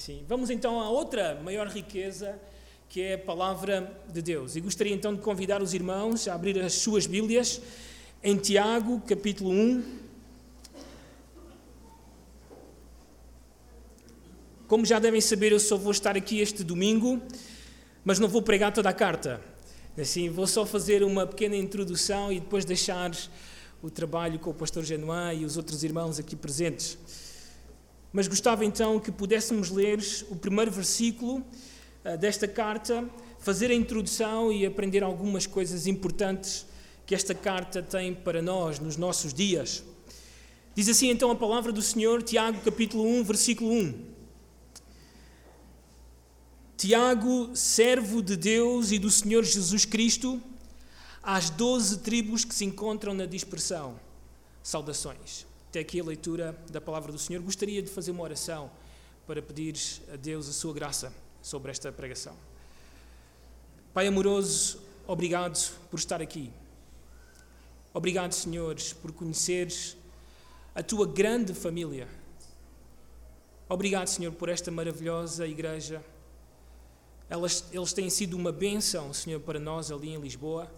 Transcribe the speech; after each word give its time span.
Assim, 0.00 0.24
vamos 0.26 0.48
então 0.48 0.80
à 0.80 0.88
outra 0.88 1.38
maior 1.44 1.68
riqueza, 1.68 2.40
que 2.88 3.02
é 3.02 3.14
a 3.16 3.18
palavra 3.18 3.94
de 4.10 4.22
Deus. 4.22 4.56
E 4.56 4.60
gostaria 4.62 4.94
então 4.94 5.14
de 5.14 5.20
convidar 5.20 5.60
os 5.60 5.74
irmãos 5.74 6.26
a 6.26 6.32
abrir 6.32 6.58
as 6.58 6.72
suas 6.72 7.06
Bíblias 7.06 7.60
em 8.24 8.34
Tiago, 8.34 8.98
capítulo 9.06 9.50
1. 9.50 9.84
Como 14.66 14.86
já 14.86 14.98
devem 14.98 15.20
saber, 15.20 15.52
eu 15.52 15.60
só 15.60 15.76
vou 15.76 15.92
estar 15.92 16.16
aqui 16.16 16.40
este 16.40 16.64
domingo, 16.64 17.20
mas 18.02 18.18
não 18.18 18.26
vou 18.26 18.40
pregar 18.40 18.72
toda 18.72 18.88
a 18.88 18.94
carta. 18.94 19.38
Assim, 19.98 20.30
vou 20.30 20.46
só 20.46 20.64
fazer 20.64 21.02
uma 21.02 21.26
pequena 21.26 21.56
introdução 21.56 22.32
e 22.32 22.40
depois 22.40 22.64
deixar 22.64 23.14
o 23.82 23.90
trabalho 23.90 24.38
com 24.38 24.48
o 24.48 24.54
pastor 24.54 24.82
Genoa 24.82 25.34
e 25.34 25.44
os 25.44 25.58
outros 25.58 25.84
irmãos 25.84 26.18
aqui 26.18 26.34
presentes. 26.34 26.96
Mas 28.12 28.26
gostava 28.26 28.64
então 28.64 28.98
que 28.98 29.12
pudéssemos 29.12 29.70
ler 29.70 30.00
o 30.28 30.36
primeiro 30.36 30.70
versículo 30.70 31.44
uh, 32.04 32.18
desta 32.18 32.48
carta, 32.48 33.08
fazer 33.38 33.70
a 33.70 33.74
introdução 33.74 34.52
e 34.52 34.66
aprender 34.66 35.02
algumas 35.02 35.46
coisas 35.46 35.86
importantes 35.86 36.66
que 37.06 37.14
esta 37.14 37.34
carta 37.34 37.82
tem 37.82 38.12
para 38.12 38.42
nós 38.42 38.80
nos 38.80 38.96
nossos 38.96 39.32
dias. 39.32 39.84
Diz 40.74 40.88
assim 40.88 41.08
então 41.08 41.30
a 41.30 41.36
palavra 41.36 41.72
do 41.72 41.82
Senhor, 41.82 42.22
Tiago 42.22 42.60
capítulo 42.62 43.04
1, 43.04 43.24
versículo 43.24 43.72
1. 43.72 44.10
Tiago, 46.76 47.50
servo 47.54 48.22
de 48.22 48.36
Deus 48.36 48.90
e 48.90 48.98
do 48.98 49.10
Senhor 49.10 49.44
Jesus 49.44 49.84
Cristo, 49.84 50.40
às 51.22 51.50
doze 51.50 51.98
tribos 51.98 52.44
que 52.44 52.54
se 52.54 52.64
encontram 52.64 53.14
na 53.14 53.26
dispersão. 53.26 54.00
Saudações 54.62 55.49
até 55.70 55.78
aqui 55.78 56.00
a 56.00 56.04
leitura 56.04 56.52
da 56.68 56.80
palavra 56.80 57.12
do 57.12 57.18
Senhor. 57.18 57.40
Gostaria 57.40 57.80
de 57.80 57.88
fazer 57.88 58.10
uma 58.10 58.24
oração 58.24 58.68
para 59.24 59.40
pedir 59.40 59.76
a 60.12 60.16
Deus 60.16 60.48
a 60.48 60.52
sua 60.52 60.74
graça 60.74 61.14
sobre 61.40 61.70
esta 61.70 61.92
pregação. 61.92 62.36
Pai 63.94 64.08
amoroso, 64.08 64.80
obrigado 65.06 65.56
por 65.88 65.96
estar 65.96 66.20
aqui. 66.20 66.50
Obrigado, 67.94 68.32
Senhores, 68.32 68.92
por 68.92 69.12
conheceres 69.12 69.96
a 70.74 70.82
tua 70.82 71.06
grande 71.06 71.54
família. 71.54 72.08
Obrigado, 73.68 74.08
Senhor, 74.08 74.32
por 74.32 74.48
esta 74.48 74.72
maravilhosa 74.72 75.46
igreja. 75.46 76.04
Elas, 77.28 77.64
eles 77.70 77.92
têm 77.92 78.10
sido 78.10 78.36
uma 78.36 78.50
bênção, 78.50 79.14
Senhor, 79.14 79.38
para 79.38 79.60
nós 79.60 79.92
ali 79.92 80.08
em 80.10 80.20
Lisboa. 80.20 80.68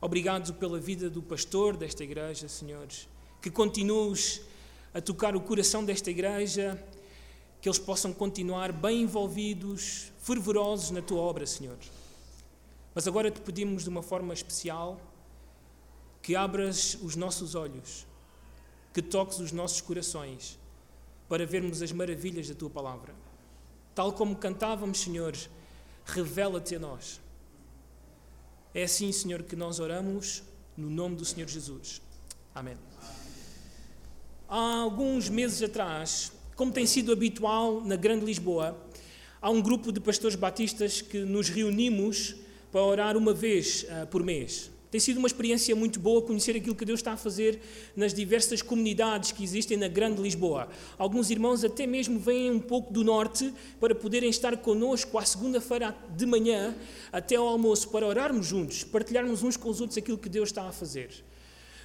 Obrigado 0.00 0.54
pela 0.54 0.80
vida 0.80 1.10
do 1.10 1.22
pastor 1.22 1.76
desta 1.76 2.02
igreja, 2.02 2.48
Senhores 2.48 3.12
que 3.42 3.50
continues 3.50 4.40
a 4.94 5.00
tocar 5.00 5.34
o 5.34 5.40
coração 5.40 5.84
desta 5.84 6.10
igreja, 6.10 6.82
que 7.60 7.68
eles 7.68 7.78
possam 7.78 8.12
continuar 8.12 8.72
bem 8.72 9.02
envolvidos, 9.02 10.12
fervorosos 10.18 10.92
na 10.92 11.02
tua 11.02 11.20
obra, 11.20 11.44
Senhor. 11.44 11.76
Mas 12.94 13.08
agora 13.08 13.30
te 13.30 13.40
pedimos 13.40 13.82
de 13.82 13.88
uma 13.88 14.02
forma 14.02 14.32
especial 14.32 15.00
que 16.22 16.36
abras 16.36 16.96
os 17.02 17.16
nossos 17.16 17.56
olhos, 17.56 18.06
que 18.94 19.02
toques 19.02 19.40
os 19.40 19.50
nossos 19.50 19.80
corações 19.80 20.56
para 21.28 21.44
vermos 21.44 21.82
as 21.82 21.90
maravilhas 21.90 22.48
da 22.48 22.54
tua 22.54 22.70
palavra. 22.70 23.12
Tal 23.92 24.12
como 24.12 24.36
cantávamos, 24.36 25.00
Senhor, 25.00 25.36
revela-te 26.04 26.76
a 26.76 26.78
nós. 26.78 27.20
É 28.72 28.84
assim, 28.84 29.10
Senhor, 29.10 29.42
que 29.42 29.56
nós 29.56 29.80
oramos 29.80 30.44
no 30.76 30.88
nome 30.88 31.16
do 31.16 31.24
Senhor 31.24 31.48
Jesus. 31.48 32.00
Amém. 32.54 32.76
Há 34.54 34.80
alguns 34.82 35.30
meses 35.30 35.62
atrás, 35.62 36.30
como 36.56 36.70
tem 36.70 36.84
sido 36.84 37.10
habitual 37.10 37.80
na 37.80 37.96
Grande 37.96 38.26
Lisboa, 38.26 38.78
há 39.40 39.48
um 39.48 39.62
grupo 39.62 39.90
de 39.90 39.98
pastores 39.98 40.36
batistas 40.36 41.00
que 41.00 41.20
nos 41.20 41.48
reunimos 41.48 42.36
para 42.70 42.82
orar 42.82 43.16
uma 43.16 43.32
vez 43.32 43.84
uh, 43.84 44.06
por 44.08 44.22
mês. 44.22 44.70
Tem 44.90 45.00
sido 45.00 45.16
uma 45.16 45.26
experiência 45.26 45.74
muito 45.74 45.98
boa 45.98 46.20
conhecer 46.20 46.54
aquilo 46.54 46.74
que 46.74 46.84
Deus 46.84 47.00
está 47.00 47.12
a 47.12 47.16
fazer 47.16 47.62
nas 47.96 48.12
diversas 48.12 48.60
comunidades 48.60 49.32
que 49.32 49.42
existem 49.42 49.78
na 49.78 49.88
Grande 49.88 50.20
Lisboa. 50.20 50.68
Alguns 50.98 51.30
irmãos 51.30 51.64
até 51.64 51.86
mesmo 51.86 52.18
vêm 52.18 52.50
um 52.50 52.60
pouco 52.60 52.92
do 52.92 53.02
norte 53.02 53.54
para 53.80 53.94
poderem 53.94 54.28
estar 54.28 54.54
connosco 54.58 55.16
à 55.16 55.24
segunda-feira 55.24 55.96
de 56.14 56.26
manhã 56.26 56.76
até 57.10 57.36
ao 57.36 57.48
almoço 57.48 57.88
para 57.88 58.06
orarmos 58.06 58.48
juntos, 58.48 58.84
partilharmos 58.84 59.42
uns 59.42 59.56
com 59.56 59.70
os 59.70 59.80
outros 59.80 59.96
aquilo 59.96 60.18
que 60.18 60.28
Deus 60.28 60.50
está 60.50 60.68
a 60.68 60.72
fazer. 60.72 61.24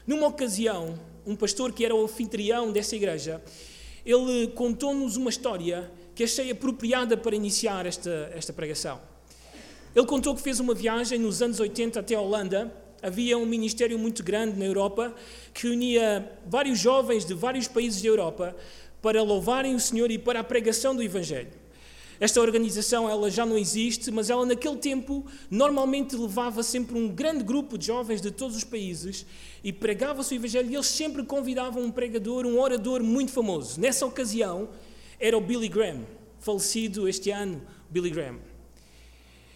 Numa 0.07 0.27
ocasião, 0.27 0.97
um 1.25 1.35
pastor 1.35 1.73
que 1.73 1.83
era 1.83 1.93
o 1.93 2.01
anfitrião 2.01 2.71
dessa 2.71 2.95
igreja, 2.95 3.43
ele 4.05 4.47
contou-nos 4.55 5.17
uma 5.17 5.29
história 5.29 5.91
que 6.15 6.23
achei 6.23 6.49
apropriada 6.49 7.17
para 7.17 7.35
iniciar 7.35 7.85
esta, 7.85 8.31
esta 8.33 8.53
pregação. 8.53 9.01
Ele 9.93 10.05
contou 10.05 10.33
que 10.33 10.41
fez 10.41 10.61
uma 10.61 10.73
viagem 10.73 11.19
nos 11.19 11.41
anos 11.41 11.59
80 11.59 11.99
até 11.99 12.15
a 12.15 12.21
Holanda. 12.21 12.73
Havia 13.03 13.37
um 13.37 13.45
ministério 13.45 13.99
muito 13.99 14.23
grande 14.23 14.57
na 14.57 14.63
Europa 14.63 15.13
que 15.53 15.67
unia 15.67 16.31
vários 16.45 16.79
jovens 16.79 17.25
de 17.25 17.33
vários 17.33 17.67
países 17.67 18.01
da 18.01 18.07
Europa 18.07 18.55
para 19.01 19.21
louvarem 19.21 19.75
o 19.75 19.79
Senhor 19.79 20.09
e 20.09 20.17
para 20.17 20.39
a 20.39 20.43
pregação 20.43 20.95
do 20.95 21.03
Evangelho. 21.03 21.51
Esta 22.19 22.41
organização 22.41 23.09
ela 23.09 23.29
já 23.29 23.45
não 23.45 23.57
existe, 23.57 24.09
mas 24.09 24.29
ela 24.29 24.45
naquele 24.45 24.77
tempo 24.77 25.25
normalmente 25.49 26.15
levava 26.15 26.63
sempre 26.63 26.97
um 26.97 27.07
grande 27.07 27.43
grupo 27.43 27.77
de 27.77 27.87
jovens 27.87 28.21
de 28.21 28.31
todos 28.31 28.57
os 28.57 28.63
países 28.63 29.25
e 29.63 29.71
pregava-se 29.71 30.33
o 30.33 30.37
Evangelho 30.37 30.71
e 30.71 30.75
eles 30.75 30.87
sempre 30.87 31.23
convidavam 31.23 31.83
um 31.83 31.91
pregador, 31.91 32.45
um 32.45 32.59
orador 32.59 33.03
muito 33.03 33.31
famoso. 33.31 33.79
Nessa 33.79 34.05
ocasião 34.05 34.69
era 35.19 35.37
o 35.37 35.41
Billy 35.41 35.67
Graham, 35.67 36.05
falecido 36.39 37.07
este 37.07 37.29
ano, 37.29 37.61
Billy 37.89 38.09
Graham. 38.09 38.39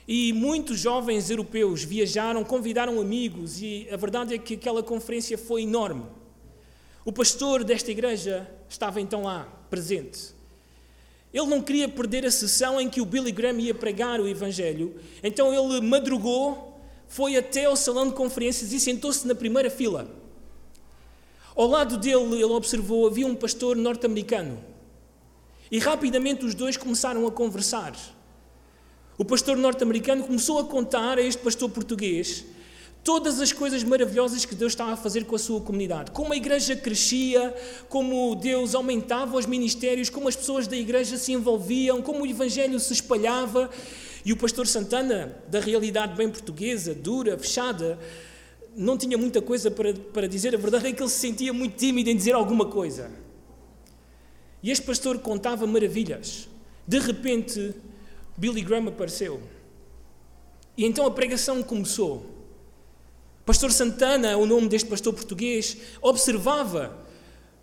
E 0.07 0.33
muitos 0.33 0.79
jovens 0.79 1.29
europeus 1.29 1.83
viajaram, 1.83 2.43
convidaram 2.43 2.99
amigos 2.99 3.61
e 3.61 3.87
a 3.91 3.97
verdade 3.97 4.35
é 4.35 4.37
que 4.37 4.55
aquela 4.55 4.83
conferência 4.83 5.37
foi 5.37 5.63
enorme. 5.63 6.05
O 7.03 7.11
pastor 7.11 7.63
desta 7.63 7.89
igreja 7.89 8.47
estava 8.69 9.01
então 9.01 9.23
lá, 9.23 9.45
presente. 9.69 10.40
Ele 11.33 11.47
não 11.47 11.61
queria 11.61 11.87
perder 11.87 12.25
a 12.25 12.31
sessão 12.31 12.79
em 12.79 12.89
que 12.89 12.99
o 12.99 13.05
Billy 13.05 13.31
Graham 13.31 13.59
ia 13.59 13.73
pregar 13.73 14.19
o 14.19 14.27
Evangelho, 14.27 14.95
então 15.23 15.53
ele 15.53 15.79
madrugou, 15.81 16.79
foi 17.07 17.37
até 17.37 17.65
ao 17.65 17.75
salão 17.75 18.07
de 18.07 18.15
conferências 18.15 18.73
e 18.73 18.79
sentou-se 18.79 19.25
na 19.27 19.33
primeira 19.33 19.69
fila. 19.69 20.09
Ao 21.55 21.67
lado 21.67 21.97
dele, 21.97 22.35
ele 22.35 22.43
observou, 22.45 23.07
havia 23.07 23.27
um 23.27 23.35
pastor 23.35 23.75
norte-americano. 23.75 24.61
E 25.69 25.79
rapidamente 25.79 26.45
os 26.45 26.53
dois 26.53 26.75
começaram 26.75 27.25
a 27.27 27.31
conversar. 27.31 27.93
O 29.17 29.23
pastor 29.23 29.55
norte-americano 29.55 30.23
começou 30.23 30.59
a 30.59 30.65
contar 30.65 31.17
a 31.17 31.21
este 31.21 31.41
pastor 31.41 31.69
português 31.69 32.45
todas 33.03 33.39
as 33.39 33.51
coisas 33.51 33.83
maravilhosas 33.83 34.45
que 34.45 34.53
Deus 34.53 34.73
estava 34.73 34.93
a 34.93 34.97
fazer 34.97 35.25
com 35.25 35.35
a 35.35 35.39
sua 35.39 35.61
comunidade. 35.61 36.11
Como 36.11 36.33
a 36.33 36.35
igreja 36.35 36.75
crescia, 36.75 37.55
como 37.89 38.35
Deus 38.35 38.75
aumentava 38.75 39.37
os 39.37 39.45
ministérios, 39.45 40.09
como 40.09 40.27
as 40.27 40.35
pessoas 40.35 40.67
da 40.67 40.77
igreja 40.77 41.17
se 41.17 41.31
envolviam, 41.31 42.01
como 42.01 42.23
o 42.23 42.27
evangelho 42.27 42.79
se 42.79 42.93
espalhava. 42.93 43.69
E 44.23 44.31
o 44.31 44.37
pastor 44.37 44.67
Santana, 44.67 45.35
da 45.47 45.59
realidade 45.59 46.15
bem 46.15 46.29
portuguesa, 46.29 46.93
dura, 46.93 47.37
fechada, 47.37 47.97
não 48.75 48.97
tinha 48.97 49.17
muita 49.17 49.41
coisa 49.41 49.71
para, 49.71 49.93
para 49.93 50.27
dizer. 50.27 50.53
A 50.53 50.57
verdade 50.57 50.87
é 50.87 50.93
que 50.93 51.01
ele 51.01 51.09
se 51.09 51.19
sentia 51.19 51.51
muito 51.51 51.75
tímido 51.75 52.09
em 52.09 52.15
dizer 52.15 52.33
alguma 52.33 52.65
coisa. 52.65 53.11
E 54.61 54.69
este 54.69 54.85
pastor 54.85 55.17
contava 55.19 55.65
maravilhas. 55.65 56.47
De 56.87 56.99
repente, 56.99 57.73
Billy 58.37 58.61
Graham 58.61 58.89
apareceu. 58.89 59.41
E 60.77 60.85
então 60.85 61.05
a 61.05 61.11
pregação 61.11 61.63
começou. 61.63 62.40
Pastor 63.45 63.71
Santana, 63.71 64.37
o 64.37 64.45
nome 64.45 64.67
deste 64.67 64.87
pastor 64.87 65.13
português, 65.13 65.75
observava 66.01 66.95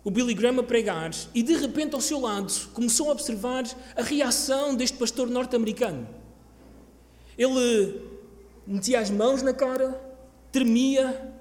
o 0.03 0.11
Billy 0.11 0.33
Graham 0.33 0.59
a 0.59 0.63
pregar 0.63 1.11
e 1.33 1.41
de 1.41 1.55
repente 1.55 1.95
ao 1.95 2.01
seu 2.01 2.19
lado 2.19 2.53
começou 2.73 3.09
a 3.09 3.11
observar 3.13 3.63
a 3.95 4.01
reação 4.01 4.75
deste 4.75 4.97
pastor 4.97 5.29
norte-americano. 5.29 6.07
Ele 7.37 8.01
metia 8.67 8.99
as 8.99 9.09
mãos 9.09 9.41
na 9.41 9.53
cara, 9.53 9.99
tremia, 10.51 11.33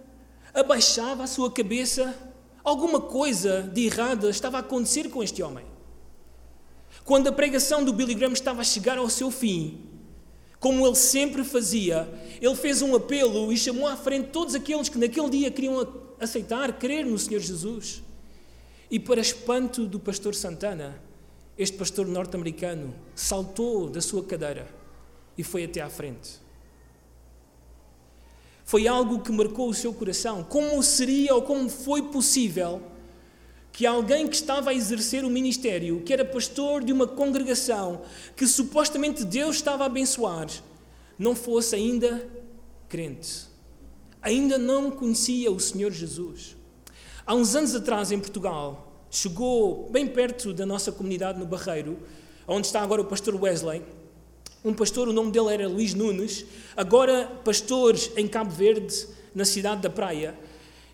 abaixava 0.54 1.24
a 1.24 1.26
sua 1.26 1.50
cabeça. 1.50 2.14
Alguma 2.62 3.00
coisa 3.00 3.62
de 3.62 3.86
errada 3.86 4.30
estava 4.30 4.58
a 4.58 4.60
acontecer 4.60 5.08
com 5.08 5.22
este 5.22 5.42
homem. 5.42 5.64
Quando 7.04 7.28
a 7.28 7.32
pregação 7.32 7.84
do 7.84 7.92
Billy 7.92 8.14
Graham 8.14 8.32
estava 8.32 8.60
a 8.60 8.64
chegar 8.64 8.98
ao 8.98 9.10
seu 9.10 9.30
fim, 9.30 9.87
como 10.60 10.86
ele 10.86 10.96
sempre 10.96 11.44
fazia, 11.44 12.08
ele 12.40 12.54
fez 12.56 12.82
um 12.82 12.94
apelo 12.94 13.52
e 13.52 13.56
chamou 13.56 13.86
à 13.86 13.96
frente 13.96 14.30
todos 14.30 14.54
aqueles 14.54 14.88
que 14.88 14.98
naquele 14.98 15.30
dia 15.30 15.50
queriam 15.50 15.86
aceitar, 16.18 16.72
crer 16.78 17.06
no 17.06 17.18
Senhor 17.18 17.40
Jesus. 17.40 18.02
E 18.90 18.98
para 18.98 19.20
espanto 19.20 19.86
do 19.86 20.00
pastor 20.00 20.34
Santana, 20.34 21.00
este 21.56 21.76
pastor 21.76 22.06
norte-americano 22.06 22.94
saltou 23.14 23.88
da 23.88 24.00
sua 24.00 24.22
cadeira 24.24 24.68
e 25.36 25.44
foi 25.44 25.64
até 25.64 25.80
à 25.80 25.88
frente. 25.88 26.40
Foi 28.64 28.86
algo 28.86 29.20
que 29.20 29.32
marcou 29.32 29.68
o 29.68 29.74
seu 29.74 29.94
coração. 29.94 30.44
Como 30.44 30.82
seria 30.82 31.34
ou 31.34 31.42
como 31.42 31.70
foi 31.70 32.02
possível 32.02 32.82
que 33.78 33.86
alguém 33.86 34.26
que 34.26 34.34
estava 34.34 34.70
a 34.70 34.74
exercer 34.74 35.24
o 35.24 35.30
ministério, 35.30 36.00
que 36.00 36.12
era 36.12 36.24
pastor 36.24 36.82
de 36.82 36.92
uma 36.92 37.06
congregação 37.06 38.02
que 38.34 38.44
supostamente 38.44 39.24
Deus 39.24 39.54
estava 39.54 39.84
a 39.84 39.86
abençoar, 39.86 40.48
não 41.16 41.36
fosse 41.36 41.76
ainda 41.76 42.28
crente. 42.88 43.46
Ainda 44.20 44.58
não 44.58 44.90
conhecia 44.90 45.48
o 45.52 45.60
Senhor 45.60 45.92
Jesus. 45.92 46.56
Há 47.24 47.36
uns 47.36 47.54
anos 47.54 47.72
atrás, 47.72 48.10
em 48.10 48.18
Portugal, 48.18 49.00
chegou 49.12 49.88
bem 49.92 50.08
perto 50.08 50.52
da 50.52 50.66
nossa 50.66 50.90
comunidade 50.90 51.38
no 51.38 51.46
Barreiro, 51.46 52.00
onde 52.48 52.66
está 52.66 52.82
agora 52.82 53.00
o 53.00 53.04
pastor 53.04 53.40
Wesley. 53.40 53.84
Um 54.64 54.74
pastor, 54.74 55.06
o 55.06 55.12
nome 55.12 55.30
dele 55.30 55.54
era 55.54 55.68
Luís 55.68 55.94
Nunes, 55.94 56.44
agora 56.76 57.30
pastor 57.44 57.94
em 58.16 58.26
Cabo 58.26 58.50
Verde, 58.50 59.06
na 59.32 59.44
cidade 59.44 59.82
da 59.82 59.88
Praia. 59.88 60.34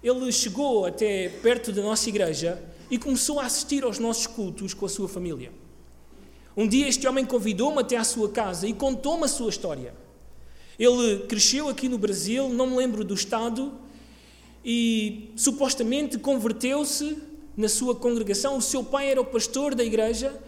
Ele 0.02 0.30
chegou 0.30 0.84
até 0.84 1.30
perto 1.30 1.72
da 1.72 1.80
nossa 1.80 2.10
igreja 2.10 2.73
e 2.90 2.98
começou 2.98 3.40
a 3.40 3.46
assistir 3.46 3.84
aos 3.84 3.98
nossos 3.98 4.26
cultos 4.26 4.74
com 4.74 4.86
a 4.86 4.88
sua 4.88 5.08
família. 5.08 5.52
Um 6.56 6.68
dia 6.68 6.88
este 6.88 7.06
homem 7.06 7.24
convidou-me 7.24 7.80
até 7.80 7.96
à 7.96 8.04
sua 8.04 8.28
casa 8.28 8.66
e 8.66 8.72
contou-me 8.72 9.24
a 9.24 9.28
sua 9.28 9.50
história. 9.50 9.94
Ele 10.78 11.20
cresceu 11.26 11.68
aqui 11.68 11.88
no 11.88 11.98
Brasil, 11.98 12.48
não 12.48 12.66
me 12.68 12.76
lembro 12.76 13.04
do 13.04 13.14
estado, 13.14 13.72
e 14.64 15.30
supostamente 15.36 16.18
converteu-se 16.18 17.16
na 17.56 17.68
sua 17.68 17.94
congregação. 17.94 18.56
O 18.56 18.62
seu 18.62 18.82
pai 18.82 19.10
era 19.10 19.20
o 19.20 19.24
pastor 19.24 19.74
da 19.74 19.84
igreja. 19.84 20.40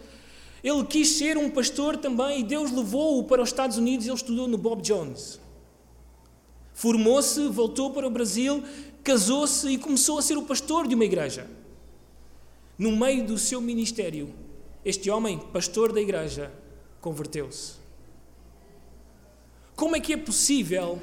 Ele 0.63 0.83
quis 0.85 1.09
ser 1.09 1.37
um 1.37 1.49
pastor 1.49 1.97
também 1.97 2.39
e 2.39 2.43
Deus 2.43 2.71
levou-o 2.71 3.23
para 3.23 3.41
os 3.41 3.49
Estados 3.49 3.77
Unidos. 3.77 4.07
Ele 4.07 4.15
estudou 4.15 4.47
no 4.47 4.57
Bob 4.57 4.81
Jones. 4.81 5.39
Formou-se, 6.73 7.47
voltou 7.47 7.91
para 7.91 8.07
o 8.07 8.09
Brasil, 8.09 8.63
casou-se 9.03 9.67
e 9.67 9.77
começou 9.77 10.17
a 10.17 10.21
ser 10.21 10.37
o 10.37 10.43
pastor 10.43 10.87
de 10.87 10.95
uma 10.95 11.05
igreja. 11.05 11.47
No 12.77 12.95
meio 12.95 13.25
do 13.25 13.39
seu 13.39 13.59
ministério, 13.59 14.31
este 14.85 15.09
homem, 15.09 15.39
pastor 15.39 15.91
da 15.91 15.99
igreja, 15.99 16.51
converteu-se. 17.01 17.73
Como 19.75 19.95
é 19.95 19.99
que 19.99 20.13
é 20.13 20.17
possível 20.17 21.01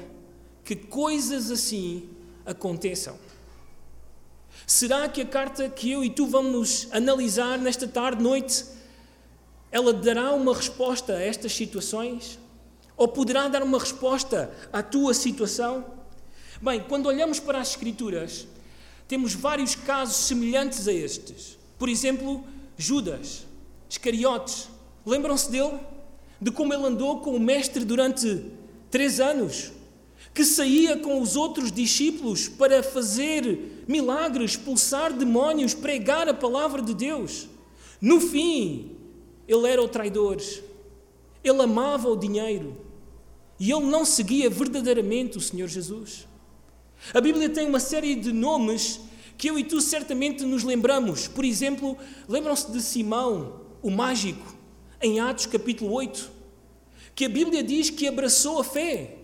que 0.63 0.73
coisas 0.73 1.51
assim 1.51 2.09
aconteçam? 2.45 3.17
Será 4.65 5.09
que 5.09 5.21
a 5.21 5.25
carta 5.25 5.69
que 5.69 5.91
eu 5.91 6.01
e 6.01 6.09
tu 6.09 6.25
vamos 6.25 6.87
analisar 6.91 7.57
nesta 7.57 7.87
tarde, 7.87 8.23
noite, 8.23 8.63
ela 9.69 9.91
dará 9.91 10.33
uma 10.33 10.55
resposta 10.55 11.13
a 11.13 11.21
estas 11.21 11.53
situações? 11.53 12.39
Ou 12.95 13.09
poderá 13.09 13.49
dar 13.49 13.61
uma 13.61 13.77
resposta 13.79 14.49
à 14.71 14.81
tua 14.81 15.13
situação? 15.13 15.85
Bem, 16.61 16.81
quando 16.87 17.07
olhamos 17.07 17.37
para 17.37 17.59
as 17.59 17.71
Escrituras, 17.71 18.47
temos 19.09 19.33
vários 19.33 19.75
casos 19.75 20.15
semelhantes 20.15 20.87
a 20.87 20.93
estes. 20.93 21.64
Por 21.77 21.89
exemplo, 21.89 22.43
Judas, 22.77 23.45
Iscariotes. 23.89 24.69
Lembram-se 25.05 25.49
dele? 25.49 25.79
De 26.41 26.51
como 26.51 26.73
ele 26.73 26.85
andou 26.85 27.19
com 27.19 27.35
o 27.35 27.39
Mestre 27.39 27.85
durante 27.85 28.43
três 28.89 29.19
anos, 29.19 29.71
que 30.33 30.43
saía 30.43 30.97
com 30.97 31.21
os 31.21 31.35
outros 31.35 31.71
discípulos 31.71 32.49
para 32.49 32.83
fazer 32.83 33.83
milagres, 33.87 34.51
expulsar 34.51 35.13
demónios, 35.13 35.73
pregar 35.73 36.27
a 36.27 36.33
palavra 36.33 36.81
de 36.81 36.93
Deus. 36.93 37.47
No 38.01 38.19
fim, 38.19 38.91
ele 39.47 39.67
era 39.67 39.81
o 39.81 39.87
traidor, 39.87 40.37
ele 41.43 41.61
amava 41.61 42.09
o 42.09 42.15
dinheiro 42.15 42.75
e 43.59 43.71
ele 43.71 43.85
não 43.85 44.03
seguia 44.03 44.49
verdadeiramente 44.49 45.37
o 45.37 45.41
Senhor 45.41 45.67
Jesus. 45.67 46.27
A 47.13 47.21
Bíblia 47.21 47.49
tem 47.49 47.67
uma 47.67 47.79
série 47.79 48.15
de 48.15 48.33
nomes 48.33 48.99
que 49.37 49.49
eu 49.49 49.59
e 49.59 49.63
tu 49.63 49.81
certamente 49.81 50.43
nos 50.43 50.63
lembramos. 50.63 51.27
Por 51.27 51.43
exemplo, 51.43 51.97
lembram-se 52.27 52.71
de 52.71 52.81
Simão, 52.81 53.61
o 53.81 53.89
mágico, 53.89 54.55
em 55.01 55.19
Atos 55.19 55.45
capítulo 55.45 55.91
8 55.91 56.35
que 57.15 57.23
a 57.25 57.29
Bíblia 57.29 57.63
diz 57.63 57.89
que 57.89 58.07
abraçou 58.07 58.59
a 58.59 58.63
fé. 58.63 59.15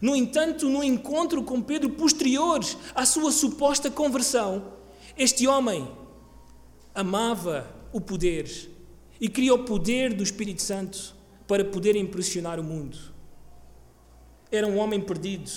No 0.00 0.14
entanto, 0.14 0.68
no 0.68 0.84
encontro 0.84 1.42
com 1.42 1.62
Pedro 1.62 1.88
posterior 1.90 2.60
à 2.94 3.06
sua 3.06 3.32
suposta 3.32 3.90
conversão, 3.90 4.72
este 5.16 5.46
homem 5.46 5.88
amava 6.94 7.66
o 7.92 8.00
poder 8.00 8.50
e 9.18 9.28
queria 9.28 9.54
o 9.54 9.64
poder 9.64 10.12
do 10.12 10.22
Espírito 10.22 10.60
Santo 10.60 11.14
para 11.46 11.64
poder 11.64 11.96
impressionar 11.96 12.60
o 12.60 12.64
mundo. 12.64 12.98
Era 14.52 14.66
um 14.66 14.76
homem 14.76 15.00
perdido. 15.00 15.50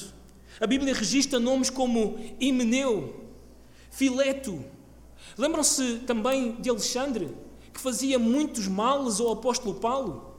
A 0.59 0.65
Bíblia 0.65 0.93
registra 0.93 1.39
nomes 1.39 1.69
como 1.69 2.17
Himeneu, 2.39 3.26
Fileto. 3.97 4.63
Lembram-se 5.37 6.03
também 6.07 6.53
de 6.61 6.69
Alexandre, 6.69 7.29
que 7.73 7.79
fazia 7.81 8.17
muitos 8.17 8.67
males 8.67 9.19
ao 9.19 9.31
apóstolo 9.31 9.75
Paulo? 9.75 10.37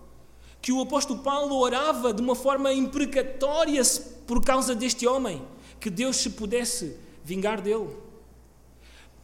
que 0.61 0.73
o 0.73 0.81
apóstolo 0.81 1.21
Paulo 1.21 1.57
orava 1.57 2.13
de 2.13 2.21
uma 2.21 2.35
forma 2.35 2.73
imprecatória 2.73 3.81
por 4.27 4.43
causa 4.45 4.75
deste 4.75 5.07
homem, 5.07 5.41
que 5.81 5.89
Deus 5.89 6.17
se 6.17 6.31
pudesse 6.31 6.97
vingar 7.25 7.61
dele. 7.61 7.89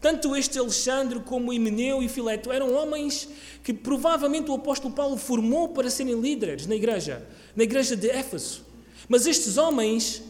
Tanto 0.00 0.36
este 0.36 0.58
Alexandre 0.58 1.18
como 1.20 1.52
Himeneu 1.52 2.02
e 2.02 2.08
Fileto 2.08 2.52
eram 2.52 2.74
homens 2.74 3.28
que 3.62 3.72
provavelmente 3.72 4.50
o 4.50 4.54
apóstolo 4.54 4.94
Paulo 4.94 5.16
formou 5.16 5.70
para 5.70 5.90
serem 5.90 6.20
líderes 6.20 6.66
na 6.66 6.74
igreja, 6.74 7.26
na 7.56 7.64
igreja 7.64 7.96
de 7.96 8.10
Éfeso. 8.10 8.64
Mas 9.08 9.26
estes 9.26 9.56
homens 9.56 10.22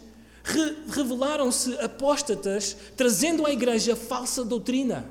re 0.44 0.76
revelaram-se 0.91 1.75
apóstatas, 1.81 2.76
trazendo 2.96 3.46
à 3.46 3.50
igreja 3.50 3.96
falsa 3.96 4.44
doutrina. 4.44 5.11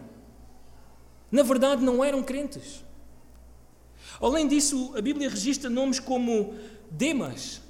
Na 1.31 1.41
verdade, 1.41 1.83
não 1.83 2.03
eram 2.03 2.21
crentes. 2.21 2.83
Além 4.21 4.47
disso, 4.47 4.93
a 4.95 5.01
Bíblia 5.01 5.27
registra 5.27 5.69
nomes 5.69 5.99
como 5.99 6.53
Demas. 6.89 7.61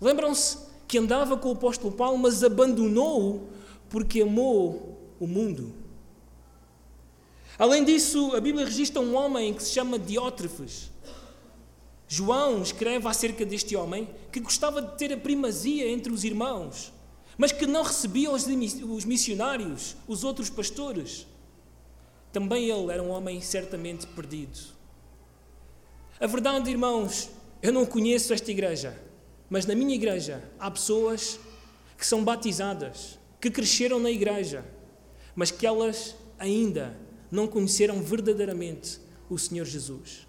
Lembram-se 0.00 0.58
que 0.88 0.98
andava 0.98 1.36
com 1.36 1.50
o 1.50 1.52
apóstolo 1.52 1.92
Paulo, 1.92 2.18
mas 2.18 2.42
abandonou-o 2.42 3.48
porque 3.88 4.22
amou 4.22 5.00
o 5.20 5.26
mundo. 5.26 5.72
Além 7.56 7.84
disso, 7.84 8.34
a 8.34 8.40
Bíblia 8.40 8.66
registra 8.66 9.00
um 9.00 9.14
homem 9.14 9.54
que 9.54 9.62
se 9.62 9.70
chama 9.70 9.98
Diótrefes. 9.98 10.90
João 12.08 12.62
escreve 12.62 13.06
acerca 13.06 13.46
deste 13.46 13.76
homem 13.76 14.08
que 14.32 14.40
gostava 14.40 14.82
de 14.82 14.98
ter 14.98 15.12
a 15.12 15.16
primazia 15.16 15.88
entre 15.88 16.12
os 16.12 16.24
irmãos, 16.24 16.92
mas 17.36 17.52
que 17.52 17.66
não 17.66 17.82
recebia 17.82 18.30
os 18.30 19.04
missionários, 19.04 19.96
os 20.06 20.24
outros 20.24 20.48
pastores. 20.48 21.26
Também 22.32 22.68
ele 22.70 22.92
era 22.92 23.02
um 23.02 23.10
homem 23.10 23.40
certamente 23.40 24.06
perdido. 24.06 24.58
A 26.20 26.26
verdade, 26.26 26.70
irmãos, 26.70 27.30
eu 27.62 27.72
não 27.72 27.84
conheço 27.84 28.32
esta 28.32 28.50
igreja, 28.50 28.96
mas 29.48 29.66
na 29.66 29.74
minha 29.74 29.94
igreja 29.94 30.42
há 30.58 30.70
pessoas 30.70 31.38
que 31.96 32.06
são 32.06 32.24
batizadas, 32.24 33.18
que 33.40 33.50
cresceram 33.50 33.98
na 33.98 34.10
igreja, 34.10 34.64
mas 35.34 35.50
que 35.50 35.66
elas 35.66 36.14
ainda 36.38 36.96
não 37.30 37.46
conheceram 37.46 38.00
verdadeiramente 38.00 39.00
o 39.28 39.38
Senhor 39.38 39.64
Jesus. 39.64 40.26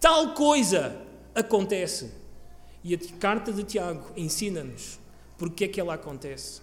Tal 0.00 0.34
coisa 0.34 0.96
acontece. 1.34 2.10
E 2.84 2.94
a 2.94 2.98
carta 3.20 3.52
de 3.52 3.62
Tiago 3.62 4.12
ensina-nos 4.16 4.98
porque 5.36 5.64
é 5.64 5.68
que 5.68 5.80
ela 5.80 5.94
acontece. 5.94 6.60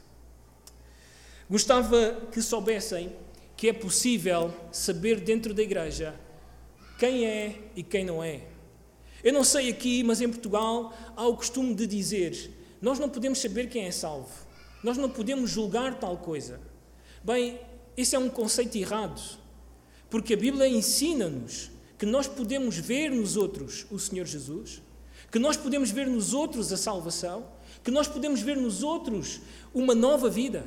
Gostava 1.49 2.27
que 2.31 2.41
soubessem 2.41 3.11
que 3.57 3.67
é 3.67 3.73
possível 3.73 4.53
saber 4.71 5.19
dentro 5.19 5.53
da 5.53 5.61
igreja 5.61 6.15
quem 6.97 7.25
é 7.25 7.59
e 7.75 7.83
quem 7.83 8.05
não 8.05 8.23
é. 8.23 8.43
Eu 9.23 9.33
não 9.33 9.43
sei 9.43 9.69
aqui, 9.69 10.03
mas 10.03 10.21
em 10.21 10.29
Portugal 10.29 10.93
há 11.15 11.27
o 11.27 11.35
costume 11.35 11.73
de 11.73 11.87
dizer: 11.87 12.51
nós 12.81 12.99
não 12.99 13.09
podemos 13.09 13.39
saber 13.39 13.67
quem 13.67 13.85
é 13.85 13.91
salvo, 13.91 14.31
nós 14.83 14.97
não 14.97 15.09
podemos 15.09 15.49
julgar 15.49 15.99
tal 15.99 16.17
coisa. 16.17 16.61
Bem, 17.23 17.59
isso 17.97 18.15
é 18.15 18.19
um 18.19 18.29
conceito 18.29 18.77
errado, 18.77 19.21
porque 20.09 20.33
a 20.33 20.37
Bíblia 20.37 20.67
ensina-nos 20.67 21.71
que 21.97 22.05
nós 22.05 22.27
podemos 22.27 22.77
ver 22.77 23.11
nos 23.11 23.35
outros 23.35 23.85
o 23.91 23.99
Senhor 23.99 24.25
Jesus, 24.25 24.81
que 25.29 25.37
nós 25.37 25.57
podemos 25.57 25.91
ver 25.91 26.07
nos 26.07 26.33
outros 26.33 26.71
a 26.71 26.77
salvação, 26.77 27.45
que 27.83 27.91
nós 27.91 28.07
podemos 28.07 28.41
ver 28.41 28.57
nos 28.57 28.83
outros 28.83 29.41
uma 29.73 29.95
nova 29.95 30.29
vida. 30.29 30.65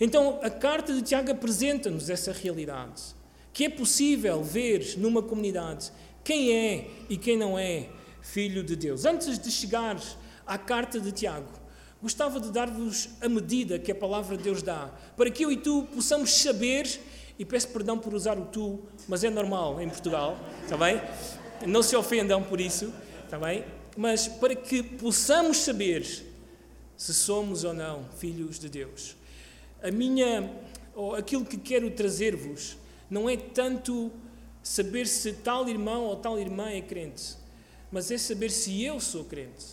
Então, 0.00 0.38
a 0.42 0.50
carta 0.50 0.92
de 0.92 1.02
Tiago 1.02 1.30
apresenta-nos 1.30 2.08
essa 2.08 2.32
realidade 2.32 3.18
que 3.52 3.64
é 3.64 3.68
possível 3.68 4.42
ver 4.42 4.94
numa 4.98 5.20
comunidade 5.20 5.90
quem 6.22 6.52
é 6.52 6.90
e 7.08 7.16
quem 7.16 7.36
não 7.36 7.58
é 7.58 7.88
filho 8.22 8.62
de 8.62 8.76
Deus. 8.76 9.04
Antes 9.04 9.38
de 9.38 9.50
chegar 9.50 10.00
à 10.46 10.56
carta 10.56 11.00
de 11.00 11.10
Tiago, 11.10 11.48
gostava 12.00 12.38
de 12.38 12.52
dar-vos 12.52 13.08
a 13.20 13.28
medida 13.28 13.78
que 13.78 13.90
a 13.90 13.94
palavra 13.94 14.36
de 14.36 14.44
Deus 14.44 14.62
dá, 14.62 14.90
para 15.16 15.30
que 15.30 15.44
eu 15.44 15.50
e 15.50 15.56
tu 15.56 15.82
possamos 15.92 16.32
saber, 16.40 16.88
e 17.38 17.44
peço 17.44 17.68
perdão 17.68 17.98
por 17.98 18.14
usar 18.14 18.38
o 18.38 18.44
tu, 18.44 18.80
mas 19.08 19.24
é 19.24 19.30
normal 19.30 19.80
em 19.80 19.88
Portugal, 19.88 20.38
está 20.62 20.76
bem? 20.76 21.00
Não 21.66 21.82
se 21.82 21.96
ofendam 21.96 22.42
por 22.42 22.60
isso, 22.60 22.92
está 23.24 23.38
bem? 23.38 23.64
Mas 23.98 24.28
para 24.28 24.54
que 24.54 24.80
possamos 24.80 25.56
saber 25.56 26.06
se 26.96 27.12
somos 27.12 27.64
ou 27.64 27.74
não 27.74 28.04
filhos 28.16 28.56
de 28.56 28.68
Deus. 28.68 29.16
A 29.82 29.90
minha, 29.90 30.48
ou 30.94 31.16
aquilo 31.16 31.44
que 31.44 31.56
quero 31.56 31.90
trazer-vos 31.90 32.76
não 33.10 33.28
é 33.28 33.36
tanto 33.36 34.12
saber 34.62 35.08
se 35.08 35.32
tal 35.32 35.68
irmão 35.68 36.04
ou 36.04 36.14
tal 36.14 36.38
irmã 36.38 36.70
é 36.70 36.80
crente, 36.80 37.34
mas 37.90 38.08
é 38.12 38.18
saber 38.18 38.52
se 38.52 38.84
eu 38.84 39.00
sou 39.00 39.24
crente, 39.24 39.66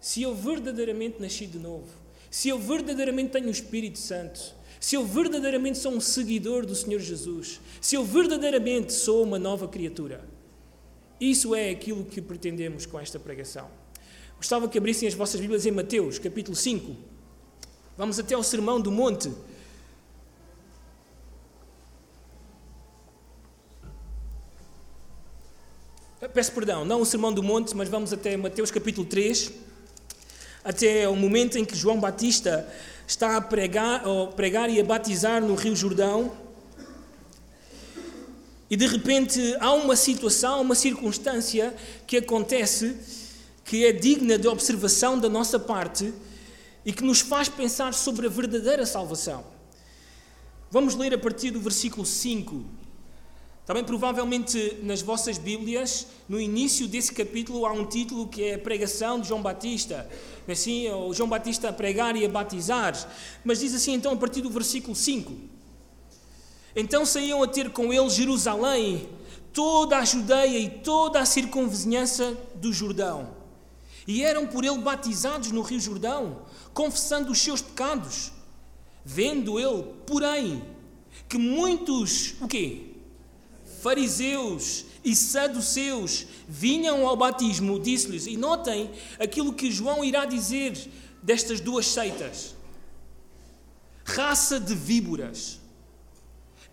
se 0.00 0.22
eu 0.22 0.32
verdadeiramente 0.32 1.20
nasci 1.20 1.44
de 1.44 1.58
novo, 1.58 1.88
se 2.30 2.50
eu 2.50 2.60
verdadeiramente 2.60 3.32
tenho 3.32 3.48
o 3.48 3.50
Espírito 3.50 3.98
Santo, 3.98 4.54
se 4.78 4.94
eu 4.94 5.04
verdadeiramente 5.04 5.78
sou 5.78 5.90
um 5.90 6.00
seguidor 6.00 6.64
do 6.64 6.76
Senhor 6.76 7.00
Jesus, 7.00 7.60
se 7.80 7.96
eu 7.96 8.04
verdadeiramente 8.04 8.92
sou 8.92 9.24
uma 9.24 9.40
nova 9.40 9.66
criatura. 9.66 10.31
Isso 11.22 11.54
é 11.54 11.70
aquilo 11.70 12.04
que 12.04 12.20
pretendemos 12.20 12.84
com 12.84 12.98
esta 12.98 13.16
pregação. 13.16 13.70
Gostava 14.36 14.68
que 14.68 14.76
abrissem 14.76 15.06
as 15.06 15.14
vossas 15.14 15.40
Bíblias 15.40 15.64
em 15.64 15.70
Mateus, 15.70 16.18
capítulo 16.18 16.56
5. 16.56 16.96
Vamos 17.96 18.18
até 18.18 18.34
ao 18.34 18.42
Sermão 18.42 18.80
do 18.80 18.90
Monte. 18.90 19.32
Peço 26.34 26.50
perdão, 26.50 26.84
não 26.84 27.00
o 27.00 27.06
Sermão 27.06 27.32
do 27.32 27.40
Monte, 27.40 27.72
mas 27.76 27.88
vamos 27.88 28.12
até 28.12 28.36
Mateus 28.36 28.72
capítulo 28.72 29.06
3, 29.06 29.52
até 30.64 31.08
o 31.08 31.14
momento 31.14 31.56
em 31.56 31.64
que 31.64 31.76
João 31.76 32.00
Batista 32.00 32.68
está 33.06 33.36
a 33.36 33.40
pregar, 33.40 34.02
a 34.04 34.26
pregar 34.32 34.68
e 34.68 34.80
a 34.80 34.84
batizar 34.84 35.40
no 35.40 35.54
Rio 35.54 35.76
Jordão. 35.76 36.41
E 38.72 38.76
de 38.76 38.86
repente 38.86 39.38
há 39.60 39.70
uma 39.74 39.94
situação, 39.94 40.62
uma 40.62 40.74
circunstância 40.74 41.76
que 42.06 42.16
acontece 42.16 42.96
que 43.66 43.84
é 43.84 43.92
digna 43.92 44.38
de 44.38 44.48
observação 44.48 45.18
da 45.18 45.28
nossa 45.28 45.58
parte 45.58 46.10
e 46.82 46.90
que 46.90 47.04
nos 47.04 47.20
faz 47.20 47.50
pensar 47.50 47.92
sobre 47.92 48.26
a 48.26 48.30
verdadeira 48.30 48.86
salvação. 48.86 49.44
Vamos 50.70 50.94
ler 50.94 51.12
a 51.12 51.18
partir 51.18 51.50
do 51.50 51.60
versículo 51.60 52.06
5 52.06 52.64
também, 53.66 53.84
provavelmente, 53.84 54.78
nas 54.82 55.02
vossas 55.02 55.36
Bíblias, 55.36 56.06
no 56.26 56.40
início 56.40 56.88
desse 56.88 57.12
capítulo, 57.12 57.66
há 57.66 57.72
um 57.72 57.84
título 57.84 58.26
que 58.26 58.42
é 58.42 58.54
a 58.54 58.58
pregação 58.58 59.20
de 59.20 59.28
João 59.28 59.42
Batista. 59.42 60.08
Assim, 60.48 60.88
o 60.88 61.12
João 61.12 61.28
Batista 61.28 61.68
a 61.68 61.72
pregar 61.74 62.16
e 62.16 62.24
a 62.24 62.28
batizar. 62.28 62.96
Mas 63.44 63.60
diz 63.60 63.74
assim, 63.74 63.92
então, 63.92 64.12
a 64.12 64.16
partir 64.16 64.40
do 64.40 64.48
versículo 64.48 64.96
5: 64.96 65.32
Então 66.74 67.04
saíam 67.04 67.42
a 67.42 67.48
ter 67.48 67.70
com 67.70 67.92
ele 67.92 68.08
Jerusalém, 68.08 69.08
toda 69.52 69.98
a 69.98 70.04
Judeia 70.04 70.58
e 70.58 70.68
toda 70.68 71.20
a 71.20 71.26
circunvizinhança 71.26 72.36
do 72.54 72.72
Jordão. 72.72 73.30
E 74.06 74.22
eram 74.22 74.46
por 74.46 74.64
ele 74.64 74.78
batizados 74.78 75.52
no 75.52 75.62
Rio 75.62 75.78
Jordão, 75.78 76.42
confessando 76.72 77.30
os 77.30 77.38
seus 77.38 77.60
pecados. 77.60 78.32
Vendo 79.04 79.58
ele, 79.58 79.84
porém, 80.06 80.62
que 81.28 81.38
muitos, 81.38 82.34
o 82.40 82.48
quê? 82.48 82.92
fariseus 83.82 84.84
e 85.04 85.16
saduceus 85.16 86.26
vinham 86.48 87.04
ao 87.04 87.16
batismo, 87.16 87.80
disse-lhes, 87.80 88.28
e 88.28 88.36
notem 88.36 88.88
aquilo 89.18 89.52
que 89.52 89.72
João 89.72 90.04
irá 90.04 90.24
dizer 90.24 90.78
destas 91.20 91.60
duas 91.60 91.86
seitas: 91.86 92.54
raça 94.04 94.60
de 94.60 94.74
víboras. 94.74 95.60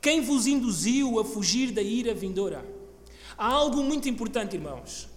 Quem 0.01 0.21
vos 0.21 0.47
induziu 0.47 1.19
a 1.19 1.25
fugir 1.25 1.71
da 1.71 1.81
ira 1.81 2.13
vindoura? 2.13 2.65
Há 3.37 3.47
algo 3.47 3.83
muito 3.83 4.07
importante, 4.07 4.55
irmãos. 4.55 5.09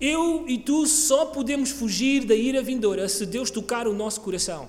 Eu 0.00 0.46
e 0.48 0.58
tu 0.58 0.86
só 0.86 1.26
podemos 1.26 1.70
fugir 1.70 2.24
da 2.24 2.34
ira 2.34 2.62
vindoura 2.62 3.08
se 3.08 3.26
Deus 3.26 3.50
tocar 3.50 3.86
o 3.86 3.92
nosso 3.92 4.20
coração. 4.20 4.68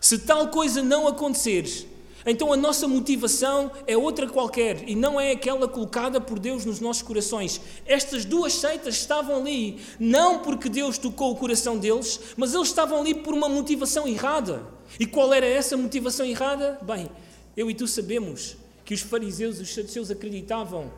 Se 0.00 0.18
tal 0.18 0.48
coisa 0.48 0.82
não 0.82 1.08
acontecer, 1.08 1.88
então 2.26 2.52
a 2.52 2.56
nossa 2.56 2.88
motivação 2.88 3.70
é 3.86 3.96
outra 3.96 4.28
qualquer 4.28 4.88
e 4.88 4.94
não 4.94 5.20
é 5.20 5.32
aquela 5.32 5.68
colocada 5.68 6.20
por 6.20 6.38
Deus 6.38 6.64
nos 6.64 6.80
nossos 6.80 7.02
corações. 7.02 7.60
Estas 7.84 8.24
duas 8.24 8.54
seitas 8.54 8.94
estavam 8.94 9.36
ali 9.36 9.80
não 9.98 10.40
porque 10.40 10.68
Deus 10.68 10.96
tocou 10.96 11.32
o 11.32 11.36
coração 11.36 11.76
deles, 11.76 12.20
mas 12.36 12.54
eles 12.54 12.68
estavam 12.68 13.00
ali 13.00 13.14
por 13.14 13.34
uma 13.34 13.48
motivação 13.48 14.06
errada. 14.08 14.66
E 14.98 15.06
qual 15.06 15.32
era 15.34 15.46
essa 15.46 15.76
motivação 15.76 16.24
errada? 16.24 16.78
Bem, 16.82 17.10
eu 17.56 17.70
e 17.70 17.74
tu 17.74 17.86
sabemos 17.86 18.56
que 18.84 18.94
os 18.94 19.00
fariseus 19.00 19.58
e 19.58 19.62
os 19.62 19.72
saduceus 19.72 20.10
acreditavam 20.10 20.90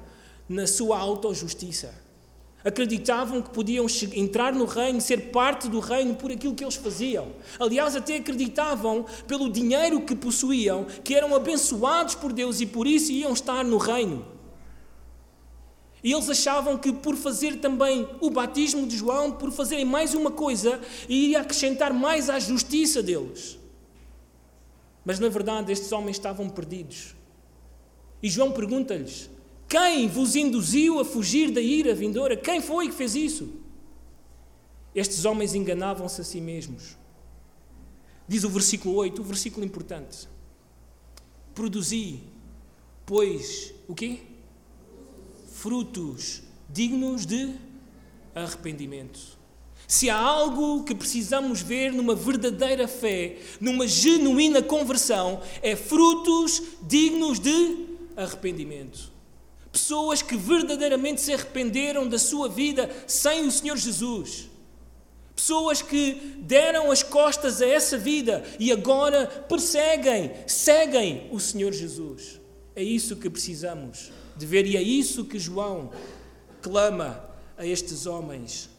na 0.49 0.67
sua 0.67 0.99
autojustiça 0.99 2.07
acreditavam 2.67 3.41
que 3.41 3.51
podiam 3.51 3.87
entrar 4.13 4.53
no 4.53 4.65
reino, 4.65 5.01
ser 5.01 5.31
parte 5.31 5.69
do 5.69 5.79
reino 5.79 6.17
por 6.17 6.33
aquilo 6.33 6.53
que 6.53 6.65
eles 6.65 6.75
faziam. 6.75 7.29
Aliás, 7.61 7.95
até 7.95 8.17
acreditavam, 8.17 9.07
pelo 9.29 9.49
dinheiro 9.49 10.01
que 10.01 10.17
possuíam, 10.17 10.85
que 11.05 11.15
eram 11.15 11.33
abençoados 11.33 12.17
por 12.17 12.33
Deus 12.33 12.61
e 12.61 12.67
por 12.67 12.89
isso 12.89 13.13
iam 13.13 13.33
estar 13.33 13.65
no 13.65 13.79
reino. 13.79 14.27
E 16.03 16.13
eles 16.13 16.29
achavam 16.29 16.77
que 16.77 16.93
por 16.93 17.15
fazer 17.15 17.61
também 17.61 18.09
o 18.21 18.31
batismo 18.31 18.85
de 18.85 18.97
João, 18.97 19.31
por 19.31 19.53
fazerem 19.53 19.85
mais 19.85 20.13
uma 20.13 20.33
coisa, 20.33 20.81
iria 21.09 21.43
acrescentar 21.43 21.95
mais 21.95 22.29
à 22.29 22.41
justiça 22.41 23.01
deles. 23.01 23.61
Mas 25.07 25.21
na 25.21 25.29
verdade, 25.29 25.71
estes 25.71 25.93
homens 25.93 26.17
estavam 26.17 26.51
perdidos. 26.51 27.15
E 28.21 28.29
João 28.29 28.51
pergunta-lhes: 28.51 29.31
quem 29.69 30.09
vos 30.09 30.35
induziu 30.35 30.99
a 30.99 31.05
fugir 31.05 31.53
da 31.53 31.61
ira 31.61 31.95
vindoura? 31.95 32.37
Quem 32.37 32.61
foi 32.61 32.89
que 32.89 32.95
fez 32.95 33.15
isso? 33.15 33.53
Estes 34.93 35.25
homens 35.25 35.55
enganavam-se 35.55 36.21
a 36.21 36.25
si 36.25 36.41
mesmos. 36.41 36.97
Diz 38.27 38.43
o 38.43 38.51
versículo 38.51 38.97
8, 38.97 39.21
o 39.21 39.25
versículo 39.25 39.65
importante. 39.65 40.29
Produzi, 41.55 42.25
pois, 43.05 43.73
o 43.87 43.95
quê? 43.95 44.23
Frutos 45.53 46.43
dignos 46.69 47.25
de 47.25 47.55
arrependimento. 48.35 49.36
Se 49.89 50.11
há 50.11 50.19
algo 50.19 50.83
que 50.83 50.95
precisamos 50.95 51.61
ver 51.61 51.93
numa 51.93 52.15
verdadeira 52.15 52.89
fé, 52.89 53.37
numa 53.61 53.87
genuína 53.87 54.61
conversão, 54.61 55.41
é 55.63 55.77
frutos 55.77 56.63
dignos 56.83 57.39
de 57.39 57.87
arrependimento. 58.17 59.13
Pessoas 59.71 60.23
que 60.23 60.37
verdadeiramente 60.37 61.21
se 61.21 61.33
arrependeram 61.33 62.09
da 62.09 62.19
sua 62.19 62.49
vida 62.49 62.91
sem 63.07 63.47
o 63.47 63.53
Senhor 63.53 63.77
Jesus. 63.77 64.49
Pessoas 65.37 65.83
que 65.83 66.15
deram 66.39 66.91
as 66.91 67.03
costas 67.03 67.61
a 67.61 67.67
essa 67.67 67.99
vida 67.99 68.43
e 68.59 68.73
agora 68.73 69.27
perseguem, 69.27 70.33
seguem 70.47 71.29
o 71.31 71.39
Senhor 71.39 71.73
Jesus. 71.73 72.41
É 72.75 72.83
isso 72.83 73.17
que 73.17 73.29
precisamos 73.29 74.11
de 74.35 74.47
ver 74.47 74.67
e 74.67 74.77
é 74.77 74.83
isso 74.83 75.27
que 75.27 75.39
João 75.39 75.91
clama 76.63 77.23
a 77.57 77.67
estes 77.67 78.07
homens. 78.07 78.71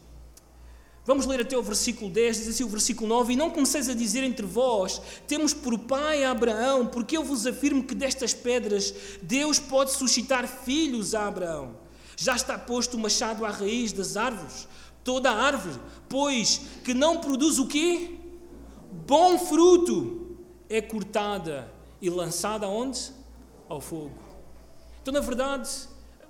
Vamos 1.08 1.24
ler 1.24 1.40
até 1.40 1.56
o 1.56 1.62
versículo 1.62 2.10
10, 2.10 2.36
diz 2.36 2.48
assim 2.48 2.64
o 2.64 2.68
versículo 2.68 3.08
9: 3.08 3.32
E 3.32 3.36
não 3.36 3.48
comeceis 3.48 3.88
a 3.88 3.94
dizer 3.94 4.22
entre 4.24 4.44
vós: 4.44 5.00
Temos 5.26 5.54
por 5.54 5.78
pai 5.78 6.22
Abraão, 6.22 6.86
porque 6.86 7.16
eu 7.16 7.24
vos 7.24 7.46
afirmo 7.46 7.82
que 7.82 7.94
destas 7.94 8.34
pedras 8.34 8.92
Deus 9.22 9.58
pode 9.58 9.92
suscitar 9.92 10.46
filhos 10.46 11.14
a 11.14 11.26
Abraão. 11.26 11.76
Já 12.14 12.36
está 12.36 12.58
posto 12.58 12.98
o 12.98 13.00
machado 13.00 13.46
à 13.46 13.48
raiz 13.48 13.90
das 13.90 14.18
árvores. 14.18 14.68
Toda 15.02 15.32
árvore, 15.32 15.80
pois, 16.10 16.60
que 16.84 16.92
não 16.92 17.22
produz 17.22 17.58
o 17.58 17.66
quê? 17.66 18.16
Bom 19.06 19.38
fruto, 19.38 20.36
é 20.68 20.82
cortada 20.82 21.72
e 22.02 22.10
lançada 22.10 22.68
onde? 22.68 23.00
Ao 23.66 23.80
fogo. 23.80 24.12
Então, 25.00 25.14
na 25.14 25.20
verdade, 25.20 25.70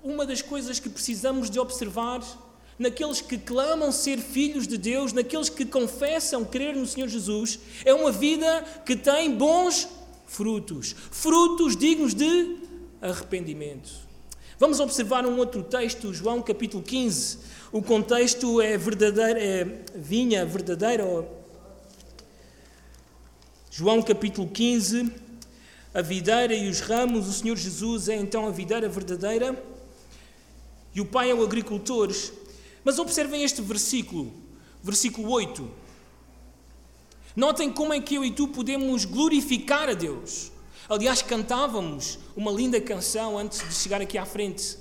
uma 0.01 0.25
das 0.25 0.41
coisas 0.41 0.79
que 0.79 0.87
precisamos 0.87 1.49
de 1.49 1.59
observar 1.59 2.21
naqueles 2.79 3.19
que 3.19 3.37
clamam 3.37 3.91
ser 3.91 4.17
filhos 4.17 4.65
de 4.65 4.77
Deus, 4.77 5.11
naqueles 5.11 5.49
que 5.49 5.65
confessam 5.65 6.45
crer 6.45 6.75
no 6.75 6.87
Senhor 6.87 7.09
Jesus, 7.09 7.59
é 7.83 7.93
uma 7.93 8.09
vida 8.09 8.63
que 8.85 8.95
tem 8.95 9.35
bons 9.35 9.89
frutos, 10.25 10.95
frutos 11.11 11.75
dignos 11.75 12.13
de 12.13 12.57
arrependimento. 13.01 13.89
Vamos 14.57 14.79
observar 14.79 15.25
um 15.25 15.37
outro 15.37 15.61
texto, 15.61 16.13
João 16.13 16.41
capítulo 16.41 16.81
15. 16.81 17.39
O 17.71 17.81
contexto 17.81 18.61
é 18.61 18.77
verdadeira, 18.77 19.39
é 19.39 19.65
vinha 19.93 20.45
verdadeira. 20.45 21.05
João 23.69 24.01
capítulo 24.01 24.47
15, 24.47 25.11
a 25.93 26.01
videira 26.01 26.53
e 26.53 26.69
os 26.69 26.79
ramos, 26.79 27.27
o 27.27 27.33
Senhor 27.33 27.55
Jesus 27.55 28.09
é 28.09 28.15
então 28.15 28.47
a 28.47 28.51
videira 28.51 28.87
verdadeira 28.89 29.61
e 30.93 31.01
o 31.01 31.05
Pai 31.05 31.29
é 31.29 31.33
o 31.33 31.43
agricultor. 31.43 32.11
Mas 32.89 32.97
observem 32.97 33.43
este 33.43 33.61
versículo, 33.61 34.33
versículo 34.81 35.29
8. 35.29 35.69
Notem 37.35 37.71
como 37.71 37.93
é 37.93 38.01
que 38.01 38.15
eu 38.15 38.25
e 38.25 38.31
tu 38.31 38.47
podemos 38.47 39.05
glorificar 39.05 39.87
a 39.87 39.93
Deus. 39.93 40.51
Aliás, 40.89 41.21
cantávamos 41.21 42.17
uma 42.35 42.49
linda 42.49 42.81
canção 42.81 43.37
antes 43.37 43.59
de 43.59 43.75
chegar 43.75 44.01
aqui 44.01 44.17
à 44.17 44.25
frente, 44.25 44.75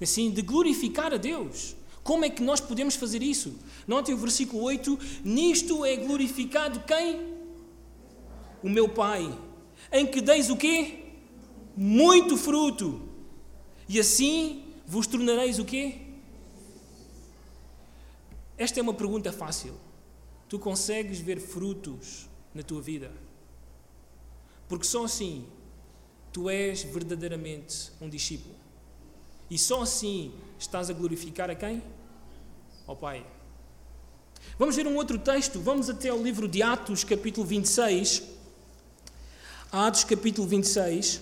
assim, 0.00 0.28
de 0.32 0.42
glorificar 0.42 1.14
a 1.14 1.16
Deus. 1.16 1.76
Como 2.02 2.24
é 2.24 2.30
que 2.30 2.42
nós 2.42 2.60
podemos 2.60 2.96
fazer 2.96 3.22
isso? 3.22 3.54
Notem 3.86 4.12
o 4.12 4.18
versículo 4.18 4.64
8: 4.64 4.98
Nisto 5.24 5.84
é 5.84 5.94
glorificado 5.94 6.80
quem? 6.80 7.32
O 8.60 8.68
meu 8.68 8.88
Pai. 8.88 9.38
Em 9.92 10.04
que 10.04 10.20
deis 10.20 10.50
o 10.50 10.56
quê? 10.56 10.98
muito 11.76 12.36
fruto, 12.36 13.02
e 13.88 14.00
assim 14.00 14.64
vos 14.84 15.06
tornareis 15.06 15.60
o 15.60 15.64
quê? 15.64 16.01
Esta 18.62 18.78
é 18.78 18.82
uma 18.82 18.94
pergunta 18.94 19.32
fácil. 19.32 19.74
Tu 20.48 20.56
consegues 20.56 21.18
ver 21.18 21.40
frutos 21.40 22.28
na 22.54 22.62
tua 22.62 22.80
vida? 22.80 23.10
Porque 24.68 24.86
só 24.86 25.04
assim 25.04 25.44
tu 26.32 26.48
és 26.48 26.84
verdadeiramente 26.84 27.90
um 28.00 28.08
discípulo. 28.08 28.54
E 29.50 29.58
só 29.58 29.82
assim 29.82 30.32
estás 30.60 30.88
a 30.88 30.92
glorificar 30.92 31.50
a 31.50 31.56
quem? 31.56 31.82
Ao 32.86 32.94
Pai. 32.94 33.26
Vamos 34.56 34.76
ver 34.76 34.86
um 34.86 34.94
outro 34.94 35.18
texto. 35.18 35.58
Vamos 35.58 35.90
até 35.90 36.10
ao 36.10 36.22
livro 36.22 36.46
de 36.46 36.62
Atos, 36.62 37.02
capítulo 37.02 37.44
26. 37.44 38.22
Atos, 39.72 40.04
capítulo 40.04 40.46
26. 40.46 41.20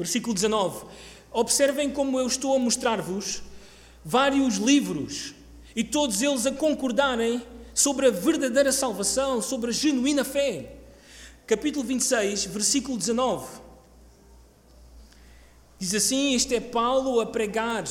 Versículo 0.00 0.32
19. 0.32 0.86
Observem 1.30 1.90
como 1.90 2.18
eu 2.18 2.26
estou 2.26 2.56
a 2.56 2.58
mostrar-vos 2.58 3.42
vários 4.02 4.56
livros 4.56 5.34
e 5.76 5.84
todos 5.84 6.22
eles 6.22 6.46
a 6.46 6.52
concordarem 6.52 7.42
sobre 7.74 8.06
a 8.06 8.10
verdadeira 8.10 8.72
salvação, 8.72 9.42
sobre 9.42 9.68
a 9.68 9.72
genuína 9.74 10.24
fé. 10.24 10.74
Capítulo 11.46 11.84
26, 11.84 12.46
versículo 12.46 12.96
19. 12.96 13.46
Diz 15.78 15.94
assim: 15.94 16.32
Este 16.32 16.54
é 16.54 16.60
Paulo 16.60 17.20
a 17.20 17.26
pregar 17.26 17.84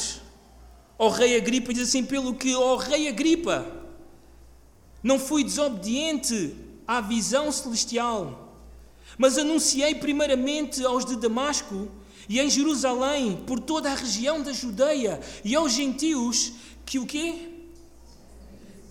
ao 0.97 1.09
rei 1.11 1.37
Agripa, 1.37 1.71
diz 1.71 1.89
assim: 1.89 2.03
Pelo 2.03 2.33
que, 2.33 2.55
ó 2.55 2.75
rei 2.75 3.07
Agripa, 3.07 3.67
não 5.03 5.19
fui 5.19 5.43
desobediente 5.43 6.55
à 6.87 7.01
visão 7.01 7.51
celestial, 7.51 8.55
mas 9.15 9.37
anunciei 9.37 9.93
primeiramente 9.93 10.83
aos 10.83 11.05
de 11.05 11.15
Damasco 11.15 11.98
e 12.29 12.39
em 12.39 12.49
Jerusalém, 12.49 13.43
por 13.47 13.59
toda 13.59 13.91
a 13.91 13.95
região 13.95 14.41
da 14.41 14.53
Judeia 14.53 15.19
e 15.43 15.55
aos 15.55 15.73
gentios, 15.73 16.53
que 16.85 16.99
o 16.99 17.05
quê? 17.05 17.49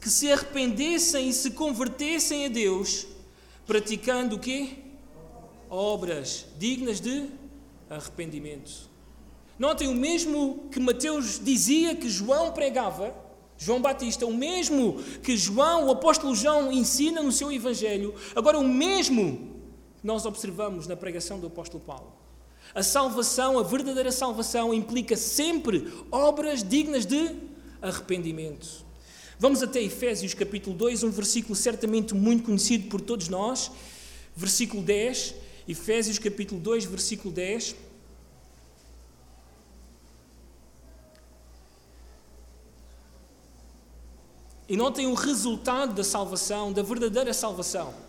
que 0.00 0.08
se 0.10 0.30
arrependessem 0.30 1.28
e 1.28 1.32
se 1.32 1.50
convertessem 1.50 2.46
a 2.46 2.48
Deus, 2.48 3.06
praticando 3.66 4.36
o 4.36 4.38
quê? 4.38 4.70
Obras 5.68 6.46
dignas 6.58 7.00
de 7.00 7.26
arrependimento. 7.90 8.88
Notem 9.58 9.88
o 9.88 9.94
mesmo 9.94 10.68
que 10.70 10.78
Mateus 10.78 11.40
dizia 11.42 11.94
que 11.96 12.08
João 12.08 12.52
pregava, 12.52 13.14
João 13.56 13.82
Batista, 13.82 14.24
o 14.24 14.32
mesmo 14.32 15.02
que 15.22 15.36
João, 15.36 15.88
o 15.88 15.90
apóstolo 15.90 16.34
João, 16.34 16.70
ensina 16.70 17.20
no 17.20 17.32
seu 17.32 17.50
Evangelho, 17.50 18.14
agora 18.36 18.58
o 18.58 18.66
mesmo 18.66 19.58
que 20.00 20.06
nós 20.06 20.24
observamos 20.24 20.86
na 20.86 20.96
pregação 20.96 21.40
do 21.40 21.48
apóstolo 21.48 21.82
Paulo. 21.82 22.17
A 22.74 22.82
salvação, 22.82 23.58
a 23.58 23.62
verdadeira 23.62 24.12
salvação, 24.12 24.74
implica 24.74 25.16
sempre 25.16 25.92
obras 26.10 26.62
dignas 26.62 27.06
de 27.06 27.34
arrependimento. 27.80 28.86
Vamos 29.38 29.62
até 29.62 29.80
Efésios 29.80 30.34
capítulo 30.34 30.76
2, 30.76 31.04
um 31.04 31.10
versículo 31.10 31.54
certamente 31.54 32.14
muito 32.14 32.44
conhecido 32.44 32.88
por 32.88 33.00
todos 33.00 33.28
nós, 33.28 33.70
versículo 34.36 34.82
10. 34.82 35.34
Efésios 35.68 36.18
capítulo 36.18 36.60
2, 36.60 36.84
versículo 36.84 37.32
10. 37.32 37.76
E 44.68 44.76
notem 44.76 45.06
o 45.06 45.14
resultado 45.14 45.94
da 45.94 46.04
salvação, 46.04 46.72
da 46.72 46.82
verdadeira 46.82 47.32
salvação. 47.32 48.07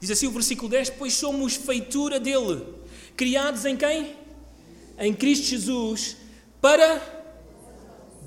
Diz 0.00 0.10
assim 0.10 0.26
o 0.26 0.30
versículo 0.30 0.68
10: 0.68 0.90
Pois 0.90 1.14
somos 1.14 1.56
feitura 1.56 2.20
dele 2.20 2.64
criados 3.16 3.64
em 3.64 3.76
quem? 3.76 4.14
Em 4.96 5.12
Cristo 5.12 5.46
Jesus, 5.46 6.16
para 6.60 7.00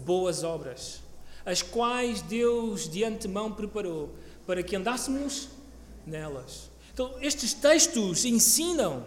boas 0.06 0.44
obras, 0.44 1.02
as 1.46 1.62
quais 1.62 2.22
Deus 2.22 2.90
de 2.90 3.04
antemão 3.04 3.52
preparou 3.52 4.14
para 4.46 4.62
que 4.62 4.76
andássemos 4.76 5.48
nelas. 6.06 6.70
Então, 6.94 7.16
estes 7.22 7.54
textos 7.54 8.26
ensinam 8.26 9.06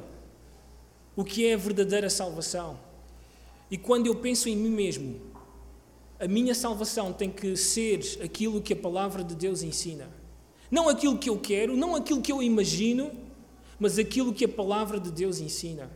o 1.15 1.23
que 1.23 1.47
é 1.47 1.55
a 1.55 1.59
verdadeira 1.59 2.09
salvação. 2.09 2.79
E 3.71 3.77
quando 3.77 4.07
eu 4.07 4.15
penso 4.15 4.49
em 4.49 4.57
mim 4.57 4.71
mesmo, 4.71 5.21
a 6.19 6.27
minha 6.27 6.55
salvação 6.55 7.13
tem 7.13 7.31
que 7.31 7.57
ser 7.57 8.01
aquilo 8.23 8.63
que 8.63 8.73
a 8.73 8.77
palavra 8.77 9.23
de 9.23 9.35
Deus 9.35 9.63
ensina. 9.63 10.09
Não 10.75 10.89
aquilo 10.89 11.17
que 11.17 11.31
eu 11.31 11.39
quero, 11.39 11.77
não 11.77 11.95
aquilo 11.95 12.21
que 12.21 12.33
eu 12.33 12.43
imagino, 12.43 13.13
mas 13.79 13.97
aquilo 13.97 14.35
que 14.35 14.45
a 14.45 14.49
palavra 14.49 14.99
de 14.99 15.09
Deus 15.09 15.39
ensina. 15.39 15.89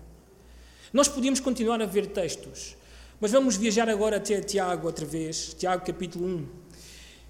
Nós 0.92 1.08
podíamos 1.08 1.40
continuar 1.40 1.82
a 1.82 1.84
ver 1.84 2.06
textos, 2.06 2.76
mas 3.20 3.32
vamos 3.32 3.56
viajar 3.56 3.88
agora 3.88 4.18
até 4.18 4.40
Tiago 4.40 4.86
outra 4.86 5.04
vez, 5.04 5.52
Tiago 5.58 5.84
capítulo 5.84 6.24
1. 6.26 6.46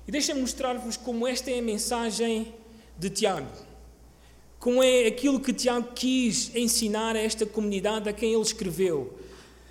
E 0.06 0.12
deixem-me 0.12 0.42
mostrar-vos 0.42 0.98
como 0.98 1.26
esta 1.26 1.50
é 1.50 1.60
a 1.60 1.62
mensagem 1.62 2.52
de 2.98 3.08
Tiago. 3.08 3.50
Como 4.58 4.82
é 4.82 5.06
aquilo 5.06 5.40
que 5.40 5.54
Tiago 5.54 5.92
quis 5.94 6.54
ensinar 6.54 7.16
a 7.16 7.18
esta 7.18 7.46
comunidade 7.46 8.10
a 8.10 8.12
quem 8.12 8.34
ele 8.34 8.42
escreveu. 8.42 9.18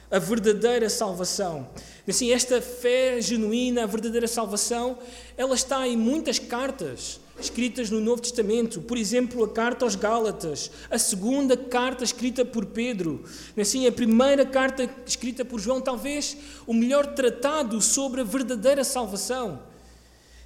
A 0.10 0.18
verdadeira 0.18 0.90
salvação. 0.90 1.70
Assim, 2.08 2.32
esta 2.32 2.60
fé 2.60 3.22
genuína, 3.22 3.84
a 3.84 3.86
verdadeira 3.86 4.28
salvação, 4.28 4.98
ela 5.38 5.54
está 5.54 5.88
em 5.88 5.96
muitas 5.96 6.40
cartas 6.40 7.20
escritas 7.40 7.90
no 7.90 8.00
Novo 8.00 8.22
Testamento, 8.22 8.82
por 8.82 8.98
exemplo, 8.98 9.44
a 9.44 9.50
carta 9.50 9.86
aos 9.86 9.96
Gálatas, 9.96 10.72
a 10.90 10.98
segunda 10.98 11.56
carta 11.56 12.04
escrita 12.04 12.44
por 12.44 12.66
Pedro, 12.66 13.24
assim, 13.58 13.88
a 13.88 13.92
primeira 13.92 14.46
carta 14.46 14.90
escrita 15.06 15.46
por 15.46 15.60
João, 15.60 15.80
talvez 15.80 16.38
o 16.66 16.74
melhor 16.74 17.14
tratado 17.14 17.82
sobre 17.82 18.22
a 18.22 18.24
verdadeira 18.24 18.84
salvação, 18.84 19.62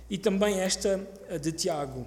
e 0.10 0.18
também 0.18 0.60
esta 0.60 1.08
de 1.42 1.52
Tiago. 1.52 2.06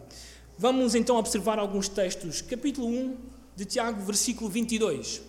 Vamos 0.58 0.94
então 0.94 1.16
observar 1.16 1.58
alguns 1.58 1.88
textos. 1.88 2.42
Capítulo 2.42 2.86
1 2.86 3.16
de 3.56 3.64
Tiago, 3.64 4.04
versículo 4.04 4.50
22. 4.50 5.22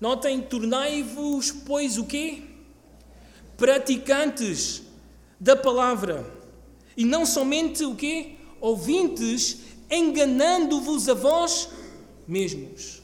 Notem, 0.00 0.40
tornai-vos, 0.40 1.50
pois, 1.50 1.96
o 1.96 2.04
quê? 2.04 2.42
Praticantes 3.56 4.82
da 5.40 5.56
palavra 5.56 6.37
e 6.98 7.04
não 7.04 7.24
somente 7.24 7.84
o 7.84 7.94
quê? 7.94 8.32
Ouvintes, 8.60 9.58
enganando-vos 9.88 11.08
a 11.08 11.14
vós 11.14 11.68
mesmos. 12.26 13.00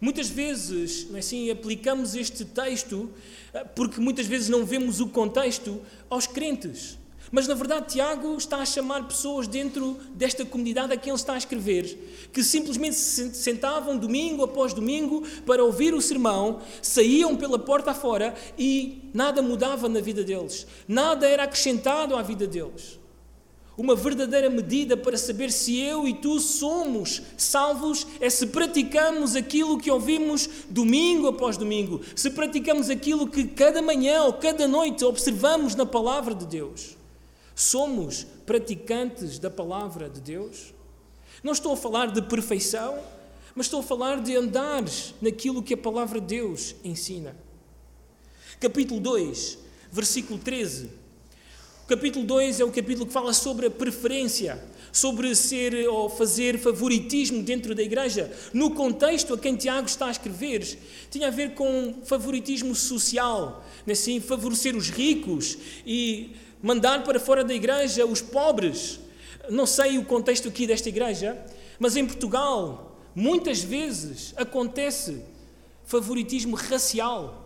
Muitas 0.00 0.28
vezes, 0.28 1.08
não 1.08 1.14
é 1.14 1.20
assim, 1.20 1.48
aplicamos 1.48 2.16
este 2.16 2.44
texto 2.44 3.08
eh, 3.54 3.62
porque 3.62 4.00
muitas 4.00 4.26
vezes 4.26 4.48
não 4.48 4.66
vemos 4.66 4.98
o 4.98 5.06
contexto 5.06 5.80
aos 6.10 6.26
crentes. 6.26 6.98
Mas 7.30 7.46
na 7.46 7.54
verdade, 7.54 7.92
Tiago 7.92 8.36
está 8.36 8.56
a 8.56 8.66
chamar 8.66 9.06
pessoas 9.06 9.46
dentro 9.46 9.96
desta 10.12 10.44
comunidade 10.44 10.92
a 10.92 10.96
quem 10.96 11.10
ele 11.10 11.18
está 11.18 11.34
a 11.34 11.38
escrever, 11.38 12.28
que 12.32 12.42
simplesmente 12.42 12.96
se 12.96 13.32
sentavam 13.32 13.96
domingo 13.96 14.42
após 14.42 14.74
domingo 14.74 15.22
para 15.46 15.62
ouvir 15.62 15.94
o 15.94 16.02
sermão, 16.02 16.60
saíam 16.82 17.36
pela 17.36 17.60
porta 17.60 17.92
afora 17.92 18.34
e 18.58 19.08
nada 19.14 19.40
mudava 19.40 19.88
na 19.88 20.00
vida 20.00 20.24
deles, 20.24 20.66
nada 20.88 21.28
era 21.28 21.44
acrescentado 21.44 22.16
à 22.16 22.22
vida 22.22 22.44
deles 22.44 23.05
uma 23.76 23.94
verdadeira 23.94 24.48
medida 24.48 24.96
para 24.96 25.18
saber 25.18 25.52
se 25.52 25.78
eu 25.78 26.08
e 26.08 26.14
tu 26.14 26.40
somos 26.40 27.22
salvos 27.36 28.06
é 28.20 28.30
se 28.30 28.46
praticamos 28.46 29.36
aquilo 29.36 29.78
que 29.78 29.90
ouvimos 29.90 30.48
domingo 30.70 31.28
após 31.28 31.58
domingo, 31.58 32.00
se 32.14 32.30
praticamos 32.30 32.88
aquilo 32.88 33.28
que 33.28 33.44
cada 33.44 33.82
manhã 33.82 34.22
ou 34.22 34.32
cada 34.32 34.66
noite 34.66 35.04
observamos 35.04 35.74
na 35.74 35.84
palavra 35.84 36.34
de 36.34 36.46
Deus. 36.46 36.96
Somos 37.54 38.26
praticantes 38.46 39.38
da 39.38 39.50
palavra 39.50 40.08
de 40.08 40.20
Deus? 40.20 40.74
Não 41.42 41.52
estou 41.52 41.72
a 41.72 41.76
falar 41.76 42.10
de 42.12 42.22
perfeição, 42.22 42.98
mas 43.54 43.66
estou 43.66 43.80
a 43.80 43.82
falar 43.82 44.22
de 44.22 44.34
andar 44.36 44.84
naquilo 45.20 45.62
que 45.62 45.74
a 45.74 45.78
palavra 45.78 46.18
de 46.18 46.26
Deus 46.26 46.74
ensina. 46.82 47.36
Capítulo 48.58 49.00
2, 49.00 49.58
versículo 49.92 50.38
13 50.38 51.05
o 51.86 51.88
capítulo 51.88 52.24
2 52.24 52.58
é 52.58 52.64
o 52.64 52.72
capítulo 52.72 53.06
que 53.06 53.12
fala 53.12 53.32
sobre 53.32 53.66
a 53.66 53.70
preferência, 53.70 54.60
sobre 54.90 55.32
ser 55.36 55.88
ou 55.88 56.08
fazer 56.08 56.58
favoritismo 56.58 57.44
dentro 57.44 57.76
da 57.76 57.82
igreja. 57.82 58.28
No 58.52 58.72
contexto 58.72 59.32
a 59.32 59.38
quem 59.38 59.54
Tiago 59.54 59.86
está 59.86 60.06
a 60.06 60.10
escrever, 60.10 60.66
tinha 61.12 61.28
a 61.28 61.30
ver 61.30 61.54
com 61.54 61.94
favoritismo 62.02 62.74
social, 62.74 63.64
assim, 63.88 64.18
favorecer 64.18 64.74
os 64.74 64.90
ricos 64.90 65.58
e 65.86 66.34
mandar 66.60 67.04
para 67.04 67.20
fora 67.20 67.44
da 67.44 67.54
igreja 67.54 68.04
os 68.04 68.20
pobres. 68.20 68.98
Não 69.48 69.64
sei 69.64 69.96
o 69.96 70.04
contexto 70.04 70.48
aqui 70.48 70.66
desta 70.66 70.88
igreja, 70.88 71.40
mas 71.78 71.94
em 71.94 72.04
Portugal, 72.04 72.98
muitas 73.14 73.60
vezes 73.60 74.34
acontece 74.36 75.22
favoritismo 75.84 76.56
racial. 76.56 77.45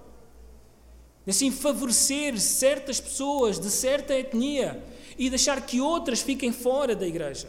Assim, 1.26 1.50
favorecer 1.50 2.38
certas 2.40 3.00
pessoas 3.00 3.58
de 3.58 3.70
certa 3.70 4.14
etnia 4.14 4.82
e 5.18 5.28
deixar 5.28 5.64
que 5.64 5.80
outras 5.80 6.20
fiquem 6.20 6.50
fora 6.50 6.96
da 6.96 7.06
igreja. 7.06 7.48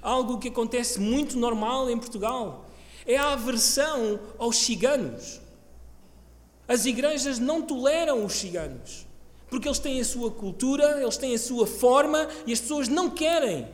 Algo 0.00 0.38
que 0.38 0.48
acontece 0.48 0.98
muito 1.00 1.36
normal 1.36 1.90
em 1.90 1.98
Portugal 1.98 2.66
é 3.06 3.16
a 3.16 3.32
aversão 3.32 4.20
aos 4.38 4.56
ciganos. 4.56 5.40
As 6.68 6.86
igrejas 6.86 7.38
não 7.38 7.60
toleram 7.62 8.24
os 8.24 8.34
ciganos, 8.34 9.06
porque 9.48 9.66
eles 9.66 9.80
têm 9.80 10.00
a 10.00 10.04
sua 10.04 10.30
cultura, 10.30 11.02
eles 11.02 11.16
têm 11.16 11.34
a 11.34 11.38
sua 11.38 11.66
forma 11.66 12.28
e 12.46 12.52
as 12.52 12.60
pessoas 12.60 12.86
não 12.86 13.10
querem 13.10 13.68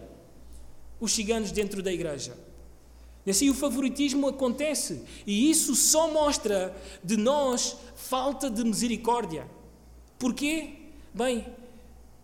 os 0.98 1.12
ciganos 1.12 1.52
dentro 1.52 1.82
da 1.82 1.92
igreja. 1.92 2.45
E 3.26 3.30
assim 3.30 3.50
o 3.50 3.54
favoritismo 3.54 4.28
acontece. 4.28 5.02
E 5.26 5.50
isso 5.50 5.74
só 5.74 6.10
mostra 6.12 6.74
de 7.02 7.16
nós 7.16 7.76
falta 7.96 8.48
de 8.48 8.62
misericórdia. 8.62 9.46
Porquê? 10.16 10.74
Bem, 11.12 11.44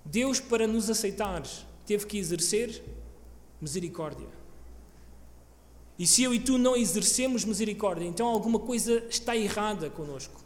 Deus, 0.05 0.39
para 0.39 0.67
nos 0.67 0.89
aceitar, 0.89 1.43
teve 1.85 2.07
que 2.07 2.19
exercer 2.19 2.83
misericórdia. 3.61 4.29
E 5.99 6.07
se 6.07 6.23
eu 6.23 6.33
e 6.33 6.39
tu 6.39 6.57
não 6.57 6.77
exercemos 6.77 7.45
misericórdia, 7.45 8.07
então 8.07 8.27
alguma 8.29 8.61
coisa 8.61 9.05
está 9.11 9.37
errada 9.37 9.91
conosco. 9.91 10.41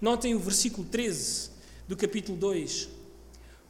Notem 0.00 0.34
o 0.34 0.38
versículo 0.38 0.86
13 0.88 1.50
do 1.86 1.96
capítulo 1.96 2.36
2. 2.36 2.88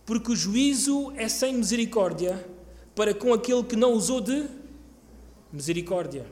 Porque 0.04 0.32
o 0.32 0.36
juízo 0.36 1.12
é 1.16 1.28
sem 1.28 1.54
misericórdia 1.54 2.48
para 2.94 3.12
com 3.12 3.32
aquele 3.32 3.62
que 3.64 3.76
não 3.76 3.92
usou 3.92 4.20
de 4.20 4.48
Misericórdia. 5.52 6.26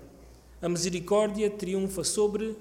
A 0.61 0.68
misericórdia 0.68 1.48
triunfa 1.50 2.03
sobre 2.03 2.57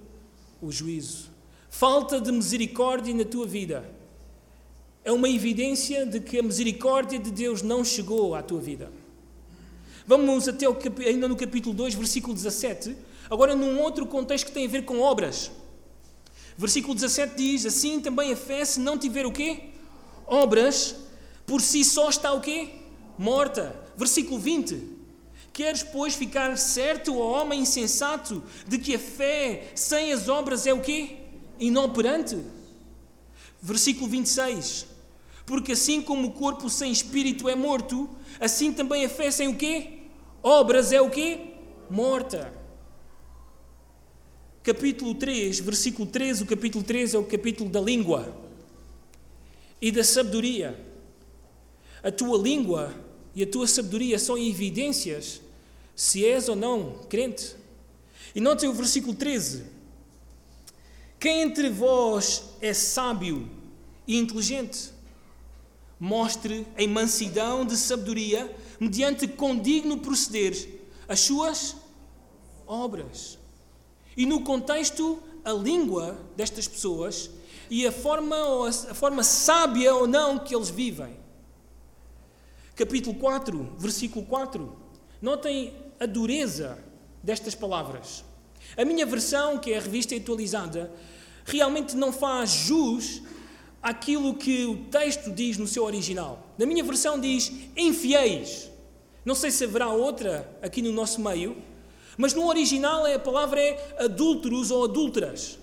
o 0.62 0.72
juízo. 0.72 1.30
Falta 1.70 2.22
de 2.22 2.32
misericórdia 2.32 3.14
na 3.14 3.26
tua 3.26 3.48
vida 3.48 3.84
é 5.04 5.12
uma 5.12 5.28
evidência 5.28 6.06
de 6.06 6.20
que 6.20 6.40
a 6.40 6.44
misericórdia 6.44 7.20
de 7.20 7.32
Deus 7.32 7.62
não 7.62 7.84
chegou 7.84 8.36
à 8.36 8.42
tua 8.42 8.62
vida. 8.62 8.92
Vamos 10.06 10.48
até 10.48 10.68
o, 10.70 10.78
ainda 11.06 11.28
no 11.28 11.36
capítulo 11.36 11.74
2, 11.76 11.96
versículo 11.96 12.34
17, 12.34 12.96
agora 13.30 13.56
num 13.56 13.80
outro 13.82 14.06
contexto 14.06 14.48
que 14.48 14.52
tem 14.52 14.66
a 14.66 14.70
ver 14.70 14.86
com 14.86 15.00
obras. 15.00 15.52
Versículo 16.58 16.94
17 16.94 17.36
diz: 17.36 17.66
Assim 17.66 18.00
também 18.00 18.32
a 18.32 18.36
fé, 18.36 18.64
se 18.64 18.80
não 18.80 18.98
tiver 18.98 19.26
o 19.26 19.32
quê? 19.32 19.72
Obras, 20.28 20.96
por 21.46 21.62
si 21.62 21.84
só 21.84 22.10
está 22.10 22.32
o 22.32 22.42
quê? 22.42 22.70
Morta. 23.18 23.76
Versículo 23.98 24.40
20: 24.40 24.93
Queres, 25.54 25.84
pois, 25.84 26.16
ficar 26.16 26.58
certo, 26.58 27.16
ó 27.16 27.40
homem 27.40 27.62
insensato, 27.62 28.44
de 28.68 28.80
que 28.80 28.96
a 28.96 29.00
fé 29.00 29.72
sem 29.76 30.12
as 30.12 30.28
obras 30.28 30.66
é 30.66 30.74
o 30.74 30.82
quê? 30.82 31.18
Inoperante. 31.60 32.44
Versículo 33.62 34.10
26. 34.10 34.88
Porque 35.46 35.74
assim 35.74 36.02
como 36.02 36.30
o 36.30 36.32
corpo 36.32 36.72
sem 36.72 36.92
espírito 36.92 37.48
é 37.48 37.56
morto, 37.56 38.10
assim 38.40 38.74
também 38.74 39.06
a 39.06 39.10
fé 39.10 39.30
sem 39.30 39.48
o 39.48 39.56
quê? 39.56 40.00
Obras 40.42 40.92
é 40.92 41.00
o 41.00 41.12
quê? 41.12 41.54
Morta. 41.88 42.52
Capítulo 44.64 45.14
3, 45.14 45.60
versículo 45.60 46.08
13, 46.08 46.44
o 46.44 46.46
capítulo 46.48 46.84
3 46.84 47.14
é 47.14 47.18
o 47.20 47.26
capítulo 47.26 47.70
da 47.70 47.80
língua 47.80 48.36
e 49.80 49.92
da 49.92 50.04
sabedoria. 50.04 50.80
A 52.02 52.12
tua 52.12 52.38
língua 52.38 52.94
e 53.36 53.44
a 53.44 53.48
tua 53.48 53.68
sabedoria 53.68 54.20
são 54.20 54.38
evidências 54.38 55.42
se 55.96 56.26
és 56.26 56.50
ou 56.50 56.56
não 56.56 57.00
crente. 57.10 57.56
E 58.36 58.42
notem 58.42 58.70
o 58.70 58.74
versículo 58.74 59.14
13: 59.14 59.66
Quem 61.20 61.42
entre 61.42 61.70
vós 61.70 62.44
é 62.62 62.74
sábio 62.74 63.50
e 64.08 64.18
inteligente? 64.18 64.92
Mostre 66.00 66.68
em 66.78 66.88
mansidão 66.88 67.66
de 67.66 67.78
sabedoria, 67.78 68.54
mediante 68.80 69.28
condigno 69.28 70.00
proceder, 70.00 70.82
as 71.08 71.20
suas 71.22 71.76
obras. 72.68 73.38
E 74.18 74.26
no 74.26 74.42
contexto, 74.42 75.22
a 75.46 75.52
língua 75.52 76.20
destas 76.36 76.68
pessoas 76.68 77.30
e 77.70 77.88
a 77.88 77.92
forma, 77.92 78.36
a 78.68 78.94
forma 78.94 79.24
sábia 79.24 79.96
ou 79.96 80.08
não 80.08 80.40
que 80.40 80.56
eles 80.56 80.70
vivem. 80.70 81.23
Capítulo 82.76 83.16
4, 83.20 83.76
versículo 83.78 84.26
4. 84.26 84.76
Notem 85.22 85.76
a 86.00 86.08
dureza 86.08 86.80
destas 87.22 87.54
palavras. 87.54 88.26
A 88.76 88.84
minha 88.84 89.06
versão, 89.06 89.60
que 89.60 89.72
é 89.72 89.78
a 89.78 89.82
revista 89.82 90.16
atualizada, 90.16 90.92
realmente 91.46 91.96
não 91.96 92.12
faz 92.12 92.50
jus 92.50 93.22
àquilo 93.80 94.34
que 94.34 94.66
o 94.66 94.86
texto 94.86 95.30
diz 95.30 95.56
no 95.56 95.68
seu 95.68 95.84
original. 95.84 96.48
Na 96.58 96.66
minha 96.66 96.84
versão 96.84 97.20
diz 97.20 97.52
infiéis. 97.78 98.72
Não 99.24 99.36
sei 99.36 99.52
se 99.52 99.66
haverá 99.66 99.90
outra 99.90 100.58
aqui 100.60 100.82
no 100.82 100.92
nosso 100.92 101.22
meio, 101.22 101.56
mas 102.18 102.34
no 102.34 102.48
original 102.48 103.06
a 103.06 103.20
palavra 103.20 103.62
é 103.62 103.98
adúlteros 104.00 104.72
ou 104.72 104.86
adúlteras, 104.86 105.60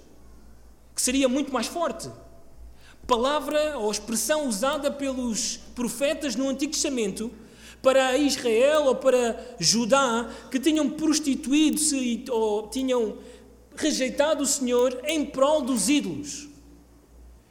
que 0.94 1.02
seria 1.02 1.28
muito 1.28 1.52
mais 1.52 1.66
forte. 1.66 2.08
Palavra 3.10 3.76
ou 3.76 3.90
expressão 3.90 4.46
usada 4.46 4.88
pelos 4.88 5.56
profetas 5.74 6.36
no 6.36 6.48
Antigo 6.48 6.70
Testamento 6.70 7.28
para 7.82 8.16
Israel 8.16 8.84
ou 8.84 8.94
para 8.94 9.56
Judá 9.58 10.30
que 10.48 10.60
tinham 10.60 10.88
prostituído-se 10.88 12.24
ou 12.30 12.68
tinham 12.68 13.18
rejeitado 13.74 14.44
o 14.44 14.46
Senhor 14.46 14.96
em 15.02 15.26
prol 15.26 15.62
dos 15.62 15.88
ídolos. 15.88 16.48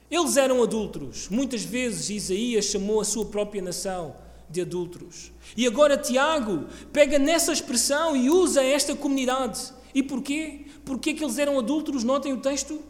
Eles 0.09 0.37
eram 0.37 0.63
adúlteros. 0.63 1.27
Muitas 1.27 1.61
vezes 1.61 2.09
Isaías 2.09 2.63
chamou 2.63 3.01
a 3.01 3.05
sua 3.05 3.25
própria 3.25 3.61
nação 3.61 4.15
de 4.49 4.61
adúlteros. 4.61 5.29
E 5.57 5.67
agora 5.67 5.97
Tiago 5.97 6.67
pega 6.93 7.19
nessa 7.19 7.51
expressão 7.51 8.15
e 8.15 8.29
usa 8.29 8.63
esta 8.63 8.95
comunidade. 8.95 9.73
E 9.93 10.01
porquê? 10.01 10.67
Porquê 10.85 11.13
que 11.13 11.21
eles 11.21 11.37
eram 11.37 11.59
adúlteros? 11.59 12.05
Notem 12.05 12.31
o 12.31 12.37
texto. 12.37 12.81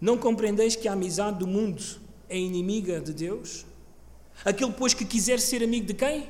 Não 0.00 0.16
compreendeis 0.16 0.74
que 0.74 0.88
a 0.88 0.92
amizade 0.92 1.38
do 1.38 1.46
mundo 1.46 1.82
é 2.28 2.38
inimiga 2.38 3.00
de 3.00 3.12
Deus? 3.12 3.66
Aquele, 4.44 4.72
pois, 4.72 4.94
que 4.94 5.04
quiser 5.04 5.38
ser 5.38 5.62
amigo 5.62 5.86
de 5.86 5.94
quem? 5.94 6.26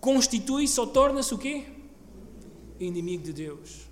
constitui-se 0.00 0.80
ou 0.80 0.86
torna-se 0.86 1.32
o 1.34 1.38
quê? 1.38 1.64
Inimigo 2.78 3.22
de 3.22 3.32
Deus. 3.32 3.88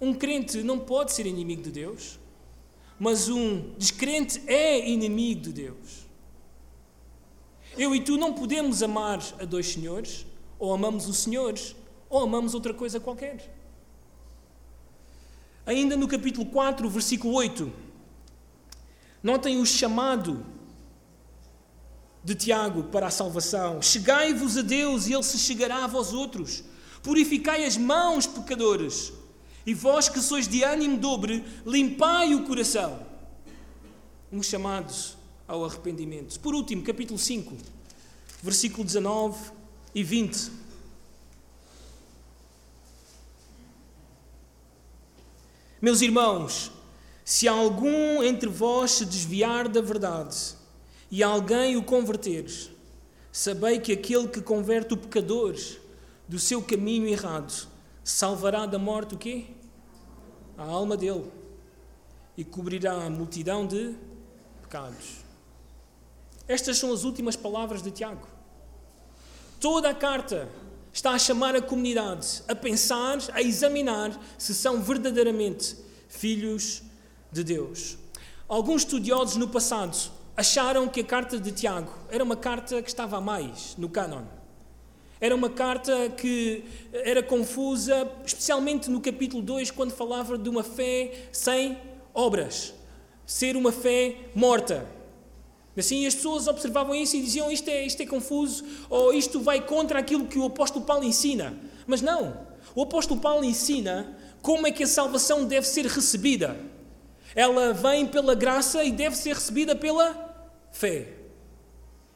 Um 0.00 0.12
crente 0.12 0.62
não 0.62 0.78
pode 0.78 1.12
ser 1.12 1.26
inimigo 1.26 1.62
de 1.62 1.70
Deus, 1.70 2.18
mas 2.98 3.28
um 3.28 3.72
descrente 3.78 4.42
é 4.46 4.88
inimigo 4.88 5.42
de 5.42 5.52
Deus. 5.52 6.06
Eu 7.78 7.94
e 7.94 8.00
tu 8.00 8.16
não 8.16 8.34
podemos 8.34 8.82
amar 8.82 9.22
a 9.38 9.44
dois 9.44 9.68
senhores, 9.68 10.26
ou 10.58 10.74
amamos 10.74 11.06
o 11.06 11.14
Senhor, 11.14 11.54
ou 12.08 12.22
amamos 12.22 12.52
outra 12.52 12.74
coisa 12.74 12.98
qualquer. 12.98 13.59
Ainda 15.70 15.96
no 15.96 16.08
capítulo 16.08 16.46
4, 16.46 16.90
versículo 16.90 17.32
8, 17.34 17.72
notem 19.22 19.60
o 19.60 19.64
chamado 19.64 20.44
de 22.24 22.34
Tiago 22.34 22.82
para 22.82 23.06
a 23.06 23.10
salvação. 23.10 23.80
Chegai-vos 23.80 24.58
a 24.58 24.62
Deus 24.62 25.06
e 25.06 25.12
Ele 25.12 25.22
se 25.22 25.38
chegará 25.38 25.84
a 25.84 25.86
vós 25.86 26.12
outros. 26.12 26.64
Purificai 27.04 27.64
as 27.64 27.76
mãos, 27.76 28.26
pecadores. 28.26 29.12
E 29.64 29.72
vós 29.72 30.08
que 30.08 30.18
sois 30.18 30.48
de 30.48 30.64
ânimo 30.64 30.98
dobre, 30.98 31.44
limpai 31.64 32.34
o 32.34 32.42
coração. 32.42 33.06
Um 34.32 34.42
chamado 34.42 34.92
ao 35.46 35.64
arrependimento. 35.64 36.40
Por 36.40 36.52
último, 36.52 36.82
capítulo 36.82 37.16
5, 37.16 37.56
versículo 38.42 38.84
19 38.84 39.38
e 39.94 40.02
20. 40.02 40.50
Meus 45.80 46.02
irmãos, 46.02 46.70
se 47.24 47.48
algum 47.48 48.22
entre 48.22 48.48
vós 48.48 48.90
se 48.90 49.04
desviar 49.04 49.68
da 49.68 49.80
verdade, 49.80 50.54
e 51.10 51.22
alguém 51.22 51.76
o 51.76 51.82
converteres, 51.82 52.70
sabei 53.32 53.80
que 53.80 53.92
aquele 53.92 54.28
que 54.28 54.40
converte 54.40 54.94
o 54.94 54.96
pecador 54.96 55.56
do 56.28 56.38
seu 56.38 56.62
caminho 56.62 57.08
errado 57.08 57.68
salvará 58.04 58.66
da 58.66 58.78
morte 58.78 59.14
o 59.14 59.18
quê? 59.18 59.46
A 60.56 60.64
alma 60.64 60.96
dele 60.96 61.30
e 62.36 62.44
cobrirá 62.44 62.92
a 62.92 63.10
multidão 63.10 63.66
de 63.66 63.94
pecados. 64.62 65.24
Estas 66.46 66.78
são 66.78 66.92
as 66.92 67.04
últimas 67.04 67.36
palavras 67.36 67.82
de 67.82 67.90
Tiago. 67.90 68.26
Toda 69.60 69.90
a 69.90 69.94
carta 69.94 70.48
está 70.92 71.12
a 71.12 71.18
chamar 71.18 71.54
a 71.54 71.62
comunidade 71.62 72.42
a 72.48 72.54
pensar, 72.54 73.18
a 73.32 73.40
examinar 73.40 74.18
se 74.36 74.54
são 74.54 74.82
verdadeiramente 74.82 75.76
filhos 76.08 76.82
de 77.30 77.44
Deus. 77.44 77.96
Alguns 78.48 78.82
estudiosos 78.82 79.36
no 79.36 79.48
passado 79.48 80.10
acharam 80.36 80.88
que 80.88 81.00
a 81.00 81.04
carta 81.04 81.38
de 81.38 81.52
Tiago 81.52 81.92
era 82.08 82.24
uma 82.24 82.36
carta 82.36 82.82
que 82.82 82.88
estava 82.88 83.18
a 83.18 83.20
mais 83.20 83.74
no 83.78 83.88
cânon. 83.88 84.24
Era 85.20 85.34
uma 85.34 85.50
carta 85.50 86.08
que 86.16 86.64
era 86.92 87.22
confusa, 87.22 88.10
especialmente 88.24 88.90
no 88.90 89.00
capítulo 89.00 89.42
2, 89.42 89.70
quando 89.70 89.92
falava 89.92 90.38
de 90.38 90.48
uma 90.48 90.64
fé 90.64 91.28
sem 91.30 91.76
obras, 92.14 92.72
ser 93.26 93.54
uma 93.54 93.70
fé 93.70 94.16
morta. 94.34 94.86
Assim, 95.80 96.06
as 96.06 96.14
pessoas 96.14 96.46
observavam 96.46 96.94
isso 96.94 97.16
e 97.16 97.22
diziam: 97.22 97.50
isto 97.50 97.68
é, 97.68 97.84
isto 97.84 98.02
é 98.02 98.06
confuso, 98.06 98.64
ou 98.88 99.12
isto 99.12 99.40
vai 99.40 99.64
contra 99.66 99.98
aquilo 99.98 100.26
que 100.26 100.38
o 100.38 100.44
apóstolo 100.44 100.84
Paulo 100.84 101.04
ensina. 101.04 101.58
Mas 101.86 102.00
não. 102.00 102.48
O 102.74 102.82
apóstolo 102.82 103.20
Paulo 103.20 103.44
ensina 103.44 104.16
como 104.40 104.66
é 104.66 104.70
que 104.70 104.84
a 104.84 104.86
salvação 104.86 105.44
deve 105.44 105.66
ser 105.66 105.86
recebida. 105.86 106.58
Ela 107.34 107.72
vem 107.72 108.06
pela 108.06 108.34
graça 108.34 108.84
e 108.84 108.90
deve 108.90 109.16
ser 109.16 109.34
recebida 109.34 109.74
pela 109.74 110.48
fé. 110.72 111.14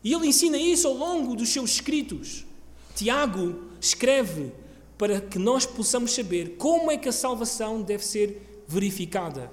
E 0.02 0.12
ele 0.12 0.26
ensina 0.26 0.58
isso 0.58 0.86
ao 0.86 0.94
longo 0.94 1.34
dos 1.34 1.48
seus 1.48 1.70
escritos. 1.72 2.44
Tiago 2.94 3.64
escreve 3.80 4.52
para 4.96 5.20
que 5.20 5.38
nós 5.38 5.66
possamos 5.66 6.12
saber 6.14 6.56
como 6.56 6.90
é 6.90 6.96
que 6.96 7.08
a 7.08 7.12
salvação 7.12 7.82
deve 7.82 8.04
ser 8.04 8.64
verificada, 8.68 9.50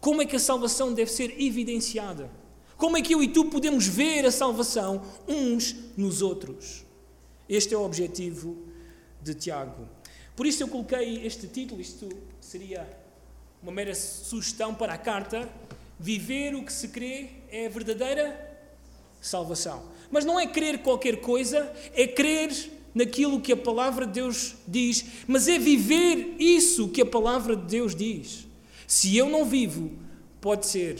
como 0.00 0.20
é 0.20 0.26
que 0.26 0.36
a 0.36 0.40
salvação 0.40 0.92
deve 0.92 1.10
ser 1.10 1.40
evidenciada, 1.40 2.30
como 2.76 2.96
é 2.96 3.02
que 3.02 3.14
eu 3.14 3.22
e 3.22 3.28
tu 3.28 3.44
podemos 3.46 3.86
ver 3.86 4.26
a 4.26 4.30
salvação 4.30 5.02
uns 5.28 5.74
nos 5.96 6.22
outros. 6.22 6.84
Este 7.48 7.74
é 7.74 7.78
o 7.78 7.84
objetivo 7.84 8.56
de 9.22 9.34
Tiago. 9.34 9.88
Por 10.34 10.46
isso 10.46 10.62
eu 10.62 10.68
coloquei 10.68 11.24
este 11.24 11.46
título, 11.46 11.80
isto 11.80 12.08
seria 12.40 12.88
uma 13.62 13.72
mera 13.72 13.94
sugestão 13.94 14.74
para 14.74 14.94
a 14.94 14.98
carta. 14.98 15.48
Viver 15.98 16.54
o 16.54 16.64
que 16.64 16.72
se 16.72 16.88
crê 16.88 17.30
é 17.50 17.66
a 17.66 17.68
verdadeira 17.68 18.58
salvação. 19.20 19.84
Mas 20.10 20.24
não 20.24 20.38
é 20.38 20.46
crer 20.46 20.82
qualquer 20.82 21.20
coisa, 21.20 21.72
é 21.94 22.06
crer 22.06 22.50
naquilo 22.94 23.40
que 23.40 23.52
a 23.52 23.56
palavra 23.56 24.06
de 24.06 24.12
Deus 24.12 24.54
diz, 24.66 25.04
mas 25.26 25.48
é 25.48 25.58
viver 25.58 26.36
isso 26.38 26.88
que 26.88 27.02
a 27.02 27.06
palavra 27.06 27.56
de 27.56 27.64
Deus 27.66 27.94
diz. 27.94 28.46
Se 28.86 29.16
eu 29.16 29.28
não 29.28 29.44
vivo, 29.44 29.92
pode 30.40 30.66
ser 30.66 30.98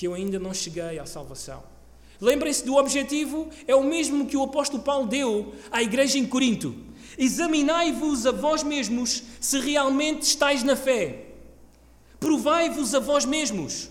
que 0.00 0.06
eu 0.06 0.14
ainda 0.14 0.38
não 0.38 0.54
cheguei 0.54 0.98
à 0.98 1.04
salvação. 1.04 1.62
Lembrem-se 2.18 2.64
do 2.64 2.76
objetivo, 2.76 3.50
é 3.66 3.74
o 3.74 3.84
mesmo 3.84 4.26
que 4.26 4.34
o 4.34 4.42
apóstolo 4.42 4.82
Paulo 4.82 5.06
deu 5.06 5.54
à 5.70 5.82
igreja 5.82 6.16
em 6.16 6.26
Corinto. 6.26 6.74
Examinai-vos 7.18 8.24
a 8.24 8.32
vós 8.32 8.62
mesmos 8.62 9.22
se 9.38 9.58
realmente 9.58 10.22
estáis 10.22 10.62
na 10.62 10.74
fé. 10.74 11.26
Provai-vos 12.18 12.94
a 12.94 12.98
vós 12.98 13.26
mesmos. 13.26 13.90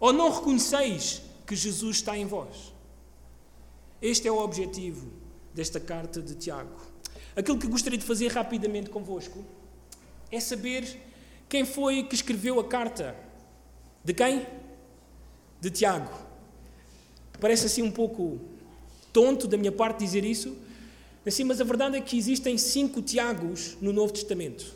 Ou 0.00 0.14
não 0.14 0.30
reconheceis 0.30 1.20
que 1.46 1.54
Jesus 1.54 1.96
está 1.96 2.16
em 2.16 2.24
vós? 2.24 2.72
Este 4.00 4.26
é 4.26 4.32
o 4.32 4.38
objetivo 4.38 5.12
desta 5.52 5.78
carta 5.78 6.22
de 6.22 6.36
Tiago. 6.36 6.74
Aquilo 7.36 7.58
que 7.58 7.66
gostaria 7.66 7.98
de 7.98 8.06
fazer 8.06 8.28
rapidamente 8.28 8.88
convosco 8.88 9.44
é 10.30 10.40
saber 10.40 10.88
quem 11.50 11.66
foi 11.66 12.02
que 12.02 12.14
escreveu 12.14 12.58
a 12.58 12.64
carta. 12.64 13.14
De 14.02 14.14
quem? 14.14 14.61
De 15.62 15.70
Tiago. 15.70 16.10
Parece 17.40 17.66
assim 17.66 17.80
um 17.80 17.90
pouco 17.90 18.38
tonto 19.12 19.46
da 19.46 19.56
minha 19.56 19.72
parte 19.72 20.00
dizer 20.00 20.24
isso, 20.24 20.56
assim, 21.24 21.44
mas 21.44 21.60
a 21.60 21.64
verdade 21.64 21.96
é 21.96 22.00
que 22.00 22.18
existem 22.18 22.58
cinco 22.58 23.00
Tiagos 23.00 23.78
no 23.80 23.92
Novo 23.92 24.12
Testamento. 24.12 24.74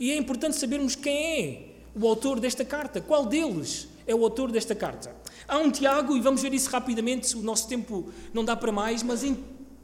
E 0.00 0.10
é 0.10 0.16
importante 0.16 0.56
sabermos 0.56 0.96
quem 0.96 1.16
é 1.16 1.68
o 1.94 2.08
autor 2.08 2.40
desta 2.40 2.64
carta, 2.64 3.00
qual 3.00 3.26
deles 3.26 3.86
é 4.06 4.14
o 4.14 4.24
autor 4.24 4.50
desta 4.50 4.74
carta. 4.74 5.14
Há 5.46 5.58
um 5.58 5.70
Tiago, 5.70 6.16
e 6.16 6.20
vamos 6.20 6.42
ver 6.42 6.52
isso 6.54 6.70
rapidamente, 6.70 7.36
o 7.36 7.42
nosso 7.42 7.68
tempo 7.68 8.10
não 8.32 8.44
dá 8.44 8.56
para 8.56 8.72
mais, 8.72 9.02
mas 9.02 9.22
em 9.22 9.36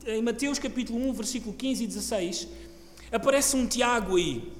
em 0.07 0.23
Mateus 0.23 0.59
capítulo 0.59 0.99
1, 1.09 1.13
versículo 1.15 1.55
15 1.55 1.85
e 1.85 1.87
16, 1.87 2.49
aparece 3.11 3.57
um 3.57 3.67
Tiago 3.67 4.17
aí. 4.17 4.53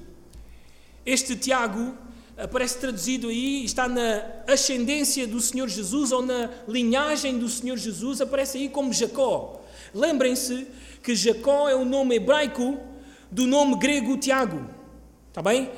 Este 1.05 1.35
Tiago 1.35 1.95
aparece 2.37 2.77
traduzido 2.77 3.29
aí, 3.29 3.63
está 3.63 3.87
na 3.87 4.23
ascendência 4.47 5.25
do 5.25 5.39
Senhor 5.39 5.69
Jesus 5.69 6.11
ou 6.11 6.21
na 6.21 6.49
linhagem 6.67 7.37
do 7.37 7.47
Senhor 7.47 7.77
Jesus, 7.77 8.21
aparece 8.21 8.57
aí 8.57 8.69
como 8.69 8.91
Jacó. 8.91 9.61
Lembrem-se 9.93 10.67
que 11.01 11.15
Jacó 11.15 11.69
é 11.69 11.75
o 11.75 11.85
nome 11.85 12.15
hebraico 12.15 12.77
do 13.31 13.47
nome 13.47 13.77
grego 13.77 14.17
Tiago. 14.17 14.69
Está 15.29 15.41
bem? 15.41 15.69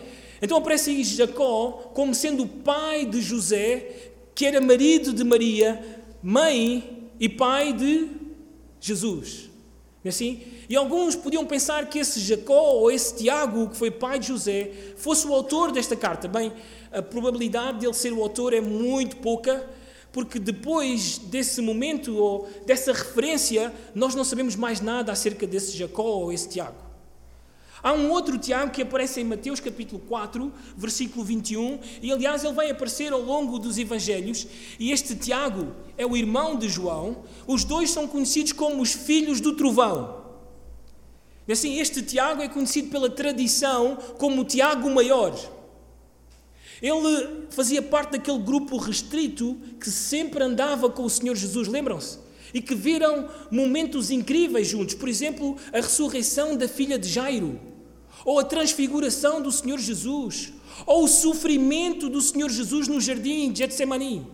Então 0.42 0.58
aparece 0.58 0.90
aí 0.90 1.04
Jacó 1.04 1.92
como 1.94 2.14
sendo 2.14 2.44
o 2.44 2.48
pai 2.48 3.06
de 3.06 3.22
José, 3.22 4.12
que 4.34 4.46
era 4.46 4.62
marido 4.62 5.14
de 5.14 5.24
Maria, 5.24 6.02
mãe 6.22 7.10
e 7.20 7.30
pai 7.30 7.74
de 7.74 8.10
Jesus. 8.80 9.50
É 10.04 10.10
assim? 10.10 10.42
E 10.70 10.76
alguns 10.76 11.16
podiam 11.16 11.46
pensar 11.46 11.86
que 11.88 12.00
esse 12.00 12.20
Jacó 12.20 12.74
ou 12.74 12.92
esse 12.92 13.16
Tiago, 13.16 13.70
que 13.70 13.78
foi 13.78 13.90
pai 13.90 14.20
de 14.20 14.28
José, 14.28 14.72
fosse 14.98 15.26
o 15.26 15.34
autor 15.34 15.72
desta 15.72 15.96
carta. 15.96 16.28
Bem, 16.28 16.52
a 16.92 17.02
probabilidade 17.02 17.80
dele 17.80 17.94
ser 17.94 18.12
o 18.12 18.22
autor 18.22 18.54
é 18.54 18.60
muito 18.60 19.16
pouca, 19.18 19.66
porque 20.12 20.40
depois 20.40 21.18
desse 21.18 21.62
momento 21.62 22.18
ou 22.18 22.50
dessa 22.66 22.92
referência, 22.92 23.74
nós 23.96 24.14
não 24.14 24.26
sabemos 24.26 24.58
mais 24.58 24.82
nada 24.82 25.12
acerca 25.12 25.48
desse 25.48 25.78
Jacó 25.78 26.04
ou 26.04 26.34
esse 26.34 26.50
Tiago. 26.50 26.88
Há 27.82 27.94
um 27.94 28.12
outro 28.12 28.38
Tiago 28.38 28.72
que 28.72 28.82
aparece 28.82 29.22
em 29.22 29.24
Mateus 29.24 29.62
capítulo 29.62 30.02
4, 30.10 30.52
versículo 30.76 31.24
21, 31.24 31.80
e 32.02 32.12
aliás 32.12 32.44
ele 32.44 32.54
vai 32.54 32.70
aparecer 32.70 33.14
ao 33.14 33.22
longo 33.22 33.58
dos 33.60 33.78
evangelhos, 33.78 34.48
e 34.78 34.92
este 34.92 35.16
Tiago 35.16 35.68
é 35.98 36.06
o 36.06 36.18
irmão 36.18 36.58
de 36.58 36.68
João. 36.68 37.24
Os 37.46 37.64
dois 37.64 37.92
são 37.92 38.06
conhecidos 38.06 38.52
como 38.52 38.82
os 38.82 38.92
filhos 38.92 39.40
do 39.40 39.56
trovão. 39.56 40.27
E 41.48 41.54
assim, 41.54 41.80
este 41.80 42.02
Tiago 42.02 42.42
é 42.42 42.50
conhecido 42.50 42.90
pela 42.90 43.10
tradição 43.10 43.98
como 44.18 44.44
Tiago 44.44 44.90
Maior. 44.90 45.34
Ele 46.82 47.46
fazia 47.50 47.82
parte 47.82 48.12
daquele 48.12 48.40
grupo 48.40 48.78
restrito 48.78 49.58
que 49.80 49.90
sempre 49.90 50.44
andava 50.44 50.90
com 50.90 51.04
o 51.04 51.10
Senhor 51.10 51.36
Jesus, 51.36 51.68
lembram-se? 51.68 52.20
E 52.54 52.62
que 52.62 52.76
viram 52.76 53.30
momentos 53.50 54.12
incríveis 54.12 54.68
juntos. 54.68 54.96
Por 54.96 55.10
exemplo, 55.10 55.58
a 55.72 55.78
ressurreição 55.78 56.56
da 56.56 56.68
filha 56.68 57.00
de 57.00 57.08
Jairo, 57.08 57.60
ou 58.26 58.40
a 58.40 58.44
transfiguração 58.44 59.42
do 59.42 59.52
Senhor 59.52 59.80
Jesus, 59.80 60.54
ou 60.86 61.06
o 61.06 61.08
sofrimento 61.08 62.10
do 62.10 62.22
Senhor 62.22 62.50
Jesus 62.50 62.88
no 62.88 63.02
jardim 63.02 63.52
de 63.52 63.60
Getsemani. 63.60 64.28